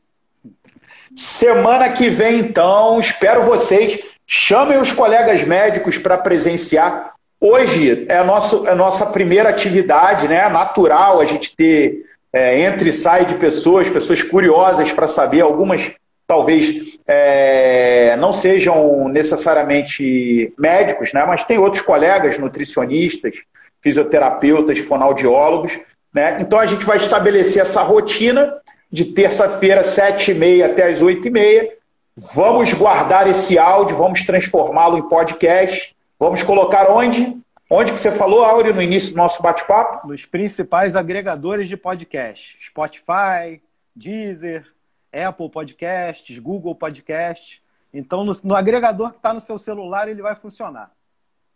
Semana 1.16 1.90
que 1.90 2.10
vem, 2.10 2.40
então, 2.40 3.00
espero 3.00 3.44
vocês. 3.44 4.04
Chamem 4.26 4.78
os 4.78 4.92
colegas 4.94 5.44
médicos 5.48 5.98
para 5.98 6.18
presenciar. 6.18 7.16
Hoje 7.40 8.06
é 8.08 8.18
a, 8.18 8.24
nosso, 8.24 8.68
é 8.68 8.72
a 8.72 8.76
nossa 8.76 9.08
primeira 9.08 9.50
atividade, 9.50 10.28
né? 10.28 10.48
Natural 10.48 11.20
a 11.20 11.26
gente 11.26 11.56
ter 11.56 12.07
é, 12.34 12.62
entre 12.62 12.90
e 12.90 12.94
sai 12.94 13.26
de 13.26 13.36
pessoas, 13.36 13.90
pessoas 13.90 14.22
curiosas 14.22 14.92
para 14.92 15.08
saber, 15.08 15.42
algumas 15.42 15.92
talvez 16.28 17.00
é, 17.08 18.16
não 18.18 18.34
sejam 18.34 19.08
necessariamente 19.08 20.54
médicos, 20.60 21.14
né? 21.14 21.24
mas 21.26 21.46
tem 21.46 21.58
outros 21.58 21.82
colegas, 21.82 22.38
nutricionistas, 22.38 23.34
fisioterapeutas, 23.82 24.80
fonoaudiólogos. 24.80 25.80
Né? 26.14 26.38
Então 26.42 26.60
a 26.60 26.66
gente 26.66 26.84
vai 26.84 26.98
estabelecer 26.98 27.62
essa 27.62 27.82
rotina 27.82 28.54
de 28.92 29.06
terça-feira, 29.06 29.84
sete 29.84 30.32
e 30.32 30.34
meia 30.34 30.66
até 30.66 30.90
as 30.90 31.02
oito 31.02 31.28
e 31.28 31.32
meia. 31.32 31.70
Vamos 32.16 32.74
guardar 32.74 33.30
esse 33.30 33.58
áudio, 33.58 33.96
vamos 33.96 34.26
transformá-lo 34.26 34.98
em 34.98 35.08
podcast. 35.08 35.96
Vamos 36.20 36.44
colocar 36.44 36.92
onde? 36.92 37.38
Onde 37.70 37.92
que 37.92 38.00
você 38.00 38.12
falou, 38.14 38.46
Áureo, 38.46 38.74
no 38.74 38.82
início 38.82 39.12
do 39.12 39.18
nosso 39.18 39.44
bate-papo? 39.44 40.08
Nos 40.08 40.26
principais 40.26 40.96
agregadores 40.96 41.68
de 41.68 41.76
podcast. 41.76 42.58
Spotify, 42.62 43.62
Deezer, 43.94 44.66
Apple 45.12 45.50
Podcasts, 45.50 46.40
Google 46.40 46.74
Podcasts. 46.74 47.62
Então, 47.94 48.24
no, 48.24 48.32
no 48.46 48.56
agregador 48.56 49.12
que 49.12 49.18
está 49.18 49.34
no 49.34 49.42
seu 49.42 49.60
celular, 49.60 50.08
ele 50.08 50.22
vai 50.22 50.34
funcionar. 50.34 50.92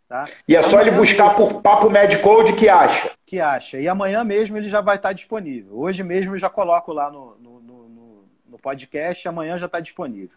Tá? 0.06 0.24
E 0.46 0.54
é 0.54 0.60
só 0.60 0.82
amanhã 0.82 0.82
ele 0.82 0.90
buscar 0.90 1.30
mesmo, 1.30 1.36
por 1.36 1.62
Papo 1.62 1.88
Medcode 1.88 2.52
que 2.52 2.68
acha. 2.68 3.10
Que 3.24 3.40
acha. 3.40 3.80
E 3.80 3.88
amanhã 3.88 4.22
mesmo 4.22 4.58
ele 4.58 4.68
já 4.68 4.82
vai 4.82 4.96
estar 4.96 5.14
disponível. 5.14 5.78
Hoje 5.78 6.02
mesmo 6.02 6.34
eu 6.34 6.38
já 6.38 6.50
coloco 6.50 6.92
lá 6.92 7.10
no, 7.10 7.38
no, 7.38 7.60
no, 7.60 7.88
no 8.48 8.58
podcast, 8.58 9.26
amanhã 9.26 9.56
já 9.56 9.64
está 9.64 9.80
disponível. 9.80 10.36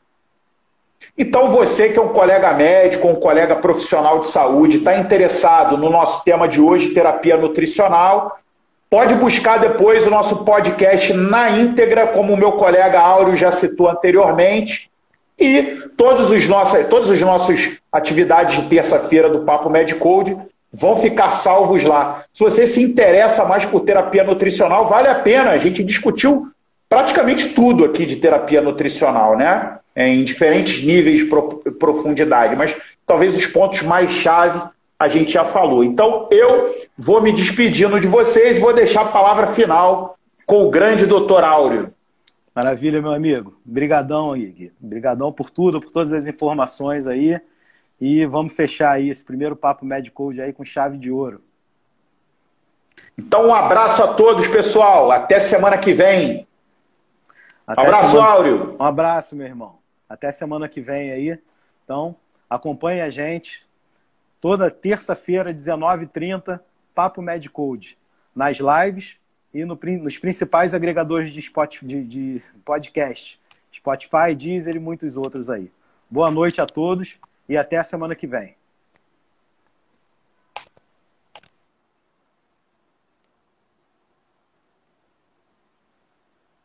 Então, 1.17 1.49
você 1.49 1.89
que 1.89 1.97
é 1.97 2.01
um 2.01 2.09
colega 2.09 2.53
médico, 2.53 3.07
um 3.07 3.15
colega 3.15 3.55
profissional 3.55 4.19
de 4.19 4.27
saúde, 4.27 4.77
está 4.77 4.97
interessado 4.97 5.77
no 5.77 5.89
nosso 5.89 6.23
tema 6.23 6.47
de 6.47 6.59
hoje, 6.59 6.89
terapia 6.89 7.37
nutricional, 7.37 8.37
pode 8.89 9.13
buscar 9.15 9.59
depois 9.59 10.05
o 10.05 10.09
nosso 10.09 10.43
podcast 10.43 11.13
na 11.13 11.51
íntegra, 11.51 12.07
como 12.07 12.33
o 12.33 12.37
meu 12.37 12.53
colega 12.53 12.99
Áureo 12.99 13.35
já 13.35 13.51
citou 13.51 13.89
anteriormente. 13.89 14.89
E 15.39 15.79
todos 15.97 16.31
os 16.31 16.47
nossos, 16.47 16.85
todas 16.87 17.09
as 17.09 17.19
nossas 17.21 17.77
atividades 17.91 18.55
de 18.55 18.69
terça-feira 18.69 19.29
do 19.29 19.39
Papo 19.39 19.69
Medcode 19.69 20.37
vão 20.71 20.97
ficar 20.97 21.31
salvos 21.31 21.83
lá. 21.83 22.23
Se 22.33 22.43
você 22.43 22.67
se 22.67 22.81
interessa 22.81 23.45
mais 23.45 23.65
por 23.65 23.81
terapia 23.81 24.23
nutricional, 24.23 24.87
vale 24.87 25.07
a 25.07 25.15
pena. 25.15 25.51
A 25.51 25.57
gente 25.57 25.83
discutiu 25.83 26.47
praticamente 26.89 27.49
tudo 27.49 27.85
aqui 27.85 28.05
de 28.05 28.17
terapia 28.17 28.61
nutricional, 28.61 29.37
né? 29.37 29.77
Em 29.95 30.23
diferentes 30.23 30.83
níveis 30.83 31.21
de 31.21 31.71
profundidade, 31.71 32.55
mas 32.55 32.75
talvez 33.05 33.37
os 33.37 33.45
pontos 33.45 33.81
mais 33.81 34.11
chave 34.11 34.61
a 34.97 35.07
gente 35.07 35.31
já 35.31 35.45
falou. 35.45 35.83
Então 35.83 36.27
eu 36.31 36.75
vou 36.97 37.21
me 37.21 37.31
despedindo 37.31 37.99
de 37.99 38.07
vocês, 38.07 38.59
vou 38.59 38.73
deixar 38.73 39.01
a 39.01 39.11
palavra 39.11 39.47
final 39.47 40.17
com 40.45 40.65
o 40.65 40.69
grande 40.69 41.05
doutor 41.05 41.43
Áureo. 41.43 41.93
Maravilha, 42.53 43.01
meu 43.01 43.11
amigo. 43.11 43.59
Obrigadão 43.67 44.31
aí, 44.31 44.45
Gui. 44.45 44.73
Obrigadão 44.81 45.31
por 45.31 45.49
tudo, 45.49 45.81
por 45.81 45.91
todas 45.91 46.13
as 46.13 46.27
informações 46.27 47.05
aí. 47.05 47.39
E 47.99 48.25
vamos 48.25 48.53
fechar 48.53 48.91
aí 48.91 49.09
esse 49.09 49.25
primeiro 49.25 49.55
papo 49.55 49.85
Medicode 49.85 50.41
aí 50.41 50.53
com 50.53 50.63
chave 50.63 50.97
de 50.97 51.11
ouro. 51.11 51.41
Então, 53.17 53.47
um 53.47 53.53
abraço 53.53 54.01
a 54.03 54.13
todos, 54.13 54.47
pessoal. 54.47 55.11
Até 55.11 55.39
semana 55.39 55.77
que 55.77 55.93
vem. 55.93 56.47
Até 57.67 57.81
abraço, 57.81 58.11
semana... 58.11 58.29
Áureo. 58.29 58.75
Um 58.79 58.83
abraço, 58.83 59.35
meu 59.35 59.47
irmão. 59.47 59.84
Até 60.09 60.31
semana 60.31 60.67
que 60.69 60.81
vem 60.81 61.11
aí. 61.11 61.39
Então, 61.83 62.15
acompanhe 62.49 63.01
a 63.01 63.09
gente. 63.09 63.65
Toda 64.39 64.69
terça-feira, 64.69 65.53
19h30, 65.53 66.59
Papo 66.93 67.21
Medicode. 67.21 67.97
Nas 68.35 68.57
lives 68.57 69.17
e 69.53 69.63
no, 69.63 69.79
nos 70.01 70.17
principais 70.17 70.73
agregadores 70.73 71.31
de, 71.31 71.39
spot, 71.39 71.81
de, 71.81 72.03
de 72.03 72.41
podcast. 72.63 73.39
Spotify, 73.73 74.35
Deezer 74.37 74.75
e 74.75 74.79
muitos 74.79 75.17
outros 75.17 75.49
aí. 75.49 75.71
Boa 76.09 76.29
noite 76.29 76.61
a 76.61 76.65
todos 76.65 77.17
e 77.49 77.57
até 77.57 77.77
a 77.77 77.83
semana 77.83 78.15
que 78.15 78.27
vem. 78.27 78.55